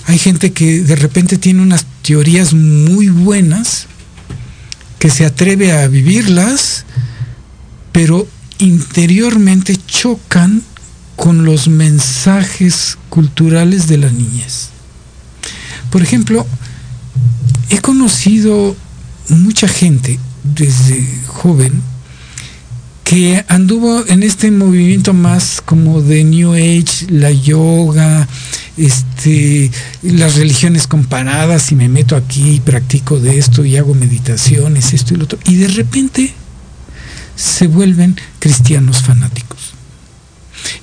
hay 0.05 0.17
gente 0.17 0.51
que 0.51 0.81
de 0.81 0.97
repente 0.97 1.37
tiene 1.37 1.61
unas 1.61 1.85
teorías 2.01 2.53
muy 2.53 3.07
buenas, 3.07 3.87
que 4.99 5.09
se 5.09 5.25
atreve 5.25 5.71
a 5.71 5.87
vivirlas, 5.87 6.83
pero 7.93 8.27
interiormente 8.57 9.77
chocan 9.87 10.61
con 11.17 11.43
los 11.43 11.67
mensajes 11.67 12.97
culturales 13.09 13.87
de 13.87 13.97
la 13.97 14.09
niñez. 14.09 14.69
Por 15.89 16.01
ejemplo, 16.01 16.45
he 17.69 17.79
conocido 17.79 18.77
mucha 19.27 19.67
gente 19.67 20.19
desde 20.43 21.05
joven 21.27 21.81
que 23.03 23.43
anduvo 23.47 24.05
en 24.07 24.21
este 24.21 24.51
movimiento 24.51 25.13
más 25.13 25.61
como 25.65 26.01
de 26.01 26.23
New 26.23 26.53
Age, 26.53 27.07
la 27.09 27.31
yoga, 27.31 28.27
este, 28.75 29.71
las 30.03 30.35
religiones 30.35 30.87
comparadas 30.87 31.71
y 31.71 31.75
me 31.75 31.89
meto 31.89 32.15
aquí 32.15 32.55
y 32.55 32.59
practico 32.59 33.19
de 33.19 33.39
esto 33.39 33.65
y 33.65 33.75
hago 33.77 33.95
meditaciones, 33.95 34.93
esto 34.93 35.13
y 35.13 35.17
lo 35.17 35.23
otro. 35.23 35.39
Y 35.45 35.55
de 35.55 35.69
repente 35.69 36.33
se 37.35 37.67
vuelven 37.67 38.17
cristianos 38.39 39.01
fanáticos. 39.01 39.66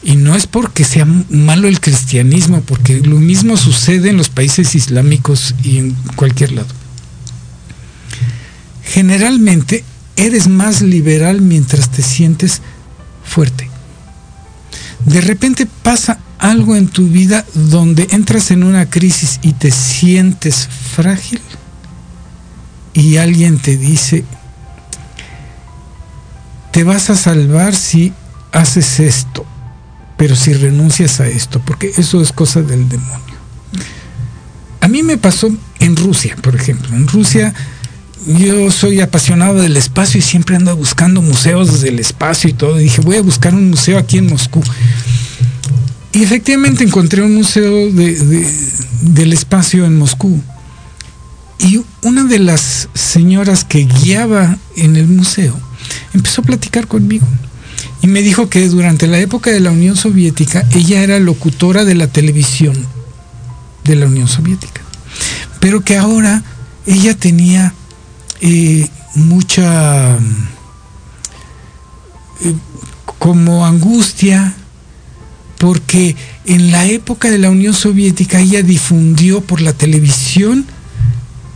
Y 0.04 0.16
no 0.16 0.36
es 0.36 0.46
porque 0.46 0.84
sea 0.84 1.06
malo 1.30 1.66
el 1.66 1.80
cristianismo, 1.80 2.60
porque 2.60 3.00
lo 3.00 3.16
mismo 3.16 3.56
sucede 3.56 4.10
en 4.10 4.18
los 4.18 4.28
países 4.28 4.74
islámicos 4.74 5.54
y 5.64 5.78
en 5.78 5.96
cualquier 6.14 6.52
lado. 6.52 6.68
Generalmente 8.82 9.82
eres 10.16 10.46
más 10.46 10.82
liberal 10.82 11.40
mientras 11.40 11.90
te 11.90 12.02
sientes 12.02 12.60
fuerte. 13.24 13.70
De 15.06 15.20
repente 15.20 15.66
pasa 15.82 16.18
algo 16.38 16.76
en 16.76 16.88
tu 16.88 17.08
vida 17.08 17.44
donde 17.54 18.06
entras 18.10 18.50
en 18.50 18.62
una 18.62 18.90
crisis 18.90 19.38
y 19.42 19.54
te 19.54 19.70
sientes 19.70 20.68
frágil 20.94 21.40
y 22.92 23.16
alguien 23.16 23.58
te 23.58 23.76
dice, 23.76 24.24
te 26.70 26.84
vas 26.84 27.10
a 27.10 27.16
salvar 27.16 27.74
si 27.74 28.12
haces 28.52 29.00
esto, 29.00 29.44
pero 30.16 30.36
si 30.36 30.52
renuncias 30.52 31.20
a 31.20 31.28
esto, 31.28 31.60
porque 31.64 31.92
eso 31.96 32.20
es 32.20 32.32
cosa 32.32 32.62
del 32.62 32.88
demonio. 32.88 33.34
A 34.80 34.88
mí 34.88 35.02
me 35.02 35.16
pasó 35.16 35.50
en 35.80 35.96
Rusia, 35.96 36.36
por 36.42 36.54
ejemplo. 36.54 36.94
En 36.94 37.08
Rusia 37.08 37.54
yo 38.26 38.70
soy 38.70 39.00
apasionado 39.00 39.60
del 39.60 39.76
espacio 39.76 40.18
y 40.18 40.22
siempre 40.22 40.56
ando 40.56 40.76
buscando 40.76 41.20
museos 41.20 41.80
del 41.80 41.98
espacio 41.98 42.50
y 42.50 42.52
todo. 42.52 42.80
Y 42.80 42.84
dije, 42.84 43.00
voy 43.00 43.16
a 43.16 43.22
buscar 43.22 43.54
un 43.54 43.70
museo 43.70 43.98
aquí 43.98 44.18
en 44.18 44.28
Moscú. 44.28 44.62
Y 46.12 46.22
efectivamente 46.22 46.84
encontré 46.84 47.22
un 47.22 47.34
museo 47.34 47.90
del 47.92 49.32
espacio 49.32 49.84
en 49.84 49.98
Moscú. 49.98 50.40
Y 51.58 51.82
una 52.02 52.24
de 52.24 52.38
las 52.38 52.88
señoras 52.94 53.64
que 53.64 53.84
guiaba 53.84 54.58
en 54.76 54.96
el 54.96 55.06
museo 55.06 55.58
empezó 56.12 56.42
a 56.42 56.44
platicar 56.44 56.86
conmigo. 56.86 57.26
Y 58.04 58.06
me 58.06 58.20
dijo 58.20 58.50
que 58.50 58.68
durante 58.68 59.06
la 59.06 59.18
época 59.18 59.50
de 59.50 59.60
la 59.60 59.70
Unión 59.70 59.96
Soviética 59.96 60.68
ella 60.72 61.02
era 61.02 61.18
locutora 61.18 61.86
de 61.86 61.94
la 61.94 62.06
televisión 62.06 62.76
de 63.82 63.96
la 63.96 64.04
Unión 64.04 64.28
Soviética. 64.28 64.82
Pero 65.58 65.80
que 65.80 65.96
ahora 65.96 66.42
ella 66.84 67.16
tenía 67.16 67.72
eh, 68.42 68.90
mucha 69.14 70.18
eh, 72.42 72.54
como 73.18 73.64
angustia 73.64 74.54
porque 75.56 76.14
en 76.44 76.72
la 76.72 76.84
época 76.84 77.30
de 77.30 77.38
la 77.38 77.48
Unión 77.48 77.72
Soviética 77.72 78.38
ella 78.38 78.60
difundió 78.60 79.40
por 79.40 79.62
la 79.62 79.72
televisión 79.72 80.66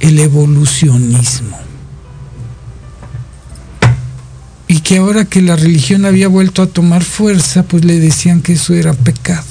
el 0.00 0.18
evolucionismo. 0.18 1.67
Y 4.68 4.80
que 4.80 4.98
ahora 4.98 5.24
que 5.24 5.42
la 5.42 5.56
religión 5.56 6.04
había 6.04 6.28
vuelto 6.28 6.62
a 6.62 6.66
tomar 6.66 7.02
fuerza, 7.02 7.62
pues 7.62 7.84
le 7.84 7.98
decían 7.98 8.42
que 8.42 8.52
eso 8.52 8.74
era 8.74 8.92
pecado. 8.92 9.46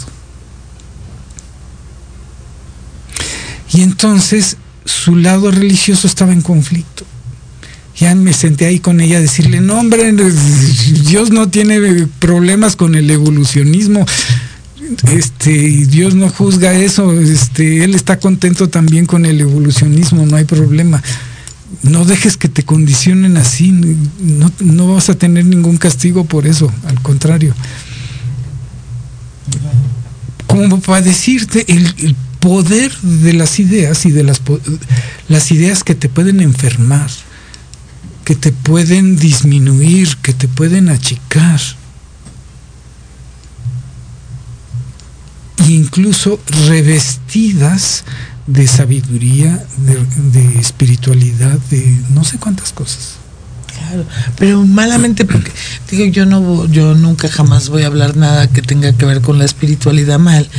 Y 3.74 3.82
entonces 3.82 4.58
su 4.86 5.16
lado 5.16 5.52
religioso 5.52 6.08
estaba 6.08 6.32
en 6.32 6.42
conflicto 6.42 7.06
ya 8.00 8.14
me 8.14 8.34
senté 8.34 8.66
ahí 8.66 8.80
con 8.80 9.02
ella 9.02 9.18
a 9.18 9.22
decirle, 9.22 9.60
no 9.60 9.80
hombre, 9.80 10.14
Dios 11.06 11.32
no 11.32 11.50
tiene 11.50 12.08
problemas 12.20 12.76
con 12.76 12.94
el 12.96 13.10
evolucionismo, 13.10 14.06
este, 15.12 15.52
Dios 15.52 16.14
no 16.14 16.30
juzga 16.30 16.74
eso, 16.76 17.12
este, 17.20 17.84
Él 17.84 17.96
está 17.96 18.20
contento 18.20 18.70
también 18.70 19.08
con 19.08 19.26
el 19.26 19.42
evolucionismo, 19.42 20.26
no 20.26 20.36
hay 20.36 20.46
problema. 20.46 21.02
No 21.84 22.06
dejes 22.06 22.38
que 22.38 22.50
te 22.50 22.64
condicionen 22.64 23.38
así, 23.38 23.72
no, 23.72 24.52
no 24.60 24.94
vas 24.94 25.10
a 25.10 25.16
tener 25.16 25.46
ningún 25.46 25.78
castigo 25.78 26.26
por 26.26 26.48
eso, 26.48 26.72
al 26.88 27.02
contrario. 27.02 27.54
Como 30.48 30.80
para 30.80 31.02
decirte 31.02 31.66
el, 31.68 32.16
poder 32.40 32.96
de 33.02 33.34
las 33.34 33.60
ideas 33.60 34.06
y 34.06 34.12
de 34.12 34.24
las, 34.24 34.42
las 35.28 35.52
ideas 35.52 35.84
que 35.84 35.96
te 35.96 36.08
pueden 36.08 36.40
enfermar 36.40 37.10
que 38.28 38.36
te 38.36 38.52
pueden 38.52 39.16
disminuir, 39.16 40.18
que 40.18 40.34
te 40.34 40.50
pueden 40.50 40.90
achicar. 40.90 41.62
E 45.60 45.72
incluso 45.72 46.38
revestidas 46.68 48.04
de 48.48 48.66
sabiduría, 48.66 49.64
de, 49.78 50.60
espiritualidad, 50.60 51.60
de 51.70 52.00
no 52.14 52.24
sé 52.24 52.38
cuántas 52.38 52.72
cosas. 52.72 53.16
Claro, 53.78 54.06
pero 54.38 54.66
malamente 54.66 55.26
porque 55.26 55.52
digo 55.92 56.06
yo 56.06 56.26
no 56.26 56.66
yo 56.66 56.96
nunca 56.96 57.28
jamás 57.28 57.70
voy 57.70 57.84
a 57.84 57.88
hablar 57.88 58.18
nada 58.18 58.48
que 58.48 58.64
tenga 58.64 58.92
que 58.94 59.06
ver 59.06 59.22
con 59.22 59.38
la 59.38 59.46
espiritualidad 59.46 60.18
mal, 60.18 60.50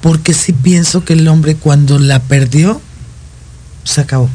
porque 0.00 0.32
sí 0.32 0.52
pienso 0.52 1.04
que 1.04 1.12
el 1.12 1.28
hombre 1.28 1.56
cuando 1.56 1.98
la 1.98 2.20
perdió 2.20 2.80
se 3.82 4.00
acabó. 4.00 4.30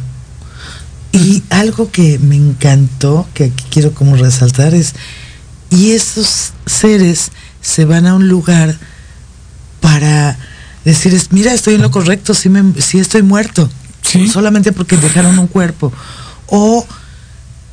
Y 1.12 1.42
algo 1.50 1.90
que 1.90 2.20
me 2.20 2.36
encantó, 2.36 3.28
que 3.34 3.46
aquí 3.46 3.64
quiero 3.72 3.94
como 3.96 4.16
resaltar, 4.16 4.76
es, 4.76 4.94
y 5.72 5.92
esos 5.92 6.54
seres 6.68 7.32
se 7.62 7.86
van 7.86 8.06
a 8.06 8.14
un 8.14 8.28
lugar 8.28 8.78
para 9.82 10.38
decir, 10.90 11.20
mira, 11.32 11.54
estoy 11.54 11.76
en 11.76 11.82
lo 11.82 11.92
correcto, 11.92 12.34
si, 12.34 12.50
me, 12.50 12.64
estoy 12.78 13.22
muerto, 13.22 13.70
solamente 14.32 14.72
porque 14.72 14.98
dejaron 14.98 15.40
un 15.40 15.48
cuerpo. 15.48 15.92
O 16.48 16.86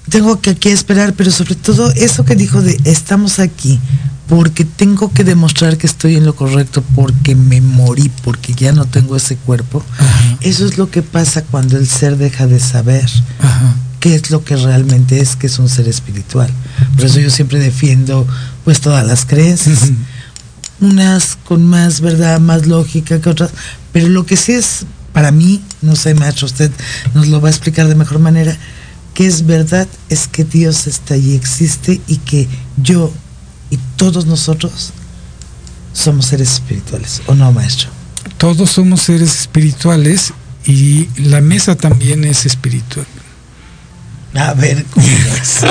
tengo 0.09 0.41
que 0.41 0.51
aquí 0.51 0.69
esperar, 0.69 1.15
pero 1.15 1.31
sobre 1.31 1.55
todo 1.55 1.91
eso 1.93 2.25
que 2.25 2.37
dijo 2.37 2.63
de 2.63 2.79
estamos 2.85 3.39
aquí 3.39 3.81
porque 4.29 4.65
tengo 4.65 5.13
que 5.13 5.25
demostrar 5.25 5.77
que 5.79 5.87
estoy 5.87 6.17
en 6.17 6.27
lo 6.27 6.35
correcto, 6.35 6.83
porque 6.95 7.35
me 7.35 7.61
morí, 7.61 8.11
porque 8.25 8.55
ya 8.55 8.73
no 8.73 8.85
tengo 8.85 9.17
ese 9.17 9.37
cuerpo. 9.37 9.85
Eso 10.41 10.67
es 10.67 10.79
lo 10.79 10.91
que 10.91 11.03
pasa 11.03 11.43
cuando 11.43 11.77
el 11.77 11.87
ser 11.87 12.17
deja 12.17 12.47
de 12.47 12.59
saber 12.59 13.09
qué 14.01 14.17
es 14.17 14.31
lo 14.31 14.43
que 14.45 14.57
realmente 14.57 15.21
es, 15.21 15.37
que 15.37 15.47
es 15.47 15.59
un 15.59 15.69
ser 15.69 15.89
espiritual. 15.89 16.51
Por 16.97 17.05
eso 17.05 17.21
yo 17.21 17.31
siempre 17.31 17.59
defiendo 17.61 18.27
pues 18.65 18.81
todas 18.81 19.07
las 19.07 19.25
creencias. 19.25 19.93
Unas 20.81 21.37
con 21.45 21.65
más 21.65 22.01
verdad, 22.01 22.39
más 22.39 22.67
lógica 22.67 23.21
que 23.21 23.31
otras, 23.31 23.51
pero 23.93 24.09
lo 24.09 24.27
que 24.27 24.37
sí 24.37 24.53
es 24.53 24.85
para 25.13 25.31
mí, 25.31 25.63
no 25.81 25.97
sé, 25.97 26.15
maestro, 26.15 26.47
usted 26.47 26.71
nos 27.15 27.29
lo 27.29 27.41
va 27.41 27.49
a 27.49 27.51
explicar 27.51 27.89
de 27.89 27.95
mejor 27.95 28.19
manera, 28.19 28.55
que 29.15 29.27
es 29.27 29.47
verdad 29.47 29.89
es 30.11 30.29
que 30.29 30.45
Dios 30.45 30.87
está 30.87 31.15
allí, 31.15 31.35
existe 31.35 32.03
y 32.07 32.19
que 32.19 32.47
yo 32.77 33.11
y 33.71 33.79
todos 33.97 34.27
nosotros 34.27 34.93
somos 35.95 36.27
seres 36.27 36.53
espirituales, 36.53 37.23
¿o 37.27 37.35
no, 37.35 37.51
maestro? 37.51 37.89
Todos 38.37 38.73
somos 38.73 39.01
seres 39.01 39.41
espirituales 39.41 40.35
y 40.67 41.09
la 41.17 41.41
mesa 41.41 41.77
también 41.77 42.25
es 42.25 42.45
espiritual. 42.45 43.07
A 44.35 44.53
ver, 44.53 44.85
¿cómo 44.91 45.07
es? 45.07 45.63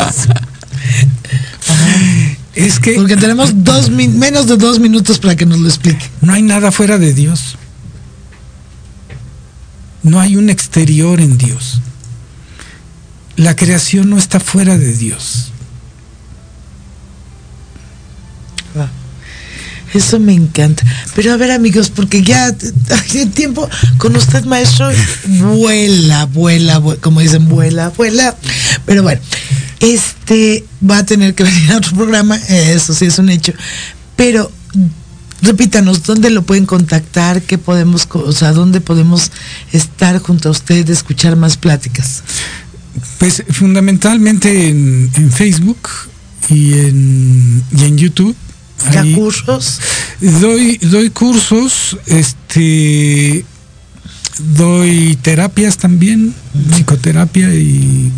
Es 2.56 2.80
que... 2.80 2.94
Porque 2.94 3.18
tenemos 3.18 3.64
dos 3.64 3.90
menos 3.90 4.48
de 4.48 4.58
dos 4.58 4.80
minutos 4.80 5.20
para 5.20 5.36
que 5.36 5.46
nos 5.46 5.60
lo 5.60 5.68
explique. 5.68 6.06
No 6.22 6.34
hay 6.34 6.42
nada 6.42 6.72
fuera 6.72 6.98
de 6.98 7.14
Dios. 7.14 7.58
No 10.04 10.20
hay 10.20 10.36
un 10.36 10.50
exterior 10.50 11.20
en 11.20 11.38
Dios. 11.38 11.82
La 13.36 13.56
creación 13.56 14.10
no 14.10 14.18
está 14.18 14.40
fuera 14.40 14.78
de 14.78 14.94
Dios. 14.96 15.52
Eso 19.94 20.20
me 20.20 20.34
encanta. 20.34 20.84
Pero 21.16 21.32
a 21.32 21.38
ver 21.38 21.52
amigos, 21.52 21.90
porque 21.90 22.22
ya 22.22 22.54
el 23.14 23.32
tiempo 23.32 23.70
con 23.98 24.14
usted 24.18 24.44
maestro 24.44 24.90
vuela, 25.26 26.26
vuela, 26.26 26.82
como 27.00 27.22
dicen, 27.22 27.48
vuela, 27.48 27.90
vuela. 27.96 28.36
Pero 28.86 29.04
bueno, 29.04 29.22
este 29.94 30.66
va 30.88 31.00
a 31.00 31.06
tener 31.06 31.36
que 31.36 31.44
venir 31.46 31.72
a 31.72 31.78
otro 31.78 31.96
programa, 31.96 32.36
eso 32.36 32.94
sí 32.94 33.06
es 33.06 33.20
un 33.20 33.30
hecho. 33.30 33.54
Pero 34.16 34.52
repítanos, 35.42 36.04
¿dónde 36.04 36.30
lo 36.30 36.44
pueden 36.44 36.66
contactar? 36.66 37.42
¿Qué 37.42 37.58
podemos, 37.58 38.08
o 38.12 38.32
sea, 38.32 38.52
dónde 38.54 38.82
podemos 38.82 39.32
estar 39.72 40.20
junto 40.20 40.50
a 40.50 40.52
usted, 40.52 40.90
escuchar 40.90 41.36
más 41.36 41.58
pláticas? 41.58 42.24
Pues 43.20 43.44
fundamentalmente 43.50 44.70
en, 44.70 45.12
Facebook 45.32 45.90
y 46.50 46.74
en, 46.74 47.64
y 47.78 47.84
en 47.84 47.98
YouTube 47.98 48.36
¿Da 48.94 49.04
cursos? 49.16 49.80
Doy, 50.20 50.78
doy 50.78 51.10
cursos, 51.10 51.98
este 52.06 53.46
doy 54.56 55.18
terapias 55.22 55.78
también, 55.78 56.34
psicoterapia 56.74 57.54
y 57.54 58.12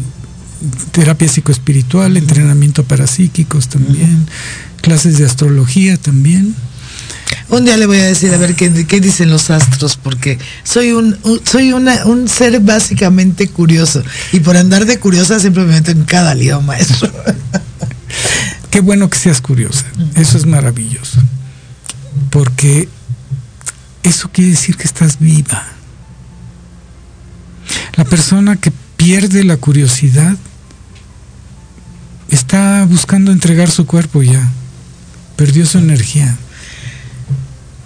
terapia 0.92 1.28
psicoespiritual, 1.28 2.18
entrenamiento 2.18 2.84
para 2.84 3.08
psíquicos 3.08 3.68
también, 3.68 4.26
clases 4.82 5.18
de 5.18 5.26
astrología 5.26 5.98
también. 5.98 6.56
Un 7.50 7.66
día 7.66 7.78
le 7.78 7.86
voy 7.86 7.98
a 8.00 8.06
decir 8.06 8.34
a 8.34 8.38
ver 8.38 8.56
qué, 8.56 8.86
qué 8.86 9.00
dicen 9.00 9.30
los 9.30 9.50
astros, 9.50 9.98
porque 9.98 10.38
soy 10.64 10.92
un, 10.92 11.18
un- 11.24 11.42
soy 11.46 11.72
una, 11.74 12.06
un 12.06 12.28
ser 12.28 12.60
básicamente 12.60 13.48
curioso. 13.50 14.04
Y 14.34 14.40
por 14.42 14.58
andar 14.58 14.86
de 14.86 15.00
curiosa 15.00 15.40
siempre 15.40 15.64
me 15.64 15.74
meto 15.74 15.92
en 15.92 16.04
cada 16.04 16.36
lío, 16.36 16.62
maestro. 16.62 17.12
Qué 18.70 18.82
bueno 18.82 19.10
que 19.10 19.18
seas 19.18 19.42
curiosa, 19.42 19.86
eso 20.16 20.38
es 20.38 20.46
maravilloso, 20.46 21.20
porque 22.30 22.88
eso 24.04 24.30
quiere 24.32 24.52
decir 24.52 24.76
que 24.78 24.84
estás 24.84 25.18
viva. 25.20 25.66
La 27.96 28.04
persona 28.06 28.56
que 28.58 28.72
pierde 28.98 29.44
la 29.44 29.58
curiosidad 29.58 30.36
está 32.30 32.86
buscando 32.90 33.32
entregar 33.32 33.72
su 33.72 33.86
cuerpo 33.86 34.22
ya, 34.22 34.52
perdió 35.36 35.66
su 35.66 35.78
energía. 35.78 36.38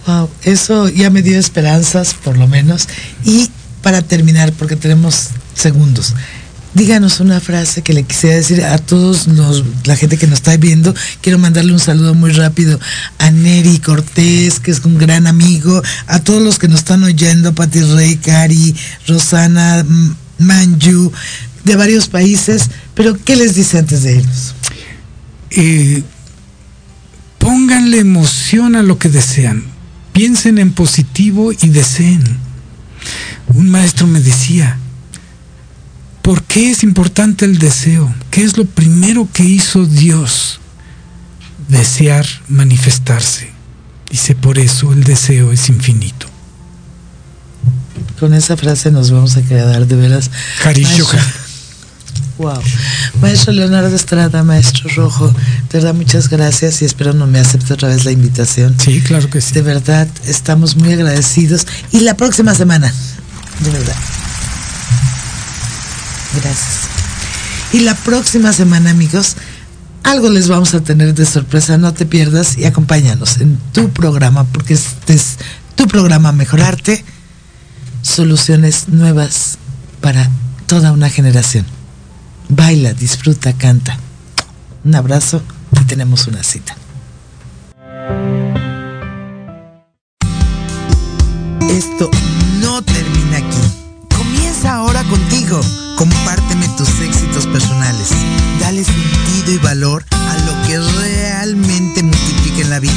Wow, 0.06 0.28
eso 0.42 0.88
ya 0.88 1.10
me 1.10 1.22
dio 1.22 1.38
esperanzas, 1.38 2.14
por 2.14 2.36
lo 2.36 2.48
menos. 2.48 2.88
Y 3.24 3.48
para 3.82 4.02
terminar, 4.02 4.52
porque 4.52 4.74
tenemos 4.74 5.28
segundos, 5.54 6.14
díganos 6.74 7.20
una 7.20 7.38
frase 7.38 7.82
que 7.82 7.92
le 7.92 8.02
quisiera 8.02 8.34
decir 8.34 8.64
a 8.64 8.78
todos 8.78 9.28
los, 9.28 9.62
la 9.84 9.94
gente 9.94 10.18
que 10.18 10.26
nos 10.26 10.40
está 10.40 10.56
viendo. 10.56 10.92
Quiero 11.20 11.38
mandarle 11.38 11.72
un 11.72 11.78
saludo 11.78 12.14
muy 12.14 12.32
rápido 12.32 12.80
a 13.18 13.30
Neri 13.30 13.78
Cortés, 13.78 14.58
que 14.58 14.72
es 14.72 14.84
un 14.84 14.98
gran 14.98 15.28
amigo, 15.28 15.80
a 16.08 16.18
todos 16.18 16.42
los 16.42 16.58
que 16.58 16.66
nos 16.66 16.80
están 16.80 17.04
oyendo, 17.04 17.54
Pati 17.54 17.80
Rey, 17.80 18.16
Cari, 18.16 18.74
Rosana, 19.06 19.80
M- 19.80 20.14
Manju, 20.38 21.12
de 21.64 21.76
varios 21.76 22.08
países. 22.08 22.70
Pero, 22.94 23.16
¿qué 23.24 23.36
les 23.36 23.54
dice 23.54 23.78
antes 23.78 24.02
de 24.02 24.16
irnos? 24.16 24.54
eh, 25.54 26.02
pónganle 27.38 27.98
emoción 27.98 28.76
a 28.76 28.82
lo 28.82 28.98
que 28.98 29.08
desean. 29.08 29.64
Piensen 30.12 30.58
en 30.58 30.72
positivo 30.72 31.52
y 31.52 31.68
deseen. 31.68 32.22
Un 33.48 33.70
maestro 33.70 34.06
me 34.06 34.20
decía, 34.20 34.78
¿por 36.22 36.42
qué 36.44 36.70
es 36.70 36.82
importante 36.82 37.44
el 37.44 37.58
deseo? 37.58 38.14
¿Qué 38.30 38.42
es 38.42 38.56
lo 38.56 38.64
primero 38.64 39.28
que 39.32 39.44
hizo 39.44 39.86
Dios? 39.86 40.60
Desear 41.68 42.26
manifestarse. 42.48 43.50
Dice, 44.10 44.34
por 44.34 44.58
eso 44.58 44.92
el 44.92 45.04
deseo 45.04 45.52
es 45.52 45.68
infinito. 45.68 46.26
Con 48.22 48.34
esa 48.34 48.56
frase 48.56 48.92
nos 48.92 49.10
vamos 49.10 49.36
a 49.36 49.42
quedar 49.42 49.84
de 49.84 49.96
veras. 49.96 50.30
Maestro-. 50.64 51.18
Wow. 52.38 52.62
Maestro 53.20 53.52
Leonardo 53.52 53.96
Estrada, 53.96 54.44
maestro 54.44 54.88
Rojo, 54.94 55.26
de 55.26 55.78
verdad 55.80 55.92
muchas 55.92 56.28
gracias 56.28 56.82
y 56.82 56.84
espero 56.84 57.14
no 57.14 57.26
me 57.26 57.40
acepte 57.40 57.72
otra 57.72 57.88
vez 57.88 58.04
la 58.04 58.12
invitación. 58.12 58.76
Sí, 58.78 59.00
claro 59.00 59.28
que 59.28 59.40
sí. 59.40 59.54
De 59.54 59.62
verdad, 59.62 60.06
estamos 60.24 60.76
muy 60.76 60.92
agradecidos. 60.92 61.66
Y 61.90 61.98
la 61.98 62.14
próxima 62.14 62.54
semana, 62.54 62.94
de 63.58 63.70
verdad. 63.70 63.96
Gracias. 66.34 66.76
Y 67.72 67.80
la 67.80 67.96
próxima 67.96 68.52
semana, 68.52 68.90
amigos, 68.90 69.34
algo 70.04 70.30
les 70.30 70.46
vamos 70.46 70.74
a 70.74 70.80
tener 70.80 71.12
de 71.12 71.26
sorpresa. 71.26 71.76
No 71.76 71.92
te 71.92 72.06
pierdas 72.06 72.56
y 72.56 72.66
acompáñanos 72.66 73.40
en 73.40 73.58
tu 73.72 73.90
programa, 73.90 74.44
porque 74.44 74.74
este 74.74 75.14
es 75.14 75.38
tu 75.74 75.88
programa 75.88 76.30
Mejorarte. 76.30 77.04
Soluciones 78.02 78.88
nuevas 78.88 79.58
para 80.00 80.28
toda 80.66 80.90
una 80.90 81.08
generación. 81.08 81.64
Baila, 82.48 82.92
disfruta, 82.94 83.52
canta. 83.52 83.96
Un 84.84 84.96
abrazo 84.96 85.40
y 85.80 85.84
tenemos 85.84 86.26
una 86.26 86.42
cita. 86.42 86.76
Esto 91.70 92.10
no 92.60 92.82
termina 92.82 93.38
aquí. 93.38 94.16
Comienza 94.16 94.74
ahora 94.74 95.04
contigo. 95.04 95.60
Compárteme 95.96 96.68
tus 96.76 96.88
éxitos 97.00 97.46
personales. 97.46 98.08
Dale 98.58 98.82
sentido 98.82 99.52
y 99.52 99.58
valor 99.58 100.04
a 100.10 100.38
lo 100.38 100.66
que 100.66 100.78
realmente 100.78 102.02
multiplica 102.02 102.62
en 102.62 102.70
la 102.70 102.80
vida. 102.80 102.92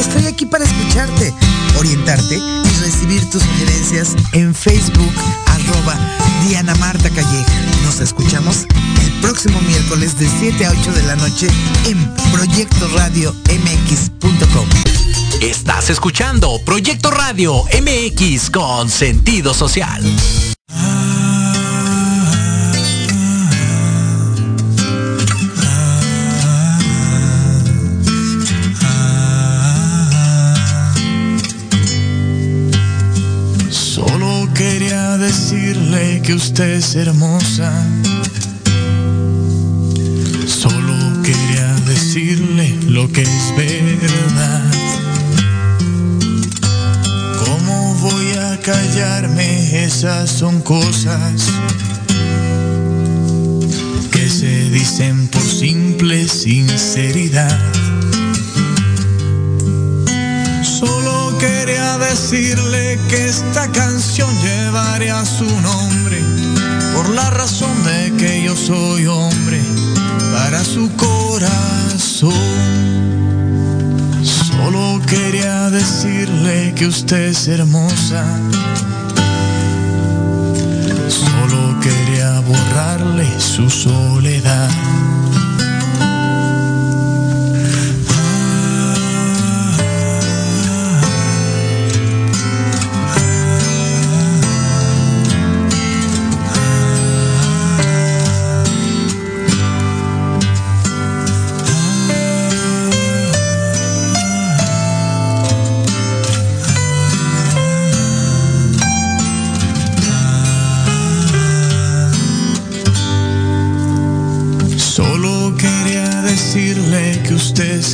Estoy 0.00 0.26
aquí 0.26 0.46
para 0.46 0.64
escucharte, 0.64 1.34
orientarte 1.78 2.65
recibir 2.80 3.28
tus 3.30 3.42
sugerencias 3.42 4.14
en 4.32 4.54
Facebook, 4.54 5.12
arroba 5.46 5.98
Diana 6.46 6.74
Marta 6.76 7.10
Calleja. 7.10 7.52
Nos 7.84 8.00
escuchamos 8.00 8.66
el 9.02 9.12
próximo 9.20 9.60
miércoles 9.62 10.18
de 10.18 10.28
7 10.28 10.66
a 10.66 10.70
8 10.70 10.92
de 10.92 11.02
la 11.04 11.16
noche 11.16 11.48
en 11.86 12.14
Proyecto 12.32 12.88
Radio 12.94 13.34
MX.com. 13.48 14.68
Estás 15.40 15.90
escuchando 15.90 16.60
Proyecto 16.64 17.10
Radio 17.10 17.64
MX 17.64 18.50
con 18.50 18.88
sentido 18.88 19.54
social. 19.54 20.02
Que 36.26 36.34
usted 36.34 36.70
es 36.70 36.96
hermosa. 36.96 37.72
Solo 40.44 41.22
quería 41.22 41.72
decirle 41.86 42.76
lo 42.88 43.08
que 43.12 43.22
es 43.22 43.54
verdad. 43.56 44.64
¿Cómo 47.44 47.94
voy 48.00 48.32
a 48.32 48.58
callarme? 48.60 49.84
Esas 49.84 50.28
son 50.28 50.62
cosas 50.62 51.44
que 54.10 54.28
se 54.28 54.70
dicen 54.70 55.28
por 55.28 55.42
simple 55.42 56.26
sinceridad. 56.26 57.85
Decirle 61.98 62.98
que 63.08 63.28
esta 63.28 63.70
canción 63.72 64.28
llevaría 64.42 65.24
su 65.24 65.44
nombre 65.60 66.20
por 66.94 67.08
la 67.10 67.30
razón 67.30 67.72
de 67.84 68.12
que 68.16 68.42
yo 68.42 68.56
soy 68.56 69.06
hombre 69.06 69.60
para 70.32 70.62
su 70.64 70.90
corazón. 70.96 72.32
Solo 74.22 75.00
quería 75.06 75.70
decirle 75.70 76.74
que 76.74 76.86
usted 76.86 77.28
es 77.28 77.48
hermosa. 77.48 78.24
Solo 81.08 81.80
quería 81.80 82.40
borrarle 82.40 83.28
su 83.40 83.70
soledad. 83.70 84.70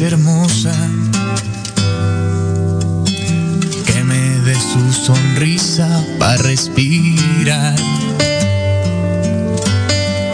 Hermosa. 0.00 0.74
Que 3.86 4.04
me 4.04 4.38
dé 4.40 4.54
su 4.54 4.92
sonrisa 4.92 5.88
para 6.18 6.36
respirar. 6.42 7.76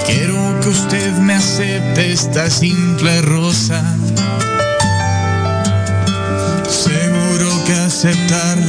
Quiero 0.07 0.61
que 0.61 0.69
usted 0.69 1.13
me 1.19 1.35
acepte 1.35 2.13
esta 2.13 2.49
simple 2.49 3.21
rosa. 3.23 3.83
Seguro 6.69 7.65
que 7.67 7.73
aceptarla 7.73 8.59